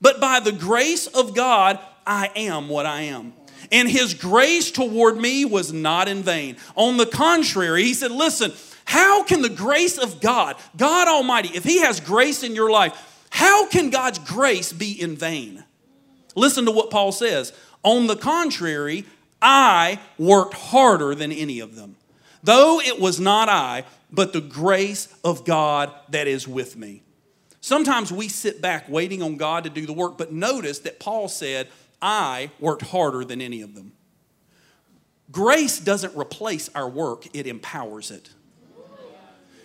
But 0.00 0.20
by 0.20 0.40
the 0.40 0.52
grace 0.52 1.06
of 1.06 1.34
God, 1.34 1.78
I 2.06 2.30
am 2.36 2.68
what 2.68 2.86
I 2.86 3.02
am. 3.02 3.32
And 3.72 3.88
his 3.88 4.14
grace 4.14 4.70
toward 4.70 5.16
me 5.16 5.44
was 5.44 5.72
not 5.72 6.08
in 6.08 6.22
vain. 6.22 6.56
On 6.74 6.96
the 6.96 7.06
contrary, 7.06 7.84
he 7.84 7.94
said, 7.94 8.10
Listen, 8.10 8.52
how 8.90 9.22
can 9.22 9.40
the 9.40 9.48
grace 9.48 9.98
of 9.98 10.20
God, 10.20 10.56
God 10.76 11.06
Almighty, 11.06 11.50
if 11.54 11.62
He 11.62 11.78
has 11.78 12.00
grace 12.00 12.42
in 12.42 12.56
your 12.56 12.72
life, 12.72 13.24
how 13.30 13.68
can 13.68 13.90
God's 13.90 14.18
grace 14.18 14.72
be 14.72 15.00
in 15.00 15.14
vain? 15.14 15.62
Listen 16.34 16.64
to 16.64 16.72
what 16.72 16.90
Paul 16.90 17.12
says. 17.12 17.52
On 17.84 18.08
the 18.08 18.16
contrary, 18.16 19.04
I 19.40 20.00
worked 20.18 20.54
harder 20.54 21.14
than 21.14 21.30
any 21.30 21.60
of 21.60 21.76
them. 21.76 21.94
Though 22.42 22.80
it 22.80 22.98
was 22.98 23.20
not 23.20 23.48
I, 23.48 23.84
but 24.10 24.32
the 24.32 24.40
grace 24.40 25.06
of 25.22 25.44
God 25.44 25.92
that 26.08 26.26
is 26.26 26.48
with 26.48 26.76
me. 26.76 27.04
Sometimes 27.60 28.10
we 28.10 28.26
sit 28.26 28.60
back 28.60 28.88
waiting 28.88 29.22
on 29.22 29.36
God 29.36 29.62
to 29.62 29.70
do 29.70 29.86
the 29.86 29.92
work, 29.92 30.18
but 30.18 30.32
notice 30.32 30.80
that 30.80 30.98
Paul 30.98 31.28
said, 31.28 31.68
I 32.02 32.50
worked 32.58 32.82
harder 32.82 33.24
than 33.24 33.40
any 33.40 33.62
of 33.62 33.76
them. 33.76 33.92
Grace 35.30 35.78
doesn't 35.78 36.16
replace 36.16 36.68
our 36.74 36.88
work, 36.88 37.28
it 37.32 37.46
empowers 37.46 38.10
it. 38.10 38.30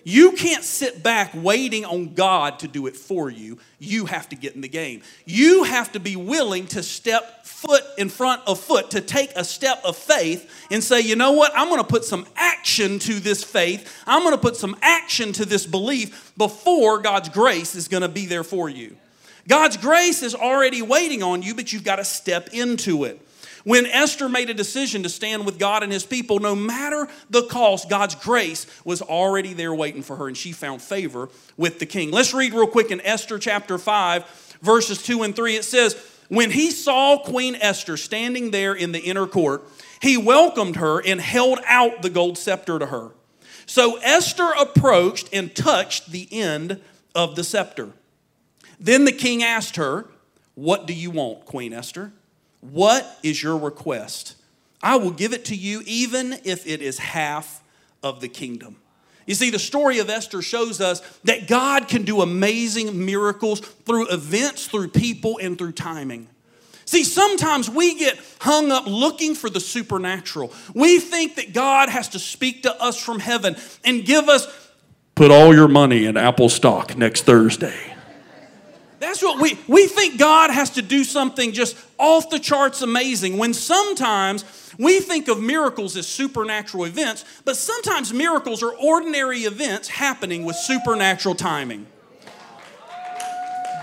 You 0.08 0.34
can't 0.34 0.64
sit 0.64 1.02
back 1.02 1.32
waiting 1.34 1.84
on 1.84 2.14
God 2.14 2.60
to 2.60 2.68
do 2.68 2.86
it 2.86 2.96
for 2.96 3.28
you. 3.28 3.58
You 3.80 4.06
have 4.06 4.30
to 4.30 4.36
get 4.36 4.54
in 4.54 4.62
the 4.62 4.68
game. 4.68 5.02
You 5.26 5.64
have 5.64 5.92
to 5.94 6.00
be 6.00 6.16
willing 6.16 6.68
to 6.68 6.84
step 6.84 7.44
foot 7.44 7.84
in 7.98 8.10
front 8.10 8.44
of 8.46 8.60
foot, 8.60 8.92
to 8.92 9.02
take 9.02 9.32
a 9.36 9.44
step 9.44 9.82
of 9.84 9.98
faith 9.98 10.68
and 10.70 10.84
say, 10.84 11.02
you 11.02 11.16
know 11.16 11.32
what? 11.32 11.54
I'm 11.56 11.70
going 11.70 11.82
to 11.82 11.88
put 11.88 12.06
some 12.06 12.28
action 12.36 13.00
to 13.00 13.16
this 13.16 13.44
faith. 13.44 13.92
I'm 14.06 14.22
going 14.22 14.36
to 14.36 14.42
put 14.42 14.58
some 14.58 14.76
action 14.84 15.34
to 15.34 15.46
this 15.46 15.66
belief 15.66 16.34
before 16.38 17.00
God's 17.00 17.30
grace 17.30 17.74
is 17.74 17.88
going 17.88 18.04
to 18.04 18.08
be 18.08 18.28
there 18.28 18.44
for 18.44 18.70
you. 18.70 18.96
God's 19.48 19.78
grace 19.78 20.22
is 20.22 20.36
already 20.36 20.84
waiting 20.84 21.24
on 21.24 21.42
you, 21.42 21.56
but 21.56 21.74
you've 21.74 21.84
got 21.84 21.96
to 21.96 22.06
step 22.06 22.50
into 22.54 23.06
it. 23.06 23.25
When 23.66 23.88
Esther 23.88 24.30
made 24.30 24.52
a 24.52 24.54
decision 24.54 25.02
to 25.04 25.10
stand 25.10 25.44
with 25.44 25.58
God 25.58 25.82
and 25.82 25.92
his 25.92 26.06
people, 26.06 26.38
no 26.38 26.56
matter 26.56 27.08
the 27.32 27.42
cost, 27.48 27.90
God's 27.90 28.14
grace 28.14 28.68
was 28.86 29.02
already 29.02 29.54
there 29.54 29.74
waiting 29.74 30.04
for 30.04 30.16
her, 30.18 30.28
and 30.28 30.38
she 30.38 30.52
found 30.52 30.84
favor 30.84 31.30
with 31.58 31.80
the 31.80 31.88
king. 31.88 32.12
Let's 32.12 32.32
read 32.32 32.54
real 32.54 32.68
quick 32.68 32.92
in 32.92 33.02
Esther 33.02 33.40
chapter 33.40 33.80
5, 33.80 34.60
verses 34.62 35.02
2 35.02 35.24
and 35.24 35.36
3. 35.36 35.56
It 35.56 35.66
says, 35.66 35.96
When 36.30 36.52
he 36.52 36.70
saw 36.70 37.18
Queen 37.18 37.56
Esther 37.56 37.98
standing 37.98 38.52
there 38.52 38.76
in 38.76 38.92
the 38.92 39.00
inner 39.00 39.26
court, 39.26 39.64
he 40.00 40.16
welcomed 40.16 40.76
her 40.76 41.00
and 41.04 41.20
held 41.20 41.58
out 41.66 42.04
the 42.04 42.12
gold 42.12 42.38
scepter 42.38 42.78
to 42.78 42.86
her. 42.86 43.14
So 43.66 43.98
Esther 44.04 44.52
approached 44.60 45.30
and 45.34 45.56
touched 45.56 46.12
the 46.12 46.28
end 46.32 46.82
of 47.16 47.36
the 47.36 47.44
scepter. 47.44 47.94
Then 48.80 49.06
the 49.06 49.12
king 49.12 49.42
asked 49.42 49.78
her, 49.78 50.06
What 50.54 50.86
do 50.86 50.94
you 50.94 51.10
want, 51.10 51.46
Queen 51.46 51.74
Esther? 51.74 52.12
What 52.72 53.20
is 53.24 53.42
your 53.42 53.58
request? 53.58 54.36
I 54.82 54.98
will 54.98 55.12
give 55.12 55.34
it 55.34 55.46
to 55.46 55.56
you, 55.56 55.82
even 55.86 56.34
if 56.44 56.68
it 56.68 56.82
is 56.82 57.00
half 57.00 57.64
of 58.04 58.22
the 58.22 58.28
kingdom. 58.28 58.78
You 59.26 59.34
see, 59.34 59.50
the 59.50 59.60
story 59.60 60.00
of 60.00 60.10
Esther 60.10 60.42
shows 60.42 60.80
us 60.80 61.02
that 61.24 61.48
God 61.48 61.88
can 61.88 62.04
do 62.04 62.22
amazing 62.22 63.06
miracles 63.06 63.60
through 63.60 64.10
events, 64.10 64.68
through 64.68 64.90
people, 64.90 65.40
and 65.42 65.58
through 65.58 65.72
timing. 65.72 66.28
See, 66.86 67.04
sometimes 67.04 67.68
we 67.68 67.98
get 67.98 68.20
hung 68.40 68.72
up 68.72 68.86
looking 68.86 69.34
for 69.34 69.50
the 69.50 69.60
supernatural. 69.60 70.54
We 70.76 71.00
think 71.00 71.36
that 71.38 71.54
God 71.54 71.90
has 71.90 72.10
to 72.10 72.20
speak 72.20 72.64
to 72.64 72.82
us 72.82 73.00
from 73.00 73.20
heaven 73.20 73.56
and 73.84 74.06
give 74.06 74.30
us, 74.30 74.48
put 75.16 75.32
all 75.32 75.56
your 75.56 75.68
money 75.68 76.06
in 76.06 76.16
Apple 76.16 76.50
stock 76.50 76.96
next 76.96 77.24
Thursday. 77.24 77.95
That's 79.16 79.24
what 79.24 79.42
we 79.42 79.58
we 79.70 79.88
think 79.88 80.20
God 80.20 80.52
has 80.52 80.72
to 80.72 80.82
do 80.82 81.06
something 81.06 81.54
just 81.54 81.78
off 81.98 82.30
the 82.30 82.38
charts 82.38 82.82
amazing 82.82 83.38
when 83.38 83.54
sometimes 83.54 84.44
we 84.78 85.00
think 85.00 85.30
of 85.30 85.42
miracles 85.42 85.96
as 85.96 86.06
supernatural 86.06 86.84
events, 86.84 87.24
but 87.46 87.56
sometimes 87.56 88.14
miracles 88.14 88.62
are 88.62 88.74
ordinary 88.74 89.44
events 89.44 89.88
happening 89.88 90.44
with 90.44 90.58
supernatural 90.58 91.34
timing. 91.34 91.88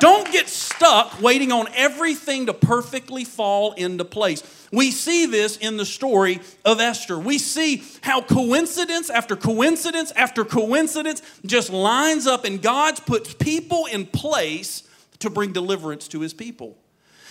Don't 0.00 0.30
get 0.30 0.50
stuck 0.50 1.22
waiting 1.22 1.50
on 1.50 1.66
everything 1.74 2.44
to 2.44 2.52
perfectly 2.52 3.24
fall 3.24 3.72
into 3.72 4.04
place. 4.04 4.42
We 4.70 4.90
see 4.90 5.24
this 5.24 5.56
in 5.56 5.78
the 5.78 5.86
story 5.86 6.40
of 6.62 6.78
Esther. 6.78 7.18
We 7.18 7.38
see 7.38 7.82
how 8.02 8.20
coincidence 8.20 9.08
after 9.08 9.34
coincidence 9.34 10.10
after 10.10 10.44
coincidence 10.44 11.22
just 11.46 11.70
lines 11.70 12.26
up, 12.26 12.44
and 12.44 12.60
God 12.60 12.98
puts 13.06 13.32
people 13.32 13.86
in 13.86 14.04
place 14.04 14.82
to 15.22 15.30
bring 15.30 15.52
deliverance 15.52 16.08
to 16.08 16.20
his 16.20 16.32
people. 16.32 16.76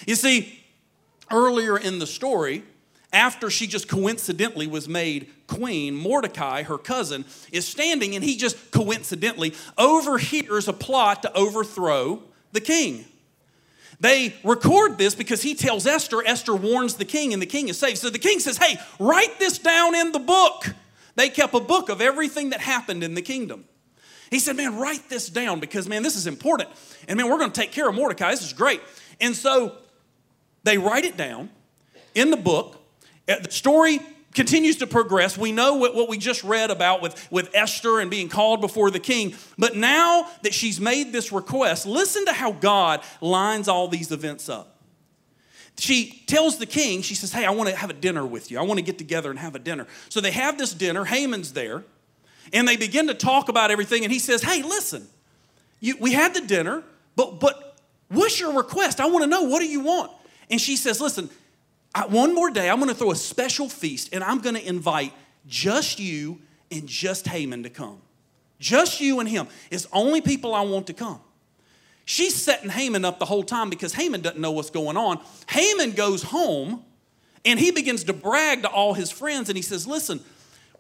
You 0.06 0.16
see, 0.16 0.60
earlier 1.30 1.78
in 1.78 2.00
the 2.00 2.08
story, 2.08 2.64
after 3.14 3.50
she 3.50 3.68
just 3.68 3.88
coincidentally 3.88 4.68
was 4.68 4.88
made 4.88 5.30
queen, 5.48 5.96
Mordecai, 5.96 6.64
her 6.64 6.78
cousin, 6.78 7.26
is 7.52 7.68
standing 7.68 8.16
and 8.16 8.24
he 8.24 8.38
just 8.38 8.72
coincidentally 8.72 9.54
overhears 9.78 10.68
a 10.68 10.74
plot 10.74 11.24
to 11.24 11.34
overthrow 11.38 12.24
the 12.54 12.62
king. 12.62 13.06
They 14.00 14.34
record 14.44 14.98
this 14.98 15.14
because 15.14 15.44
he 15.44 15.54
tells 15.54 15.86
Esther, 15.86 16.26
Esther 16.26 16.56
warns 16.56 16.96
the 16.96 17.06
king, 17.06 17.34
and 17.34 17.42
the 17.42 17.46
king 17.46 17.70
is 17.70 17.78
saved. 17.78 18.00
So 18.00 18.10
the 18.10 18.18
king 18.18 18.40
says, 18.40 18.58
Hey, 18.58 18.78
write 19.00 19.38
this 19.38 19.60
down 19.60 19.94
in 19.94 20.12
the 20.12 20.20
book. 20.20 20.66
They 21.16 21.30
kept 21.30 21.54
a 21.54 21.60
book 21.60 21.90
of 21.90 22.02
everything 22.02 22.50
that 22.50 22.62
happened 22.62 23.04
in 23.04 23.14
the 23.14 23.22
kingdom. 23.22 23.66
He 24.32 24.40
said, 24.40 24.56
Man, 24.56 24.78
write 24.78 25.10
this 25.10 25.30
down 25.30 25.60
because, 25.60 25.88
man, 25.88 26.02
this 26.02 26.16
is 26.16 26.26
important. 26.26 26.70
And, 27.08 27.18
man, 27.18 27.30
we're 27.30 27.38
going 27.38 27.52
to 27.52 27.62
take 27.62 27.72
care 27.72 27.88
of 27.88 27.94
Mordecai. 27.94 28.32
This 28.32 28.42
is 28.42 28.54
great. 28.54 28.82
And 29.20 29.36
so 29.36 29.76
they 30.64 30.78
write 30.78 31.06
it 31.06 31.18
down 31.18 31.50
in 32.16 32.32
the 32.32 32.38
book. 32.38 32.78
Uh, 33.28 33.36
the 33.44 33.52
story 33.52 34.00
continues 34.34 34.78
to 34.78 34.88
progress. 34.88 35.38
We 35.38 35.52
know 35.52 35.76
what, 35.76 35.94
what 35.94 36.08
we 36.08 36.18
just 36.18 36.44
read 36.46 36.72
about 36.72 37.02
with, 37.02 37.30
with 37.30 37.50
Esther 37.54 38.00
and 38.00 38.10
being 38.10 38.30
called 38.30 38.62
before 38.62 38.90
the 38.90 39.00
king. 39.00 39.36
But 39.58 39.76
now 39.76 40.28
that 40.44 40.54
she's 40.54 40.80
made 40.80 41.12
this 41.12 41.34
request, 41.34 41.86
listen 41.86 42.26
to 42.26 42.34
how 42.34 42.54
God 42.54 43.04
lines 43.20 43.68
all 43.68 43.90
these 43.90 44.14
events 44.14 44.48
up. 44.48 44.78
She 45.78 46.24
tells 46.28 46.58
the 46.58 46.66
king, 46.66 47.02
she 47.02 47.16
says, 47.16 47.34
Hey, 47.34 47.46
I 47.46 47.52
want 47.52 47.70
to 47.70 47.76
have 47.76 47.90
a 47.90 47.94
dinner 47.94 48.26
with 48.26 48.50
you. 48.50 48.60
I 48.60 48.62
want 48.62 48.78
to 48.78 48.86
get 48.86 48.98
together 48.98 49.30
and 49.30 49.40
have 49.40 49.56
a 49.56 49.60
dinner. 49.60 49.88
So 50.10 50.22
they 50.22 50.32
have 50.32 50.58
this 50.58 50.74
dinner. 50.74 51.06
Haman's 51.06 51.54
there. 51.54 51.84
And 52.54 52.68
they 52.68 52.78
begin 52.78 53.08
to 53.08 53.14
talk 53.14 53.50
about 53.50 53.72
everything. 53.72 54.04
And 54.04 54.12
he 54.12 54.20
says, 54.20 54.42
Hey, 54.42 54.62
listen, 54.64 55.08
you, 55.80 55.98
we 56.00 56.14
had 56.14 56.34
the 56.34 56.42
dinner, 56.42 56.84
but, 57.16 57.40
but 57.40 57.78
what's 58.10 58.40
your 58.40 58.54
request? 58.54 59.00
I 59.00 59.08
want 59.08 59.24
to 59.24 59.30
know, 59.30 59.44
what 59.44 59.60
do 59.60 59.68
you 59.68 59.82
want? 59.82 60.12
And 60.50 60.60
she 60.60 60.76
says, 60.76 61.02
Listen, 61.02 61.30
I, 61.94 62.06
one 62.06 62.34
more 62.34 62.50
day, 62.50 62.70
I'm 62.70 62.78
going 62.78 62.90
to 62.90 62.96
throw 62.96 63.12
a 63.12 63.16
special 63.16 63.70
feast 63.70 64.14
and 64.14 64.24
I'm 64.24 64.40
going 64.40 64.56
to 64.56 64.68
invite 64.68 65.14
just 65.48 66.00
you 66.00 66.40
and 66.70 66.88
just 66.88 67.28
Haman 67.28 67.64
to 67.64 67.70
come. 67.70 68.02
Just 68.60 69.02
you 69.02 69.20
and 69.20 69.28
him. 69.28 69.48
It's 69.72 69.88
only 69.92 70.22
people 70.22 70.54
I 70.54 70.62
want 70.62 70.88
to 70.88 70.94
come. 70.94 71.20
She's 72.06 72.36
setting 72.36 72.70
Haman 72.70 73.06
up 73.06 73.20
the 73.20 73.26
whole 73.26 73.44
time 73.44 73.70
because 73.70 73.94
Haman 73.94 74.22
doesn't 74.22 74.40
know 74.40 74.52
what's 74.52 74.70
going 74.70 74.98
on. 74.98 75.20
Haman 75.50 75.92
goes 75.92 76.24
home 76.24 76.84
and 77.46 77.60
he 77.60 77.72
begins 77.72 78.04
to 78.06 78.14
brag 78.14 78.64
to 78.64 78.70
all 78.70 78.94
his 78.94 79.12
friends 79.12 79.50
and 79.50 79.56
he 79.56 79.62
says, 79.62 79.88
Listen, 79.88 80.20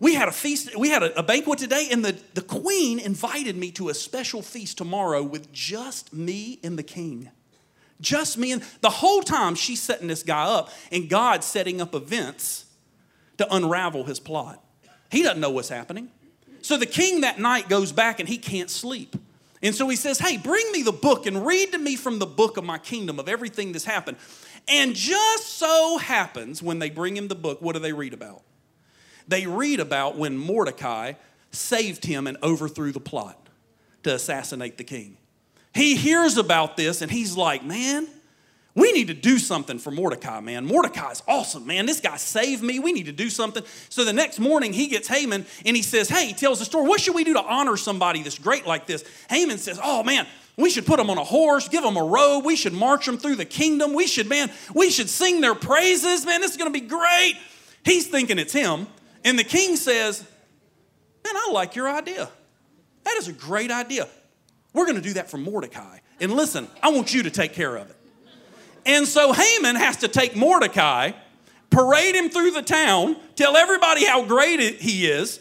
we 0.01 0.15
had 0.15 0.27
a 0.27 0.31
feast, 0.31 0.75
we 0.75 0.89
had 0.89 1.03
a, 1.03 1.19
a, 1.19 1.23
banquet 1.23 1.59
today, 1.59 1.87
and 1.91 2.03
the, 2.03 2.19
the 2.33 2.41
queen 2.41 2.97
invited 2.97 3.55
me 3.55 3.69
to 3.73 3.89
a 3.89 3.93
special 3.93 4.41
feast 4.41 4.79
tomorrow 4.79 5.21
with 5.21 5.53
just 5.53 6.11
me 6.11 6.59
and 6.63 6.77
the 6.77 6.83
king. 6.83 7.29
Just 8.01 8.35
me 8.35 8.51
and 8.51 8.63
the 8.81 8.89
whole 8.89 9.21
time 9.21 9.53
she's 9.53 9.79
setting 9.79 10.07
this 10.07 10.23
guy 10.23 10.43
up, 10.43 10.71
and 10.91 11.07
God's 11.07 11.45
setting 11.45 11.79
up 11.79 11.93
events 11.93 12.65
to 13.37 13.47
unravel 13.53 14.03
his 14.03 14.19
plot. 14.19 14.61
He 15.11 15.21
doesn't 15.21 15.39
know 15.39 15.51
what's 15.51 15.69
happening. 15.69 16.09
So 16.63 16.77
the 16.77 16.87
king 16.87 17.21
that 17.21 17.39
night 17.39 17.69
goes 17.69 17.91
back 17.91 18.19
and 18.19 18.27
he 18.27 18.39
can't 18.39 18.71
sleep. 18.71 19.15
And 19.61 19.75
so 19.75 19.87
he 19.87 19.95
says, 19.95 20.17
Hey, 20.17 20.37
bring 20.37 20.71
me 20.71 20.81
the 20.81 20.91
book 20.91 21.27
and 21.27 21.45
read 21.45 21.73
to 21.73 21.77
me 21.77 21.95
from 21.95 22.17
the 22.17 22.25
book 22.25 22.57
of 22.57 22.63
my 22.63 22.79
kingdom 22.79 23.19
of 23.19 23.29
everything 23.29 23.71
that's 23.71 23.85
happened. 23.85 24.17
And 24.67 24.95
just 24.95 25.57
so 25.57 25.99
happens 25.99 26.63
when 26.63 26.79
they 26.79 26.89
bring 26.89 27.15
him 27.15 27.27
the 27.27 27.35
book, 27.35 27.61
what 27.61 27.73
do 27.73 27.79
they 27.79 27.93
read 27.93 28.13
about? 28.13 28.41
They 29.31 29.47
read 29.47 29.79
about 29.79 30.17
when 30.17 30.37
Mordecai 30.37 31.13
saved 31.51 32.03
him 32.03 32.27
and 32.27 32.37
overthrew 32.43 32.91
the 32.91 32.99
plot 32.99 33.37
to 34.03 34.13
assassinate 34.13 34.77
the 34.77 34.83
king. 34.83 35.15
He 35.73 35.95
hears 35.95 36.35
about 36.35 36.75
this 36.75 37.01
and 37.01 37.09
he's 37.09 37.37
like, 37.37 37.63
man, 37.63 38.09
we 38.75 38.91
need 38.91 39.07
to 39.07 39.13
do 39.13 39.37
something 39.37 39.79
for 39.79 39.89
Mordecai, 39.89 40.41
man. 40.41 40.65
Mordecai's 40.65 41.23
awesome, 41.29 41.65
man. 41.65 41.85
This 41.85 42.01
guy 42.01 42.17
saved 42.17 42.61
me. 42.61 42.79
We 42.79 42.91
need 42.91 43.05
to 43.05 43.13
do 43.13 43.29
something. 43.29 43.63
So 43.87 44.03
the 44.03 44.11
next 44.11 44.37
morning, 44.37 44.73
he 44.73 44.87
gets 44.87 45.07
Haman 45.07 45.45
and 45.65 45.77
he 45.77 45.81
says, 45.81 46.09
Hey, 46.09 46.27
he 46.27 46.33
tells 46.33 46.59
the 46.59 46.65
story. 46.65 46.89
What 46.89 46.99
should 46.99 47.15
we 47.15 47.23
do 47.23 47.33
to 47.35 47.41
honor 47.41 47.77
somebody 47.77 48.23
that's 48.23 48.37
great 48.37 48.67
like 48.67 48.85
this? 48.85 49.05
Haman 49.29 49.59
says, 49.59 49.79
Oh, 49.81 50.03
man, 50.03 50.27
we 50.57 50.69
should 50.69 50.85
put 50.85 50.97
them 50.97 51.09
on 51.09 51.17
a 51.17 51.23
horse, 51.23 51.69
give 51.69 51.83
them 51.83 51.95
a 51.95 52.03
robe. 52.03 52.43
We 52.43 52.57
should 52.57 52.73
march 52.73 53.05
them 53.05 53.17
through 53.17 53.37
the 53.37 53.45
kingdom. 53.45 53.93
We 53.93 54.07
should, 54.07 54.27
man, 54.27 54.51
we 54.75 54.89
should 54.89 55.09
sing 55.09 55.39
their 55.39 55.55
praises. 55.55 56.25
Man, 56.25 56.41
this 56.41 56.51
is 56.51 56.57
going 56.57 56.71
to 56.71 56.77
be 56.77 56.85
great. 56.85 57.35
He's 57.85 58.07
thinking 58.07 58.37
it's 58.37 58.51
him. 58.51 58.87
And 59.23 59.37
the 59.37 59.43
king 59.43 59.75
says, 59.75 60.25
Man, 61.23 61.35
I 61.35 61.49
like 61.51 61.75
your 61.75 61.89
idea. 61.89 62.29
That 63.03 63.15
is 63.17 63.27
a 63.27 63.33
great 63.33 63.71
idea. 63.71 64.07
We're 64.73 64.85
going 64.85 64.95
to 64.95 65.01
do 65.01 65.13
that 65.13 65.29
for 65.29 65.37
Mordecai. 65.37 65.99
And 66.19 66.33
listen, 66.33 66.67
I 66.81 66.89
want 66.89 67.13
you 67.13 67.23
to 67.23 67.31
take 67.31 67.53
care 67.53 67.75
of 67.75 67.89
it. 67.89 67.95
And 68.85 69.07
so 69.07 69.33
Haman 69.33 69.75
has 69.75 69.97
to 69.97 70.07
take 70.07 70.35
Mordecai, 70.35 71.11
parade 71.69 72.15
him 72.15 72.29
through 72.29 72.51
the 72.51 72.61
town, 72.61 73.15
tell 73.35 73.55
everybody 73.55 74.05
how 74.05 74.25
great 74.25 74.59
he 74.59 75.05
is. 75.05 75.39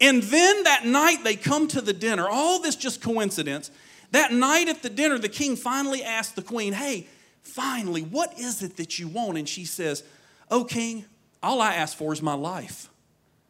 And 0.00 0.22
then 0.22 0.64
that 0.64 0.84
night 0.84 1.24
they 1.24 1.36
come 1.36 1.68
to 1.68 1.80
the 1.80 1.92
dinner. 1.92 2.28
All 2.28 2.60
this 2.60 2.76
just 2.76 3.00
coincidence. 3.00 3.70
That 4.12 4.32
night 4.32 4.68
at 4.68 4.82
the 4.82 4.90
dinner, 4.90 5.18
the 5.18 5.28
king 5.28 5.56
finally 5.56 6.02
asked 6.02 6.36
the 6.36 6.42
queen, 6.42 6.74
Hey, 6.74 7.08
finally, 7.42 8.02
what 8.02 8.38
is 8.38 8.62
it 8.62 8.76
that 8.76 8.98
you 8.98 9.08
want? 9.08 9.38
And 9.38 9.48
she 9.48 9.64
says, 9.64 10.04
Oh, 10.50 10.64
king, 10.64 11.06
all 11.42 11.60
I 11.60 11.74
ask 11.74 11.96
for 11.96 12.12
is 12.12 12.22
my 12.22 12.34
life 12.34 12.88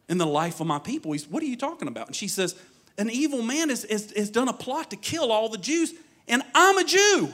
and 0.09 0.21
the 0.21 0.27
life 0.27 0.61
of 0.61 0.67
my 0.67 0.79
people. 0.79 1.13
He's, 1.13 1.29
What 1.29 1.43
are 1.43 1.47
you 1.47 1.57
talking 1.57 1.89
about? 1.89 2.07
And 2.07 2.17
she 2.17 2.29
says, 2.29 2.55
An 2.99 3.11
evil 3.11 3.43
man 3.43 3.69
has, 3.69 3.85
has, 3.85 4.13
has 4.13 4.31
done 4.31 4.49
a 4.49 4.53
plot 4.53 4.91
to 4.91 4.97
kill 4.97 5.33
all 5.33 5.49
the 5.49 5.59
Jews, 5.59 5.93
and 6.29 6.43
I'm 6.55 6.79
a 6.79 6.85
Jew. 6.85 7.33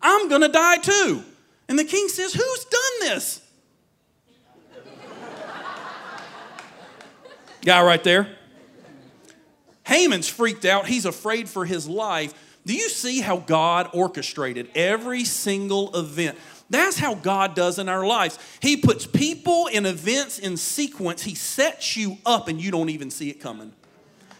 I'm 0.00 0.28
going 0.28 0.42
to 0.42 0.48
die 0.48 0.78
too. 0.78 1.22
And 1.68 1.78
the 1.78 1.84
king 1.84 2.08
says, 2.08 2.32
Who's 2.32 2.64
done 2.64 3.00
this? 3.00 3.42
Guy 7.64 7.82
right 7.82 8.02
there. 8.02 8.28
Haman's 9.84 10.28
freaked 10.28 10.64
out. 10.64 10.86
He's 10.86 11.06
afraid 11.06 11.48
for 11.48 11.64
his 11.64 11.88
life. 11.88 12.34
Do 12.66 12.74
you 12.74 12.88
see 12.88 13.20
how 13.20 13.38
God 13.38 13.88
orchestrated 13.94 14.68
every 14.74 15.24
single 15.24 15.96
event? 15.96 16.36
That's 16.70 16.98
how 16.98 17.14
God 17.14 17.54
does 17.54 17.78
in 17.78 17.88
our 17.88 18.06
lives. 18.06 18.38
He 18.60 18.76
puts 18.76 19.06
people 19.06 19.68
and 19.72 19.86
events 19.86 20.38
in 20.38 20.56
sequence. 20.56 21.22
He 21.22 21.34
sets 21.34 21.96
you 21.96 22.18
up 22.26 22.48
and 22.48 22.60
you 22.60 22.70
don't 22.70 22.90
even 22.90 23.10
see 23.10 23.30
it 23.30 23.40
coming. 23.40 23.72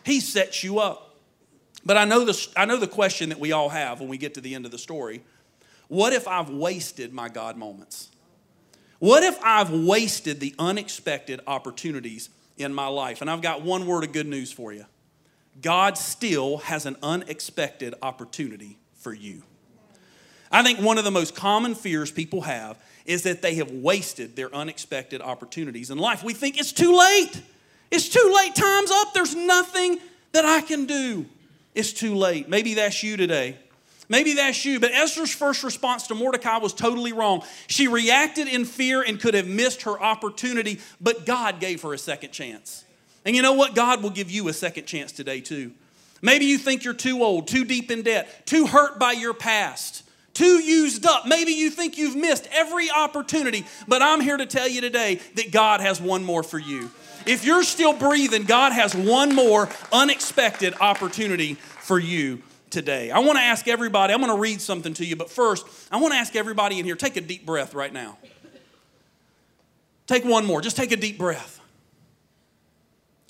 He 0.04 0.20
sets 0.20 0.62
you 0.62 0.78
up. 0.78 1.16
But 1.84 1.96
I 1.96 2.04
know 2.04 2.24
the, 2.24 2.48
I 2.56 2.66
know 2.66 2.76
the 2.76 2.86
question 2.86 3.30
that 3.30 3.40
we 3.40 3.52
all 3.52 3.70
have 3.70 4.00
when 4.00 4.08
we 4.08 4.18
get 4.18 4.34
to 4.34 4.40
the 4.40 4.54
end 4.54 4.66
of 4.66 4.70
the 4.70 4.78
story. 4.78 5.22
What 5.88 6.12
if 6.12 6.28
I've 6.28 6.50
wasted 6.50 7.14
my 7.14 7.28
God 7.28 7.56
moments? 7.56 8.10
What 8.98 9.22
if 9.22 9.38
I've 9.42 9.70
wasted 9.70 10.40
the 10.40 10.54
unexpected 10.58 11.40
opportunities 11.46 12.28
in 12.56 12.74
my 12.74 12.88
life? 12.88 13.20
And 13.22 13.30
I've 13.30 13.42
got 13.42 13.62
one 13.62 13.86
word 13.86 14.04
of 14.04 14.12
good 14.12 14.26
news 14.26 14.52
for 14.52 14.72
you 14.72 14.84
God 15.60 15.98
still 15.98 16.58
has 16.58 16.86
an 16.86 16.96
unexpected 17.02 17.94
opportunity 18.02 18.78
for 18.94 19.12
you. 19.12 19.42
I 20.50 20.62
think 20.62 20.80
one 20.80 20.98
of 20.98 21.04
the 21.04 21.10
most 21.10 21.34
common 21.34 21.74
fears 21.74 22.10
people 22.10 22.42
have 22.42 22.78
is 23.04 23.22
that 23.22 23.42
they 23.42 23.56
have 23.56 23.70
wasted 23.70 24.36
their 24.36 24.54
unexpected 24.54 25.20
opportunities 25.20 25.90
in 25.90 25.98
life. 25.98 26.22
We 26.22 26.34
think 26.34 26.58
it's 26.58 26.72
too 26.72 26.96
late. 26.96 27.42
It's 27.90 28.08
too 28.08 28.32
late. 28.36 28.54
Time's 28.54 28.90
up. 28.90 29.14
There's 29.14 29.34
nothing 29.34 29.98
that 30.32 30.44
I 30.44 30.60
can 30.60 30.86
do. 30.86 31.26
It's 31.74 31.92
too 31.92 32.14
late. 32.14 32.48
Maybe 32.48 32.74
that's 32.74 33.02
you 33.02 33.16
today. 33.16 33.56
Maybe 34.10 34.34
that's 34.34 34.64
you, 34.64 34.80
but 34.80 34.90
Esther's 34.92 35.34
first 35.34 35.62
response 35.62 36.06
to 36.06 36.14
Mordecai 36.14 36.56
was 36.58 36.72
totally 36.72 37.12
wrong. 37.12 37.42
She 37.66 37.88
reacted 37.88 38.48
in 38.48 38.64
fear 38.64 39.02
and 39.02 39.20
could 39.20 39.34
have 39.34 39.46
missed 39.46 39.82
her 39.82 40.00
opportunity, 40.02 40.80
but 40.98 41.26
God 41.26 41.60
gave 41.60 41.82
her 41.82 41.92
a 41.92 41.98
second 41.98 42.30
chance. 42.32 42.84
And 43.26 43.36
you 43.36 43.42
know 43.42 43.52
what? 43.52 43.74
God 43.74 44.02
will 44.02 44.10
give 44.10 44.30
you 44.30 44.48
a 44.48 44.54
second 44.54 44.86
chance 44.86 45.12
today, 45.12 45.42
too. 45.42 45.72
Maybe 46.22 46.46
you 46.46 46.56
think 46.56 46.84
you're 46.84 46.94
too 46.94 47.22
old, 47.22 47.48
too 47.48 47.64
deep 47.64 47.90
in 47.90 48.02
debt, 48.02 48.46
too 48.46 48.66
hurt 48.66 48.98
by 48.98 49.12
your 49.12 49.34
past, 49.34 50.02
too 50.38 50.62
used 50.62 51.04
up. 51.04 51.26
Maybe 51.26 51.50
you 51.52 51.68
think 51.68 51.98
you've 51.98 52.14
missed 52.14 52.48
every 52.52 52.88
opportunity, 52.90 53.66
but 53.88 54.02
I'm 54.02 54.20
here 54.20 54.36
to 54.36 54.46
tell 54.46 54.68
you 54.68 54.80
today 54.80 55.16
that 55.34 55.50
God 55.50 55.80
has 55.80 56.00
one 56.00 56.22
more 56.22 56.44
for 56.44 56.60
you. 56.60 56.92
If 57.26 57.44
you're 57.44 57.64
still 57.64 57.92
breathing, 57.92 58.44
God 58.44 58.72
has 58.72 58.94
one 58.94 59.34
more 59.34 59.68
unexpected 59.92 60.74
opportunity 60.80 61.54
for 61.54 61.98
you 61.98 62.40
today. 62.70 63.10
I 63.10 63.18
want 63.18 63.36
to 63.38 63.42
ask 63.42 63.66
everybody, 63.66 64.14
I'm 64.14 64.20
going 64.20 64.32
to 64.32 64.38
read 64.38 64.60
something 64.60 64.94
to 64.94 65.04
you, 65.04 65.16
but 65.16 65.28
first, 65.28 65.66
I 65.90 65.96
want 65.96 66.14
to 66.14 66.18
ask 66.18 66.36
everybody 66.36 66.78
in 66.78 66.84
here 66.84 66.94
take 66.94 67.16
a 67.16 67.20
deep 67.20 67.44
breath 67.44 67.74
right 67.74 67.92
now. 67.92 68.16
Take 70.06 70.24
one 70.24 70.46
more, 70.46 70.60
just 70.60 70.76
take 70.76 70.92
a 70.92 70.96
deep 70.96 71.18
breath. 71.18 71.60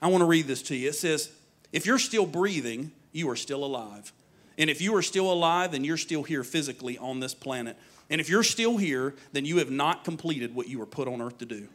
I 0.03 0.09
want 0.09 0.21
to 0.21 0.27
read 0.27 0.47
this 0.47 0.61
to 0.65 0.77
you. 0.77 0.91
It 0.91 0.95
says, 0.95 1.33
If 1.73 1.87
you're 1.87 1.99
still 1.99 2.27
breathing, 2.27 2.93
you 3.13 3.31
are 3.31 3.37
still 3.37 3.65
alive. 3.65 4.13
And 4.59 4.69
if 4.69 4.83
you 4.83 4.95
are 4.97 5.03
still 5.03 5.33
alive, 5.33 5.73
then 5.73 5.85
you're 5.85 5.97
still 5.97 6.25
here 6.25 6.45
physically 6.45 6.99
on 6.99 7.21
this 7.21 7.33
planet. 7.33 7.79
And 8.11 8.21
if 8.21 8.29
you're 8.29 8.43
still 8.43 8.77
here, 8.77 9.15
then 9.33 9.45
you 9.45 9.59
have 9.59 9.71
not 9.71 10.05
completed 10.05 10.55
what 10.55 10.69
you 10.69 10.79
were 10.79 10.87
put 10.87 11.09
on 11.09 11.23
earth 11.23 11.39
to 11.39 11.47
do. 11.47 11.69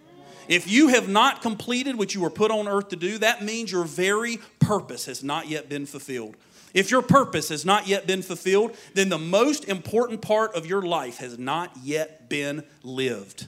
If 0.50 0.70
you 0.70 0.90
have 0.90 1.08
not 1.08 1.42
completed 1.42 1.98
what 1.98 2.14
you 2.14 2.22
were 2.22 2.30
put 2.30 2.52
on 2.52 2.68
earth 2.68 2.90
to 2.90 2.98
do, 2.98 3.18
that 3.20 3.42
means 3.42 3.72
your 3.72 3.86
very 3.86 4.40
purpose 4.60 5.06
has 5.06 5.24
not 5.24 5.48
yet 5.48 5.70
been 5.70 5.86
fulfilled. 5.86 6.36
If 6.74 6.92
your 6.92 7.02
purpose 7.02 7.50
has 7.50 7.66
not 7.66 7.88
yet 7.88 8.08
been 8.08 8.22
fulfilled, 8.22 8.76
then 8.94 9.10
the 9.10 9.18
most 9.18 9.66
important 9.66 10.22
part 10.22 10.56
of 10.56 10.66
your 10.66 10.82
life 10.82 11.18
has 11.18 11.38
not 11.38 11.72
yet 11.82 12.30
been 12.30 12.64
lived. 12.82 13.48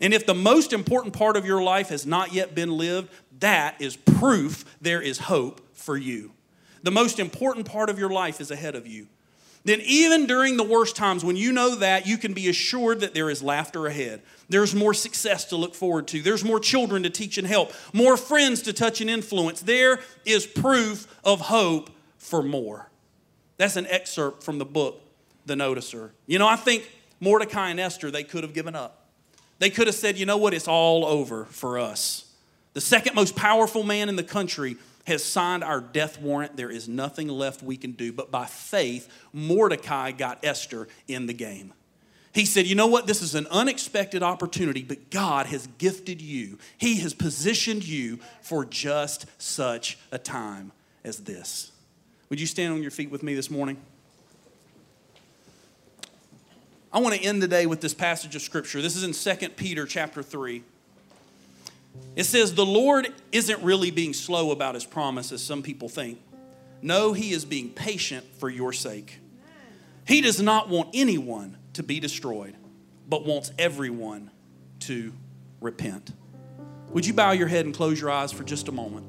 And 0.00 0.12
if 0.12 0.26
the 0.26 0.34
most 0.34 0.72
important 0.72 1.14
part 1.14 1.36
of 1.36 1.46
your 1.46 1.62
life 1.62 1.90
has 1.90 2.04
not 2.04 2.32
yet 2.32 2.54
been 2.54 2.76
lived, 2.76 3.10
that 3.38 3.80
is 3.80 3.96
proof 3.96 4.64
there 4.80 5.00
is 5.00 5.18
hope 5.18 5.60
for 5.74 5.96
you. 5.96 6.33
The 6.84 6.90
most 6.90 7.18
important 7.18 7.66
part 7.66 7.88
of 7.88 7.98
your 7.98 8.10
life 8.10 8.42
is 8.42 8.50
ahead 8.50 8.74
of 8.74 8.86
you. 8.86 9.06
Then, 9.64 9.80
even 9.80 10.26
during 10.26 10.58
the 10.58 10.62
worst 10.62 10.94
times, 10.94 11.24
when 11.24 11.36
you 11.36 11.50
know 11.50 11.76
that, 11.76 12.06
you 12.06 12.18
can 12.18 12.34
be 12.34 12.50
assured 12.50 13.00
that 13.00 13.14
there 13.14 13.30
is 13.30 13.42
laughter 13.42 13.86
ahead. 13.86 14.20
There's 14.50 14.74
more 14.74 14.92
success 14.92 15.46
to 15.46 15.56
look 15.56 15.74
forward 15.74 16.06
to. 16.08 16.20
There's 16.20 16.44
more 16.44 16.60
children 16.60 17.02
to 17.04 17.10
teach 17.10 17.38
and 17.38 17.46
help, 17.46 17.72
more 17.94 18.18
friends 18.18 18.60
to 18.62 18.74
touch 18.74 19.00
and 19.00 19.08
influence. 19.08 19.62
There 19.62 20.00
is 20.26 20.46
proof 20.46 21.06
of 21.24 21.40
hope 21.40 21.88
for 22.18 22.42
more. 22.42 22.90
That's 23.56 23.76
an 23.76 23.86
excerpt 23.86 24.42
from 24.42 24.58
the 24.58 24.66
book, 24.66 25.00
The 25.46 25.54
Noticer. 25.54 26.10
You 26.26 26.38
know, 26.38 26.46
I 26.46 26.56
think 26.56 26.90
Mordecai 27.18 27.70
and 27.70 27.80
Esther, 27.80 28.10
they 28.10 28.24
could 28.24 28.42
have 28.44 28.52
given 28.52 28.74
up. 28.74 29.06
They 29.58 29.70
could 29.70 29.86
have 29.86 29.96
said, 29.96 30.18
you 30.18 30.26
know 30.26 30.36
what, 30.36 30.52
it's 30.52 30.68
all 30.68 31.06
over 31.06 31.46
for 31.46 31.78
us. 31.78 32.30
The 32.74 32.82
second 32.82 33.14
most 33.14 33.34
powerful 33.34 33.84
man 33.84 34.10
in 34.10 34.16
the 34.16 34.22
country 34.22 34.76
has 35.06 35.24
signed 35.24 35.62
our 35.62 35.80
death 35.80 36.20
warrant. 36.20 36.56
There 36.56 36.70
is 36.70 36.88
nothing 36.88 37.28
left 37.28 37.62
we 37.62 37.76
can 37.76 37.92
do. 37.92 38.12
But 38.12 38.30
by 38.30 38.46
faith, 38.46 39.08
Mordecai 39.32 40.12
got 40.12 40.44
Esther 40.44 40.88
in 41.08 41.26
the 41.26 41.34
game. 41.34 41.72
He 42.32 42.46
said, 42.46 42.66
You 42.66 42.74
know 42.74 42.88
what? 42.88 43.06
This 43.06 43.22
is 43.22 43.34
an 43.34 43.46
unexpected 43.50 44.22
opportunity, 44.22 44.82
but 44.82 45.10
God 45.10 45.46
has 45.46 45.68
gifted 45.78 46.20
you. 46.20 46.58
He 46.76 46.96
has 47.00 47.14
positioned 47.14 47.86
you 47.86 48.18
for 48.42 48.64
just 48.64 49.26
such 49.40 49.98
a 50.10 50.18
time 50.18 50.72
as 51.04 51.18
this. 51.18 51.70
Would 52.30 52.40
you 52.40 52.46
stand 52.46 52.72
on 52.72 52.82
your 52.82 52.90
feet 52.90 53.10
with 53.10 53.22
me 53.22 53.34
this 53.34 53.50
morning? 53.50 53.76
I 56.92 56.98
want 56.98 57.14
to 57.14 57.22
end 57.22 57.42
the 57.42 57.48
day 57.48 57.66
with 57.66 57.80
this 57.80 57.94
passage 57.94 58.34
of 58.34 58.42
scripture. 58.42 58.80
This 58.80 58.96
is 58.96 59.04
in 59.04 59.38
2 59.38 59.48
Peter 59.50 59.86
chapter 59.86 60.22
3. 60.22 60.62
It 62.16 62.24
says, 62.24 62.54
The 62.54 62.66
Lord 62.66 63.08
isn't 63.32 63.62
really 63.62 63.90
being 63.90 64.12
slow 64.12 64.50
about 64.50 64.74
his 64.74 64.84
promise, 64.84 65.32
as 65.32 65.42
some 65.42 65.62
people 65.62 65.88
think. 65.88 66.20
No, 66.82 67.12
he 67.12 67.32
is 67.32 67.44
being 67.44 67.70
patient 67.70 68.24
for 68.38 68.48
your 68.48 68.72
sake. 68.72 69.18
He 70.06 70.20
does 70.20 70.40
not 70.40 70.68
want 70.68 70.90
anyone 70.92 71.56
to 71.74 71.82
be 71.82 71.98
destroyed, 71.98 72.54
but 73.08 73.24
wants 73.24 73.52
everyone 73.58 74.30
to 74.80 75.12
repent. 75.60 76.12
Would 76.90 77.06
you 77.06 77.14
bow 77.14 77.32
your 77.32 77.48
head 77.48 77.64
and 77.64 77.74
close 77.74 78.00
your 78.00 78.10
eyes 78.10 78.32
for 78.32 78.44
just 78.44 78.68
a 78.68 78.72
moment? 78.72 79.06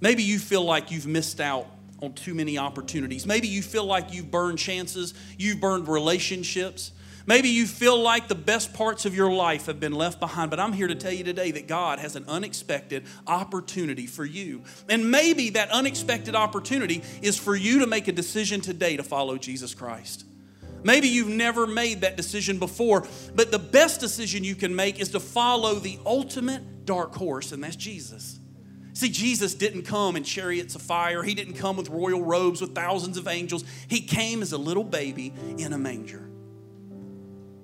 Maybe 0.00 0.24
you 0.24 0.38
feel 0.40 0.64
like 0.64 0.90
you've 0.90 1.06
missed 1.06 1.40
out 1.40 1.68
on 2.02 2.12
too 2.14 2.34
many 2.34 2.58
opportunities. 2.58 3.24
Maybe 3.24 3.46
you 3.46 3.62
feel 3.62 3.84
like 3.84 4.12
you've 4.12 4.30
burned 4.30 4.58
chances, 4.58 5.14
you've 5.38 5.60
burned 5.60 5.86
relationships. 5.86 6.92
Maybe 7.26 7.48
you 7.48 7.66
feel 7.66 8.00
like 8.00 8.28
the 8.28 8.34
best 8.34 8.74
parts 8.74 9.04
of 9.04 9.14
your 9.14 9.32
life 9.32 9.66
have 9.66 9.78
been 9.78 9.92
left 9.92 10.18
behind, 10.18 10.50
but 10.50 10.58
I'm 10.58 10.72
here 10.72 10.88
to 10.88 10.94
tell 10.94 11.12
you 11.12 11.24
today 11.24 11.52
that 11.52 11.68
God 11.68 11.98
has 11.98 12.16
an 12.16 12.24
unexpected 12.26 13.04
opportunity 13.26 14.06
for 14.06 14.24
you. 14.24 14.62
And 14.88 15.10
maybe 15.10 15.50
that 15.50 15.70
unexpected 15.70 16.34
opportunity 16.34 17.02
is 17.20 17.38
for 17.38 17.54
you 17.54 17.80
to 17.80 17.86
make 17.86 18.08
a 18.08 18.12
decision 18.12 18.60
today 18.60 18.96
to 18.96 19.02
follow 19.02 19.38
Jesus 19.38 19.74
Christ. 19.74 20.24
Maybe 20.84 21.06
you've 21.08 21.28
never 21.28 21.66
made 21.66 22.00
that 22.00 22.16
decision 22.16 22.58
before, 22.58 23.06
but 23.36 23.52
the 23.52 23.58
best 23.58 24.00
decision 24.00 24.42
you 24.42 24.56
can 24.56 24.74
make 24.74 24.98
is 24.98 25.10
to 25.10 25.20
follow 25.20 25.76
the 25.76 25.98
ultimate 26.04 26.84
dark 26.84 27.14
horse, 27.14 27.52
and 27.52 27.62
that's 27.62 27.76
Jesus. 27.76 28.40
See, 28.94 29.08
Jesus 29.08 29.54
didn't 29.54 29.82
come 29.82 30.16
in 30.16 30.24
chariots 30.24 30.74
of 30.74 30.82
fire. 30.82 31.22
He 31.22 31.34
didn't 31.34 31.54
come 31.54 31.76
with 31.76 31.88
royal 31.88 32.22
robes 32.22 32.60
with 32.60 32.74
thousands 32.74 33.16
of 33.16 33.26
angels. 33.26 33.64
He 33.88 34.00
came 34.00 34.42
as 34.42 34.52
a 34.52 34.58
little 34.58 34.84
baby 34.84 35.32
in 35.56 35.72
a 35.72 35.78
manger. 35.78 36.28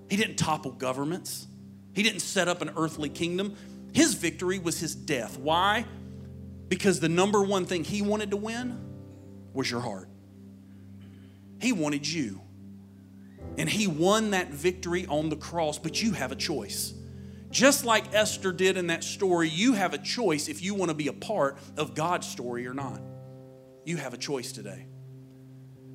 He 0.09 0.17
didn't 0.17 0.37
topple 0.37 0.73
governments, 0.73 1.47
he 1.95 2.03
didn't 2.03 2.21
set 2.21 2.49
up 2.49 2.63
an 2.63 2.71
earthly 2.77 3.09
kingdom. 3.09 3.55
His 3.93 4.15
victory 4.15 4.59
was 4.59 4.79
his 4.79 4.95
death. 4.95 5.39
Why? 5.39 5.87
Because 6.69 7.01
the 7.01 7.09
number 7.09 7.43
one 7.43 7.65
thing 7.65 7.85
he 7.85 8.03
wanted 8.03 8.31
to 8.33 8.37
win 8.37 8.79
was 9.55 9.71
your 9.71 9.81
heart. 9.81 10.09
He 11.61 11.73
wanted 11.73 12.07
you. 12.07 12.43
And 13.57 13.69
he 13.69 13.87
won 13.87 14.31
that 14.31 14.51
victory 14.51 15.07
on 15.07 15.31
the 15.31 15.37
cross, 15.37 15.79
but 15.79 16.01
you 16.03 16.13
have 16.13 16.31
a 16.31 16.37
choice. 16.37 16.95
Just 17.51 17.85
like 17.85 18.15
Esther 18.15 18.53
did 18.53 18.77
in 18.77 18.89
that 18.89 19.03
story, 19.03 19.49
you 19.49 19.73
have 19.73 19.95
a 19.95 19.99
choice 19.99 20.49
if 20.49 20.63
you 20.63 20.75
want 20.75 20.91
to 20.91 20.95
be 20.95 21.09
a 21.09 21.13
part 21.13 21.59
of 21.77 21.95
God's 21.95 22.29
story 22.29 22.67
or 22.67 22.75
not. 22.75 23.01
You 23.85 23.97
have 23.97 24.13
a 24.13 24.19
choice 24.19 24.53
today. 24.53 24.87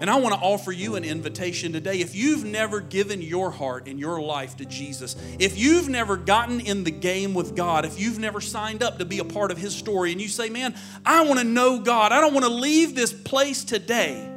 And 0.04 0.10
I 0.10 0.18
want 0.18 0.36
to 0.36 0.42
offer 0.42 0.74
you 0.74 0.98
an 0.98 1.06
invitation 1.06 1.72
today. 1.72 2.02
If 2.02 2.14
you've 2.14 2.44
never 2.44 2.82
given 2.82 3.22
your 3.22 3.52
heart 3.52 3.88
and 3.88 3.98
your 3.98 4.22
life 4.22 4.58
to 4.58 4.66
Jesus, 4.66 5.16
if 5.40 5.58
you've 5.58 5.88
never 5.88 6.18
gotten 6.18 6.60
in 6.60 6.84
the 6.84 6.92
game 6.92 7.34
with 7.34 7.56
God, 7.56 7.86
if 7.86 7.98
you've 7.98 8.20
never 8.20 8.42
signed 8.42 8.84
up 8.84 9.00
to 9.00 9.06
be 9.06 9.20
a 9.20 9.24
part 9.24 9.50
of 9.50 9.58
His 9.58 9.74
story, 9.74 10.12
and 10.12 10.20
you 10.20 10.28
say, 10.28 10.50
Man, 10.50 10.76
I 11.06 11.24
want 11.24 11.40
to 11.40 11.46
know 11.46 11.80
God, 11.80 12.12
I 12.12 12.20
don't 12.20 12.34
want 12.34 12.46
to 12.46 12.52
leave 12.52 12.96
this 12.96 13.14
place 13.14 13.64
today 13.64 14.30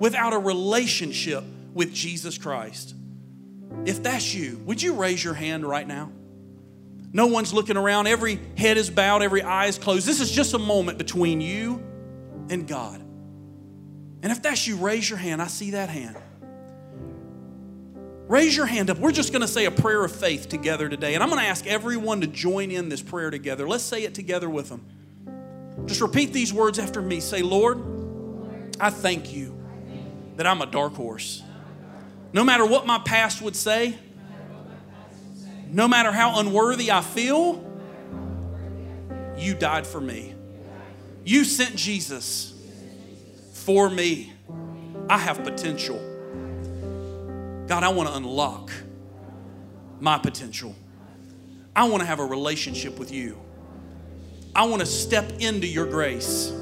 without 0.00 0.32
a 0.32 0.38
relationship 0.40 1.44
with 1.72 1.94
Jesus 1.94 2.36
Christ. 2.36 2.96
If 3.86 4.02
that's 4.02 4.34
you, 4.34 4.60
would 4.64 4.82
you 4.82 4.94
raise 4.94 5.22
your 5.22 5.34
hand 5.34 5.64
right 5.64 5.86
now? 5.86 6.10
No 7.12 7.28
one's 7.28 7.54
looking 7.54 7.76
around. 7.76 8.08
Every 8.08 8.40
head 8.56 8.76
is 8.76 8.90
bowed, 8.90 9.22
every 9.22 9.42
eye 9.42 9.66
is 9.66 9.78
closed. 9.78 10.04
This 10.04 10.18
is 10.20 10.32
just 10.32 10.52
a 10.54 10.58
moment 10.58 10.98
between 10.98 11.40
you 11.40 11.80
and 12.48 12.66
God. 12.66 13.04
And 14.22 14.30
if 14.30 14.42
that's 14.42 14.66
you, 14.66 14.76
raise 14.76 15.08
your 15.08 15.18
hand. 15.18 15.40
I 15.40 15.46
see 15.46 15.72
that 15.72 15.88
hand. 15.88 16.16
Raise 18.28 18.56
your 18.56 18.66
hand 18.66 18.90
up. 18.90 18.98
We're 18.98 19.12
just 19.12 19.32
going 19.32 19.42
to 19.42 19.48
say 19.48 19.64
a 19.64 19.70
prayer 19.70 20.04
of 20.04 20.14
faith 20.14 20.48
together 20.48 20.88
today. 20.88 21.14
And 21.14 21.22
I'm 21.22 21.30
going 21.30 21.42
to 21.42 21.48
ask 21.48 21.66
everyone 21.66 22.20
to 22.20 22.26
join 22.26 22.70
in 22.70 22.88
this 22.88 23.02
prayer 23.02 23.30
together. 23.30 23.66
Let's 23.66 23.82
say 23.82 24.04
it 24.04 24.14
together 24.14 24.48
with 24.48 24.68
them. 24.68 24.86
Just 25.86 26.00
repeat 26.00 26.32
these 26.32 26.52
words 26.52 26.78
after 26.78 27.02
me. 27.02 27.20
Say, 27.20 27.42
Lord, 27.42 27.78
I 28.78 28.90
thank 28.90 29.32
you 29.32 29.56
that 30.36 30.46
I'm 30.46 30.62
a 30.62 30.66
dark 30.66 30.94
horse. 30.94 31.42
No 32.32 32.44
matter 32.44 32.64
what 32.64 32.86
my 32.86 32.98
past 32.98 33.42
would 33.42 33.56
say, 33.56 33.98
no 35.68 35.88
matter 35.88 36.12
how 36.12 36.38
unworthy 36.38 36.92
I 36.92 37.00
feel, 37.00 37.64
you 39.36 39.54
died 39.54 39.86
for 39.86 40.00
me. 40.00 40.34
You 41.24 41.44
sent 41.44 41.74
Jesus 41.74 42.54
for 43.64 43.90
me. 43.90 44.32
I 45.08 45.18
have 45.18 45.42
potential. 45.42 45.98
God, 47.66 47.84
I 47.84 47.88
want 47.88 48.08
to 48.08 48.16
unlock 48.16 48.70
my 50.00 50.18
potential. 50.18 50.74
I 51.74 51.88
want 51.88 52.00
to 52.00 52.06
have 52.06 52.18
a 52.18 52.24
relationship 52.24 52.98
with 52.98 53.12
you. 53.12 53.40
I 54.54 54.64
want 54.64 54.80
to 54.80 54.86
step 54.86 55.30
into 55.38 55.66
your 55.66 55.86
grace 55.86 56.52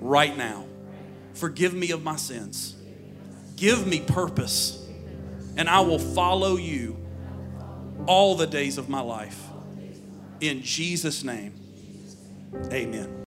right 0.00 0.36
now. 0.36 0.64
Forgive 1.34 1.74
me 1.74 1.90
of 1.90 2.02
my 2.02 2.16
sins. 2.16 2.76
Give 3.56 3.86
me 3.86 4.00
purpose, 4.00 4.86
and 5.56 5.68
I 5.68 5.80
will 5.80 5.98
follow 5.98 6.56
you 6.56 6.96
all 8.06 8.34
the 8.34 8.46
days 8.46 8.78
of 8.78 8.88
my 8.88 9.00
life. 9.00 9.38
In 10.40 10.62
Jesus' 10.62 11.22
name, 11.22 11.52
amen. 12.72 13.16